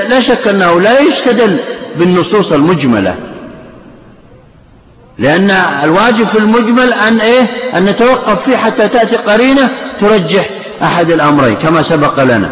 لا 0.09 0.19
شك 0.19 0.47
أنه 0.47 0.81
لا 0.81 0.99
يستدل 0.99 1.57
بالنصوص 1.95 2.51
المجملة. 2.51 3.15
لأن 5.19 5.51
الواجب 5.83 6.27
في 6.27 6.37
المجمل 6.37 6.93
أن 6.93 7.19
إيه؟ 7.19 7.47
أن 7.75 7.85
نتوقف 7.85 8.43
فيه 8.45 8.57
حتى 8.57 8.87
تأتي 8.87 9.15
قرينة 9.15 9.69
ترجح 9.99 10.49
أحد 10.83 11.09
الأمرين 11.09 11.55
كما 11.55 11.81
سبق 11.81 12.23
لنا. 12.23 12.49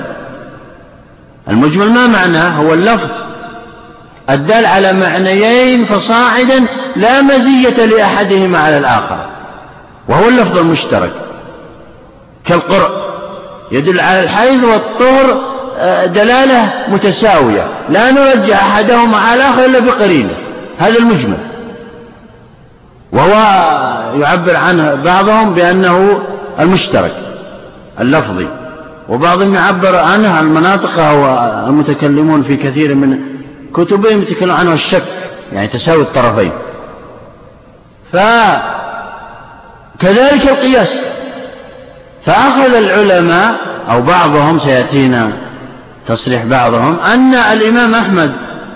المجمل 1.49 1.89
ما 1.89 2.07
معناه 2.07 2.49
هو 2.49 2.73
اللفظ. 2.73 3.09
الدال 4.29 4.65
على 4.65 4.93
معنيين 4.93 5.85
فصاعدا 5.85 6.65
لا 6.95 7.21
مزية 7.21 7.85
لأحدهما 7.85 8.59
على 8.59 8.77
الآخر. 8.77 9.17
وهو 10.07 10.29
اللفظ 10.29 10.57
المشترك. 10.57 11.11
كالقرء. 12.45 13.07
يدل 13.71 13.99
على 13.99 14.23
الحيض 14.23 14.63
والطهر 14.63 15.41
آه، 15.79 16.05
دلالة 16.05 16.73
متساوية. 16.87 17.67
لا 17.89 18.11
نرجع 18.11 18.55
أحدهما 18.55 19.17
على 19.17 19.35
الآخر 19.35 19.65
إلا 19.65 19.79
بقرينة. 19.79 20.33
هذا 20.77 20.97
المجمل. 20.97 21.56
وهو 23.11 23.33
يعبر 24.21 24.55
عنه 24.55 24.95
بعضهم 24.95 25.53
بأنه 25.53 26.19
المشترك 26.59 27.13
اللفظي. 27.99 28.47
وبعضهم 29.09 29.55
يعبر 29.55 29.95
عنه 29.95 30.39
المناطق 30.39 30.99
أو 30.99 31.25
المتكلمون 31.69 32.43
في 32.43 32.57
كثير 32.57 32.95
من 32.95 33.19
كتبهم 33.75 34.21
يتكلمون 34.21 34.55
عنه 34.55 34.73
الشك 34.73 35.03
يعني 35.53 35.67
تساوي 35.67 36.01
الطرفين. 36.01 36.51
فكذلك 38.11 38.63
القياس. 40.47 40.95
فأخذ 42.25 42.73
العلماء 42.75 43.55
أو 43.89 44.01
بعضهم 44.01 44.59
سيأتينا 44.59 45.31
تصريح 46.07 46.45
بعضهم 46.45 46.99
أن 46.99 47.35
الإمام 47.35 47.95
أحمد 47.95 48.31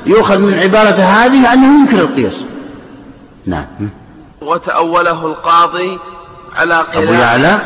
يؤخذ 0.06 0.40
من 0.40 0.60
عبارة 0.60 1.02
هذه 1.02 1.54
أنه 1.54 1.80
ينكر 1.80 2.00
القياس. 2.00 2.36
نعم. 3.46 3.66
وتأوله 4.42 5.26
القاضي 5.26 6.00
على 6.56 6.76
قياس 6.76 7.04
أبو 7.04 7.14
يعلى؟ 7.14 7.60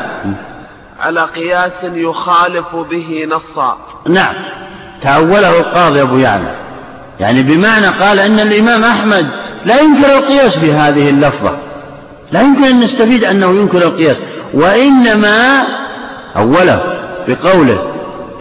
على 1.00 1.20
قياس 1.20 1.84
يخالف 1.84 2.76
به 2.90 3.28
نصا. 3.30 3.78
نعم. 4.08 4.34
تأوله 5.02 5.58
القاضي 5.58 6.02
أبو 6.02 6.18
يعلى. 6.18 6.54
يعني 7.20 7.42
بمعنى 7.42 7.86
قال 7.86 8.18
أن 8.18 8.40
الإمام 8.40 8.84
أحمد 8.84 9.26
لا 9.64 9.80
ينكر 9.80 10.18
القياس 10.18 10.56
بهذه 10.56 11.10
اللفظة. 11.10 11.56
لا 12.32 12.40
يمكن 12.40 12.64
أن 12.64 12.80
نستفيد 12.80 13.24
أنه 13.24 13.46
ينكر 13.46 13.78
القياس. 13.78 14.16
وإنما 14.54 15.64
أوله 16.36 16.80
بقوله 17.28 17.92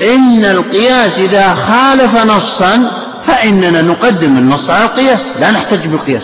إن 0.01 0.45
القياس 0.45 1.19
إذا 1.19 1.53
خالف 1.53 2.15
نصا 2.15 2.91
فإننا 3.27 3.81
نقدم 3.81 4.37
النص 4.37 4.69
على 4.69 4.83
القياس. 4.85 5.19
لا 5.39 5.51
نحتج 5.51 5.87
بالقياس. 5.87 6.23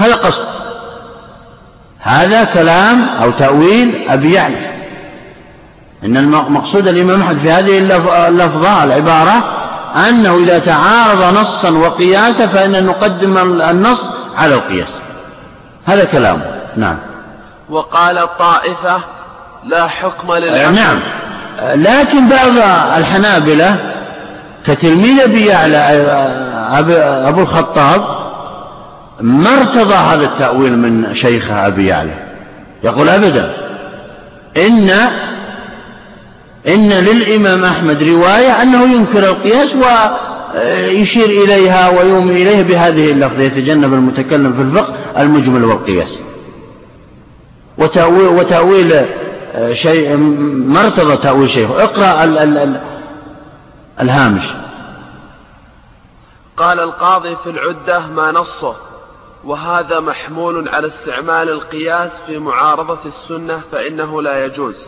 هذا 0.00 0.14
قصد. 0.14 0.44
هذا 1.98 2.44
كلام 2.44 3.08
أو 3.22 3.30
تأويل 3.30 4.08
أبي 4.08 4.32
يعلى. 4.32 4.70
إن 6.04 6.16
المقصود 6.16 6.88
الإمام 6.88 7.22
أحمد 7.22 7.38
في 7.38 7.50
هذه 7.50 7.78
اللفظة 8.28 8.84
العبارة 8.84 9.44
أنه 10.08 10.36
إذا 10.36 10.58
تعارض 10.58 11.38
نصا 11.38 11.70
وقياسا 11.70 12.46
فإن 12.46 12.86
نقدم 12.86 13.38
النص 13.62 14.10
على 14.36 14.54
القياس. 14.54 14.88
هذا 15.86 16.04
كلامه. 16.04 16.44
نعم. 16.76 16.96
وقال 17.70 18.18
الطائفة 18.18 19.00
لا 19.64 19.86
حكم 19.86 20.34
للعقل 20.34 20.74
نعم. 20.74 20.98
لكن 21.74 22.28
بعض 22.28 22.48
الحنابلة 22.98 23.76
كتلميذ 24.66 25.20
أبي 25.20 25.46
يعلى 25.46 25.78
أبو 27.28 27.40
الخطاب 27.40 28.29
ما 29.20 29.58
ارتضى 29.60 29.94
هذا 29.94 30.24
التأويل 30.24 30.78
من 30.78 31.14
شيخه 31.14 31.66
أبي 31.66 31.86
يعلى؟ 31.86 32.14
يقول 32.84 33.08
أبدا 33.08 33.52
إن 34.56 34.90
إن 36.68 36.88
للإمام 36.88 37.64
أحمد 37.64 38.02
رواية 38.02 38.62
أنه 38.62 38.82
ينكر 38.82 39.28
القياس 39.28 39.68
ويشير 39.76 41.44
إليها 41.44 41.88
ويومي 41.88 42.42
إليه 42.42 42.62
بهذه 42.62 43.12
اللفظة 43.12 43.42
يتجنب 43.42 43.94
المتكلم 43.94 44.52
في 44.52 44.62
الفقه 44.62 44.94
المجمل 45.22 45.64
والقياس. 45.64 46.08
وتأويل, 47.78 48.28
وتأويل 48.28 48.92
آه، 49.54 49.72
شيء 49.72 50.16
ما 50.66 50.84
ارتضى 50.84 51.16
تأويل 51.16 51.50
شيخ 51.50 51.70
اقرأ 51.70 52.24
ال 52.24 52.38
ال 52.38 52.58
ال 52.58 52.80
الهامش. 54.00 54.44
قال 56.56 56.80
القاضي 56.80 57.36
في 57.44 57.50
العدة 57.50 58.06
ما 58.06 58.32
نصه. 58.32 58.76
وهذا 59.44 60.00
محمول 60.00 60.68
على 60.68 60.86
استعمال 60.86 61.48
القياس 61.48 62.20
في 62.26 62.38
معارضة 62.38 62.98
السنة 63.06 63.62
فإنه 63.72 64.22
لا 64.22 64.44
يجوز. 64.44 64.86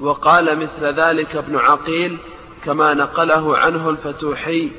وقال 0.00 0.58
مثل 0.58 0.84
ذلك 0.84 1.36
ابن 1.36 1.56
عقيل 1.56 2.18
كما 2.64 2.94
نقله 2.94 3.58
عنه 3.58 3.90
الفتوحي 3.90 4.70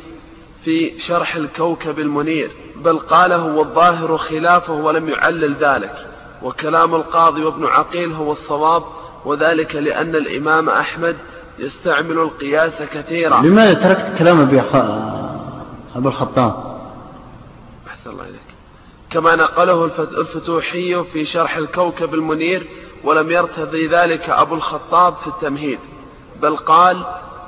في 0.64 1.00
شرح 1.00 1.36
الكوكب 1.36 2.00
المنير 2.00 2.52
بل 2.76 3.00
قاله 3.00 3.46
والظاهر 3.46 4.18
خلافه 4.18 4.74
ولم 4.74 5.10
يعلل 5.10 5.56
ذلك. 5.56 6.08
وكلام 6.44 6.96
القاضي 6.96 7.44
وابن 7.44 7.66
عقيل 7.66 8.14
هو 8.14 8.32
الصواب 8.32 8.84
وذلك 9.26 9.76
لأن 9.76 10.16
الإمام 10.16 10.70
أحمد 10.70 11.16
يستعمل 11.60 12.18
القياس 12.18 12.82
كثيرا. 12.94 13.42
لماذا 13.42 13.74
تركت 13.74 14.18
كلام 14.20 14.42
أبي 14.42 14.62
أبو 15.96 16.08
الخطاب؟ 16.10 16.80
أحسن 17.88 18.10
الله 18.10 18.24
إليك. 18.24 18.59
كما 19.10 19.36
نقله 19.36 19.92
الفتوحي 20.18 21.04
في 21.14 21.26
شرح 21.26 21.58
الكوكب 21.58 22.14
المنير 22.14 22.68
ولم 23.04 23.32
يرتضي 23.32 23.88
ذلك 23.88 24.30
أبو 24.30 24.56
الخطاب 24.56 25.14
في 25.22 25.28
التمهيد 25.28 25.80
بل 26.42 26.56
قال 26.56 26.98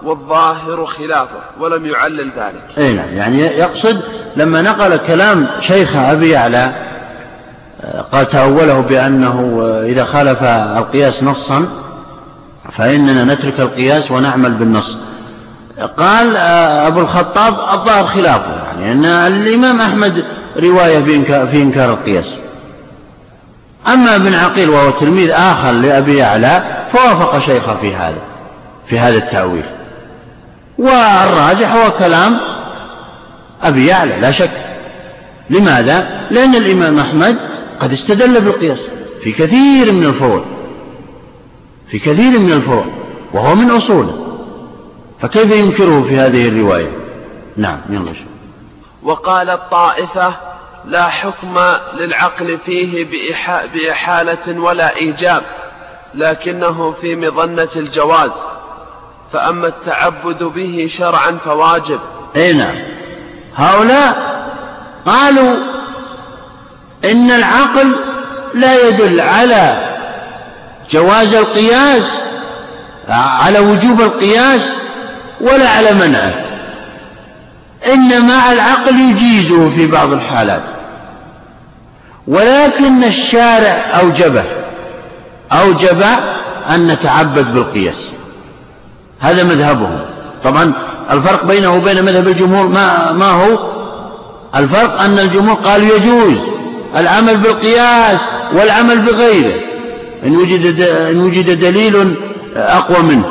والظاهر 0.04 0.86
خلافه 0.86 1.42
ولم 1.60 1.86
يعلل 1.86 2.32
ذلك. 2.38 2.78
أي 2.78 2.94
نعم 2.94 3.10
يعني 3.10 3.40
يقصد 3.40 4.02
لما 4.36 4.62
نقل 4.62 4.98
كلام 4.98 5.48
شيخ 5.60 5.96
أبي 5.96 6.30
يعلى 6.30 6.74
قال 8.12 8.28
تأوله 8.28 8.80
بأنه 8.82 9.62
إذا 9.86 10.06
خالف 10.06 10.44
القياس 10.78 11.24
نصا 11.24 11.66
فإننا 12.78 13.34
نترك 13.34 13.60
القياس 13.60 14.12
ونعمل 14.12 14.52
بالنص. 14.52 14.98
قال 15.98 16.38
أبو 16.88 17.00
الخطاب 17.00 17.54
الظاهر 17.74 18.06
خلافه 18.06 18.80
يعني 18.80 18.92
أن 18.92 19.06
الإمام 19.06 19.82
أحمد 19.82 20.26
رواية 20.57 20.99
في 21.45 21.61
إنكار 21.61 21.94
القياس. 21.94 22.36
أما 23.88 24.15
ابن 24.15 24.34
عقيل 24.34 24.69
وهو 24.69 24.90
تلميذ 24.90 25.32
آخر 25.32 25.72
لأبي 25.72 26.18
يعلى 26.18 26.64
فوافق 26.94 27.40
شيخه 27.40 27.76
في 27.76 27.95
هذا 27.95 28.22
في 28.88 28.99
هذا 28.99 29.18
التأويل. 29.18 29.64
والراجح 30.78 31.76
هو 31.76 31.91
كلام 31.91 32.38
أبي 33.64 33.86
يعلى 33.86 34.19
لا 34.19 34.32
شك. 34.32 34.52
لماذا؟ 35.49 36.28
لأن 36.32 36.56
الإمام 36.56 36.99
أحمد 36.99 37.38
قد 37.80 37.91
استدل 37.91 38.41
بالقياس 38.41 38.80
في 39.23 39.32
كثير 39.32 39.91
من 39.91 40.03
الفروع 40.03 40.44
في 41.91 41.99
كثير 41.99 42.40
من 42.40 42.52
الفروع 42.52 42.86
وهو 43.34 43.56
من 43.56 43.72
أصوله. 43.72 44.22
فكيف 45.22 45.52
ينكره 45.52 46.02
في 46.02 46.18
هذه 46.18 46.48
الرواية؟ 46.48 46.90
نعم 47.57 47.80
يلا 47.90 48.31
وقال 49.03 49.49
الطائفة 49.49 50.34
لا 50.86 51.03
حكم 51.03 51.60
للعقل 51.94 52.57
فيه 52.65 53.07
بإحالة 53.73 54.60
ولا 54.61 54.95
إيجاب 54.95 55.44
لكنه 56.14 56.95
في 57.02 57.15
مظنة 57.15 57.69
الجواز. 57.76 58.32
فأما 59.34 59.68
التعبد 59.68 60.44
به 60.44 60.88
شرعا 60.90 61.38
فواجب. 61.45 61.99
أي 62.36 62.53
نعم. 62.53 62.76
هؤلاء 63.56 64.41
قالوا 65.06 65.56
إن 67.06 67.32
العقل 67.32 67.95
لا 68.53 68.88
يدل 68.88 69.22
على 69.22 69.78
جواز 70.91 71.34
القياس 71.34 72.03
على 73.10 73.60
وجوب 73.60 74.02
القياس 74.02 74.73
ولا 75.41 75.69
على 75.69 75.91
منعه. 75.91 76.51
إنما 77.94 78.53
العقل 78.53 78.99
يجيزه 78.99 79.70
في 79.70 79.88
بعض 79.88 80.14
الحالات. 80.14 80.64
ولكن 82.28 83.03
الشارع 83.03 83.99
أوجبه 84.02 84.44
أوجب 85.52 86.03
أن 86.70 86.88
نتعبد 86.88 87.53
بالقياس. 87.53 88.08
هذا 89.20 89.44
مذهبهم. 89.44 89.99
طبعا 90.44 90.74
الفرق 91.12 91.45
بينه 91.45 91.76
وبين 91.76 92.06
مذهب 92.06 92.28
الجمهور 92.28 92.68
ما, 92.68 93.12
ما 93.12 93.30
هو؟ 93.30 93.72
الفرق 94.56 95.02
أن 95.02 95.20
الجمهور 95.20 95.56
قالوا 95.56 95.95
يجوز 95.95 96.38
العمل 96.95 97.38
بالقياس 97.38 98.20
والعمل 98.53 98.99
بغيره. 98.99 99.53
إن 100.26 100.38
وجد, 100.38 100.80
إن 100.82 101.24
وجد 101.24 101.60
دليل 101.60 102.16
أقوى 102.56 103.03
منه 103.03 103.26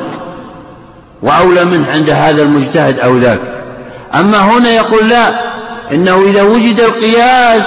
وأولى 1.23 1.65
منه 1.65 1.91
عند 1.93 2.11
هذا 2.11 2.43
المجتهد 2.43 2.99
أو 2.99 3.19
ذاك. 3.19 3.60
أما 4.15 4.39
هنا 4.39 4.71
يقول 4.71 5.09
لا 5.09 5.51
إنه 5.93 6.23
إذا 6.23 6.43
وجد 6.43 6.81
القياس 6.81 7.65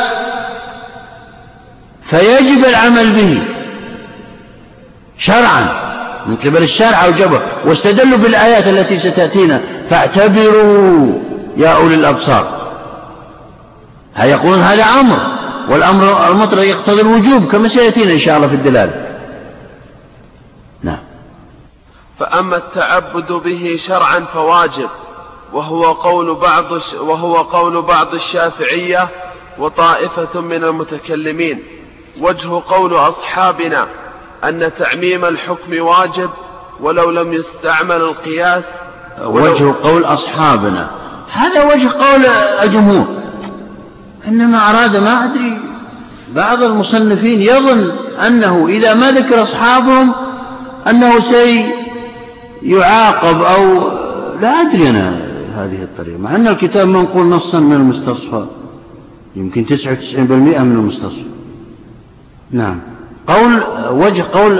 فيجب 2.05 2.65
العمل 2.65 3.11
به 3.11 3.43
شرعا 5.17 5.83
من 6.25 6.35
قبل 6.35 6.63
الشارع 6.63 7.05
أوجبه 7.05 7.41
واستدلوا 7.65 8.17
بالآيات 8.17 8.67
التي 8.67 8.99
ستأتينا. 8.99 9.61
فاعتبروا 9.89 11.19
يا 11.57 11.69
أولي 11.69 11.95
الأبصار. 11.95 12.71
يقولون 14.19 14.59
هذا 14.59 14.83
أمر؟ 14.83 15.19
والأمر 15.69 16.27
المطلق 16.27 16.61
يقتضي 16.61 17.01
الوجوب 17.01 17.51
كما 17.51 17.67
سيأتينا 17.67 18.11
إن 18.11 18.19
شاء 18.19 18.37
الله 18.37 18.47
في 18.47 18.55
الدلالة. 18.55 18.93
نعم. 20.83 20.97
فأما 22.19 22.57
التعبد 22.57 23.31
به 23.31 23.75
شرعا 23.79 24.25
فواجب. 24.33 24.89
وهو 25.53 25.83
قول 25.83 26.35
بعض 26.35 26.65
وهو 26.99 27.35
قول 27.35 27.81
بعض 27.81 28.13
الشافعية 28.13 29.09
وطائفة 29.59 30.41
من 30.41 30.63
المتكلمين. 30.63 31.63
وجه 32.21 32.61
قول 32.67 32.93
أصحابنا 32.95 33.87
أن 34.43 34.71
تعميم 34.79 35.25
الحكم 35.25 35.81
واجب 35.85 36.29
ولو 36.79 37.11
لم 37.11 37.33
يستعمل 37.33 37.95
القياس. 37.95 38.63
وجه 39.23 39.73
قول 39.83 40.05
أصحابنا. 40.05 40.89
هذا 41.31 41.63
وجه 41.63 41.89
قول 41.89 42.25
الجمهور. 42.63 43.07
إنما 44.27 44.69
أراد 44.69 44.97
ما 44.97 45.23
أدري 45.23 45.59
بعض 46.29 46.63
المصنفين 46.63 47.41
يظن 47.41 47.91
أنه 48.27 48.67
إذا 48.69 48.93
ما 48.93 49.11
ذكر 49.11 49.43
أصحابهم 49.43 50.13
أنه 50.89 51.19
سيعاقب 52.61 53.41
أو 53.41 53.91
لا 54.41 54.61
أدري 54.61 54.89
أنا. 54.89 55.32
هذه 55.55 55.83
الطريقة 55.83 56.17
مع 56.17 56.35
أن 56.35 56.47
الكتاب 56.47 56.87
منقول 56.87 57.25
نصا 57.25 57.59
من 57.59 57.73
المستصفى 57.73 58.45
يمكن 59.35 59.65
تسعة 59.65 59.91
وتسعين 59.91 60.27
بالمئة 60.27 60.59
من 60.59 60.75
المستصفى. 60.75 61.25
نعم. 62.51 62.81
قول 63.27 63.63
وجه 63.89 64.25
قول 64.33 64.59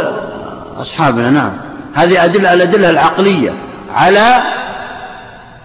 أصحابنا 0.78 1.32
نعم. 1.32 1.52
هذه 1.94 2.26
أدلة 2.26 2.54
الأدلة 2.54 2.90
العقلية 2.90 3.54
على 3.94 4.42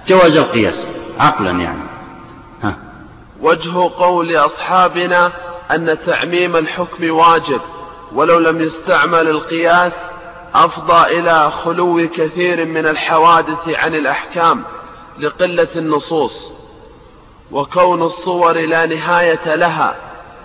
جواز 0.08 0.36
القياس 0.36 0.82
عقلا 1.18 1.50
يعني. 1.50 1.82
ها. 2.62 2.74
وجه 3.42 3.90
قول 3.98 4.36
أصحابنا 4.36 5.32
أن 5.70 5.96
تعميم 6.06 6.56
الحكم 6.56 7.10
واجب 7.10 7.60
ولو 8.14 8.38
لم 8.38 8.60
يستعمل 8.60 9.28
القياس 9.28 9.92
أفضى 10.54 11.18
إلى 11.18 11.50
خلو 11.50 12.08
كثير 12.14 12.64
من 12.64 12.86
الحوادث 12.86 13.68
عن 13.68 13.94
الأحكام. 13.94 14.62
لقلة 15.20 15.68
النصوص 15.76 16.52
وكون 17.52 18.02
الصور 18.02 18.52
لا 18.52 18.86
نهاية 18.86 19.54
لها 19.54 19.94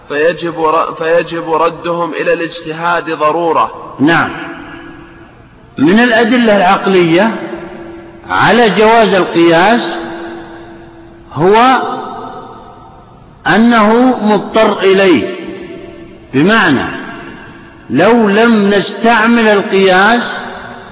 فيجب, 0.09 0.71
فيجب 0.97 1.51
ردهم 1.51 2.13
إلى 2.13 2.33
الاجتهاد 2.33 3.09
ضرورة. 3.11 3.95
نعم. 3.99 4.29
من 5.77 5.99
الأدلة 5.99 6.57
العقلية 6.57 7.35
على 8.29 8.69
جواز 8.69 9.13
القياس 9.13 9.89
هو 11.33 11.81
أنه 13.47 13.93
مضطر 14.33 14.79
إليه. 14.79 15.35
بمعنى 16.33 16.85
لو 17.89 18.29
لم 18.29 18.69
نستعمل 18.69 19.47
القياس 19.47 20.23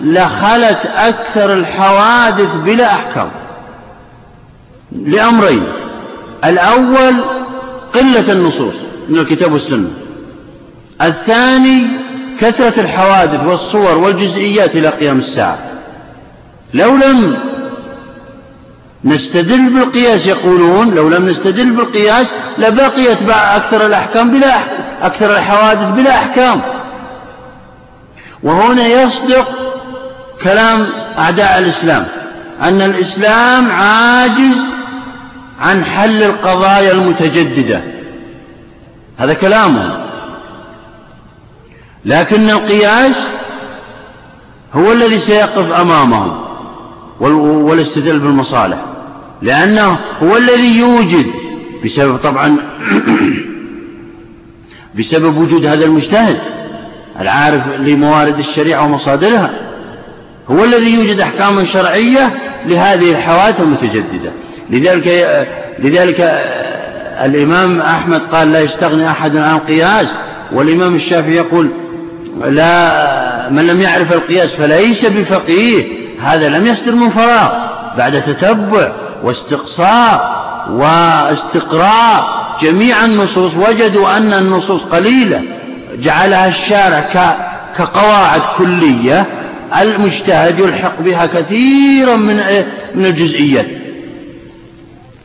لخلت 0.01 0.85
أكثر 0.95 1.53
الحوادث 1.53 2.55
بلا 2.55 2.91
أحكام. 2.91 3.31
لأمرين. 4.91 5.63
الأول 6.45 7.15
قلة 7.93 8.31
النصوص 8.31 8.73
من 9.09 9.19
الكتاب 9.19 9.53
والسنة. 9.53 9.89
الثاني 11.01 11.87
كثرة 12.39 12.81
الحوادث 12.81 13.43
والصور 13.45 13.97
والجزئيات 13.97 14.75
إلى 14.75 14.87
قيام 14.87 15.19
الساعة. 15.19 15.59
لو 16.73 16.95
لم 16.95 17.37
نستدل 19.03 19.69
بالقياس 19.69 20.27
يقولون 20.27 20.95
لو 20.95 21.09
لم 21.09 21.29
نستدل 21.29 21.71
بالقياس 21.71 22.31
لبقيت 22.57 23.17
أكثر 23.29 23.85
الأحكام 23.85 24.31
بلا 24.31 24.55
أكثر 25.01 25.31
الحوادث 25.31 25.91
بلا 25.91 26.11
أحكام. 26.11 26.61
وهنا 28.43 28.87
يصدق 28.87 29.47
كلام 30.43 30.87
أعداء 31.17 31.59
الإسلام 31.59 32.07
أن 32.61 32.81
الإسلام 32.81 33.71
عاجز 33.71 34.57
عن 35.61 35.85
حل 35.85 36.23
القضايا 36.23 36.91
المتجددة. 36.91 37.81
هذا 39.17 39.33
كلامهم 39.33 39.91
لكن 42.05 42.49
القياس 42.49 43.15
هو 44.73 44.91
الذي 44.91 45.19
سيقف 45.19 45.71
أمامهم 45.71 46.41
والاستدلال 47.19 48.19
بالمصالح. 48.19 48.85
لأنه 49.41 49.97
هو 50.23 50.37
الذي 50.37 50.77
يوجد 50.79 51.25
بسبب 51.85 52.17
طبعا 52.17 52.57
بسبب 54.99 55.37
وجود 55.37 55.65
هذا 55.65 55.85
المجتهد 55.85 56.37
العارف 57.19 57.67
لموارد 57.79 58.39
الشريعة 58.39 58.85
ومصادرها. 58.85 59.51
هو 60.51 60.63
الذي 60.63 60.93
يوجد 60.93 61.19
أحكاما 61.19 61.63
شرعية 61.63 62.33
لهذه 62.65 63.11
الحوادث 63.11 63.61
المتجددة. 63.61 64.31
لذلك 64.69 65.07
لذلك 65.79 66.41
الإمام 67.25 67.81
أحمد 67.81 68.21
قال 68.31 68.51
لا 68.51 68.59
يستغني 68.59 69.09
أحد 69.09 69.37
عن 69.37 69.55
القياس 69.55 70.13
والإمام 70.51 70.95
الشافعي 70.95 71.35
يقول 71.35 71.71
لا 72.45 73.49
من 73.49 73.67
لم 73.67 73.81
يعرف 73.81 74.13
القياس 74.13 74.55
فليس 74.55 75.05
بفقيه 75.05 75.83
هذا 76.21 76.49
لم 76.49 76.67
يصدر 76.67 76.95
من 76.95 77.09
فراغ 77.09 77.51
بعد 77.97 78.21
تتبع 78.21 78.91
واستقصاء 79.23 80.41
واستقراء 80.69 82.41
جميع 82.61 83.05
النصوص 83.05 83.51
وجدوا 83.55 84.17
أن 84.17 84.33
النصوص 84.33 84.81
قليلة 84.81 85.41
جعلها 85.99 86.47
الشارع 86.47 86.99
كقواعد 87.77 88.41
كلية 88.57 89.25
المجتهد 89.81 90.59
يلحق 90.59 91.01
بها 91.01 91.25
كثيرا 91.25 92.15
من 92.15 92.41
من 92.95 93.05
الجزئيات. 93.05 93.65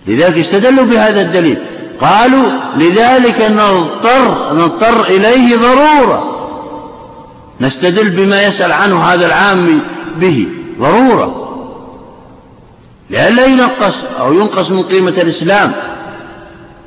لذلك 0.06 0.38
استدلوا 0.38 0.84
بهذا 0.84 1.20
الدليل. 1.20 1.58
قالوا 2.00 2.46
لذلك 2.76 3.50
نضطر 3.50 4.54
نضطر 4.54 5.04
إليه 5.04 5.56
ضرورة. 5.56 6.32
نستدل 7.60 8.10
بما 8.10 8.42
يسأل 8.42 8.72
عنه 8.72 9.04
هذا 9.04 9.26
العام 9.26 9.80
به 10.16 10.46
ضرورة. 10.80 11.42
لئلا 13.10 13.46
ينقص 13.46 14.04
أو 14.20 14.32
ينقص 14.32 14.70
من 14.70 14.82
قيمة 14.82 15.14
الإسلام. 15.18 15.72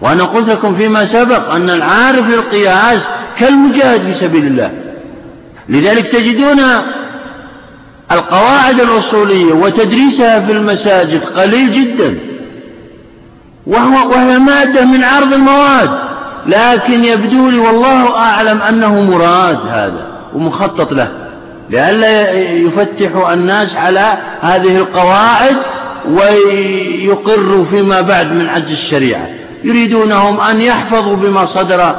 وأنا 0.02 0.24
قلت 0.24 0.50
لكم 0.50 0.76
فيما 0.76 1.06
سبق 1.06 1.54
أن 1.54 1.70
العارف 1.70 2.28
للقياس 2.28 3.10
كالمجاهد 3.38 4.02
في 4.02 4.14
سبيل 4.14 4.46
الله. 4.46 4.72
لذلك 5.70 6.08
تجدون 6.08 6.60
القواعد 8.12 8.80
الأصولية 8.80 9.54
وتدريسها 9.54 10.40
في 10.40 10.52
المساجد 10.52 11.24
قليل 11.24 11.72
جدا. 11.72 12.29
وهو 13.70 14.10
وهي 14.10 14.40
مادة 14.40 14.86
من 14.86 15.04
عرض 15.04 15.34
المواد. 15.34 15.90
لكن 16.48 17.04
يبدو 17.04 17.50
لي 17.50 17.60
والله 17.60 18.16
أعلم 18.18 18.62
أنه 18.62 19.02
مراد 19.02 19.60
هذا 19.68 20.08
ومخطط 20.36 20.94
له 20.94 21.08
لئلا 21.70 22.32
يفتح 22.52 23.30
الناس 23.32 23.76
على 23.76 24.18
هذه 24.42 24.78
القواعد 24.78 25.58
ويقروا 26.10 27.66
فيما 27.66 28.02
بعد 28.02 28.32
من 28.32 28.50
عجز 28.50 28.72
الشريعة. 28.72 29.28
يريدونهم 29.64 30.40
أن 30.40 30.62
يحفظوا 30.62 31.16
بما 31.16 31.46
صدر 31.46 31.96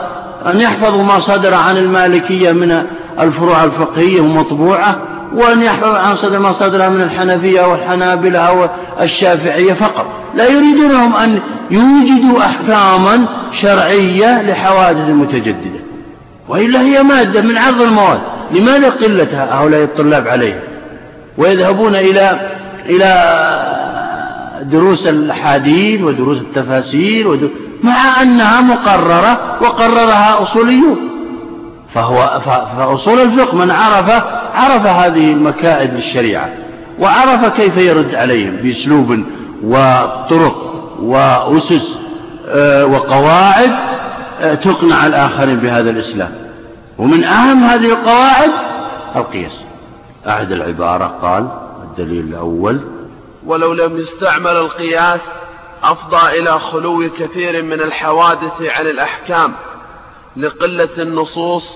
أن 0.46 0.60
يحفظوا 0.60 1.02
ما 1.02 1.20
صدر 1.20 1.54
عن 1.54 1.76
المالكية 1.76 2.52
من 2.52 2.82
الفروع 3.20 3.64
الفقهية 3.64 4.20
ومطبوعة 4.20 4.96
وأن 5.34 5.62
يحفظوا 5.62 5.98
عن 5.98 6.16
صدر 6.16 6.38
ما 6.38 6.52
صدر 6.52 6.90
من 6.90 7.00
الحنفية 7.00 7.62
والحنابلة 7.62 8.38
أو 8.38 8.68
الشافعية 9.00 9.72
فقط. 9.72 10.06
لا 10.34 10.48
يريدونهم 10.48 11.16
أن 11.16 11.40
يوجدوا 11.70 12.40
أحكاما 12.40 13.26
شرعية 13.52 14.42
لحوادث 14.42 15.08
متجددة. 15.08 15.80
وإلا 16.48 16.80
هي 16.80 17.02
مادة 17.02 17.40
من 17.40 17.58
عرض 17.58 17.82
المواد. 17.82 18.20
لماذا 18.54 18.90
قلة 18.90 19.28
هؤلاء 19.32 19.82
الطلاب 19.82 20.28
عليها؟ 20.28 20.60
ويذهبون 21.38 21.94
إلى 21.94 22.50
إلى 22.88 23.10
دروس 24.62 25.06
الحديث 25.06 26.02
ودروس 26.02 26.38
التفاسير 26.38 27.28
ودروس 27.28 27.50
مع 27.82 28.22
أنها 28.22 28.60
مقررة 28.60 29.58
وقررها 29.62 30.42
أصوليون. 30.42 31.19
فهو 31.94 32.40
فأصول 32.76 33.20
الفقه 33.20 33.56
من 33.56 33.70
عرف 33.70 34.24
عرف 34.54 34.86
هذه 34.86 35.32
المكائد 35.32 35.94
للشريعة 35.94 36.48
وعرف 36.98 37.56
كيف 37.56 37.76
يرد 37.76 38.14
عليهم 38.14 38.56
بأسلوب 38.56 39.24
وطرق 39.62 40.84
وأسس 41.02 42.00
آه، 42.48 42.86
وقواعد 42.86 43.70
آه، 44.40 44.54
تقنع 44.54 45.06
الآخرين 45.06 45.56
بهذا 45.56 45.90
الإسلام. 45.90 46.34
ومن 46.98 47.24
أهم 47.24 47.58
هذه 47.58 47.90
القواعد 47.90 48.50
القياس. 49.16 49.60
أعد 50.26 50.52
العبارة 50.52 51.04
قال 51.22 51.48
الدليل 51.82 52.24
الأول 52.24 52.80
ولو 53.46 53.72
لم 53.72 53.96
يستعمل 53.96 54.50
القياس 54.50 55.20
أفضى 55.82 56.38
إلى 56.38 56.58
خلو 56.58 57.10
كثير 57.18 57.62
من 57.62 57.80
الحوادث 57.80 58.62
عن 58.62 58.86
الأحكام 58.86 59.54
لقلة 60.36 60.88
النصوص 60.98 61.68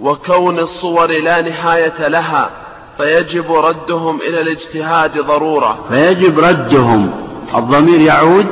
وكون 0.00 0.58
الصور 0.58 1.10
لا 1.10 1.42
نهاية 1.42 2.08
لها 2.08 2.50
فيجب 2.98 3.52
ردهم 3.52 4.20
إلى 4.20 4.40
الاجتهاد 4.40 5.18
ضرورة. 5.18 5.78
فيجب 5.88 6.38
ردهم. 6.38 7.10
الضمير 7.54 8.00
يعود 8.00 8.46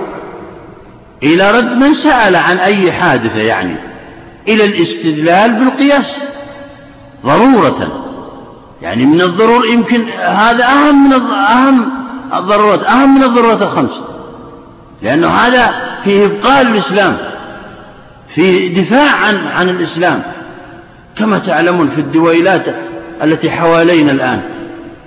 إلى 1.22 1.50
رد 1.50 1.76
من 1.76 1.94
سأل 1.94 2.36
عن 2.36 2.56
أي 2.56 2.92
حادثة 2.92 3.40
يعني 3.40 3.76
إلى 4.48 4.64
الاستدلال 4.64 5.52
بالقياس. 5.52 6.16
ضرورة. 7.26 8.02
يعني 8.82 9.04
من 9.04 9.20
الضرور 9.20 9.66
يمكن 9.66 10.10
هذا 10.18 10.64
أهم 10.64 11.08
من 11.08 11.12
أهم 11.30 11.90
الضرورات 12.34 12.84
أهم 12.84 13.14
من 13.14 13.22
الضرورات 13.22 13.62
الخمس 13.62 14.00
لأنه 15.02 15.28
هذا 15.28 15.74
فيه 16.04 16.26
إبقاء 16.26 16.62
الإسلام. 16.62 17.35
في 18.36 18.68
دفاع 18.68 19.10
عن 19.26 19.46
عن 19.56 19.68
الإسلام. 19.68 20.22
كما 21.18 21.38
تعلمون 21.38 21.88
في 21.88 22.00
الدويلات 22.00 22.62
التي 23.22 23.50
حوالينا 23.50 24.12
الآن 24.12 24.40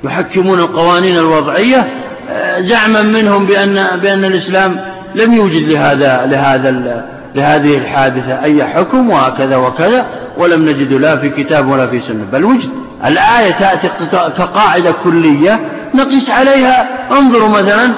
يحكمون 0.03 0.60
القوانين 0.60 1.18
الوضعية 1.18 1.88
آه، 2.30 2.61
زعما 2.61 3.01
منهم 3.01 3.45
بأن 3.45 3.88
بأن 4.01 4.26
الإسلام 4.26 4.80
لم 5.15 5.34
يوجد 5.34 5.69
لهذا 5.69 6.26
لهذا 6.26 7.03
لهذه 7.35 7.77
الحادثة 7.77 8.43
أي 8.43 8.65
حكم 8.65 9.10
وهكذا 9.10 9.56
وكذا 9.56 10.06
ولم 10.38 10.69
نجد 10.69 10.93
لا 10.93 11.18
في 11.18 11.30
كتاب 11.30 11.68
ولا 11.68 11.88
في 11.88 11.99
سنة. 11.99 12.23
بل 12.31 12.43
وجد. 12.43 12.69
الآية 13.06 13.51
تأتي 13.51 13.88
كقاعدة 14.11 14.91
كلية 15.03 15.60
نقيس 15.93 16.30
عليها. 16.30 16.88
انظروا 17.11 17.49
مثلا 17.49 17.93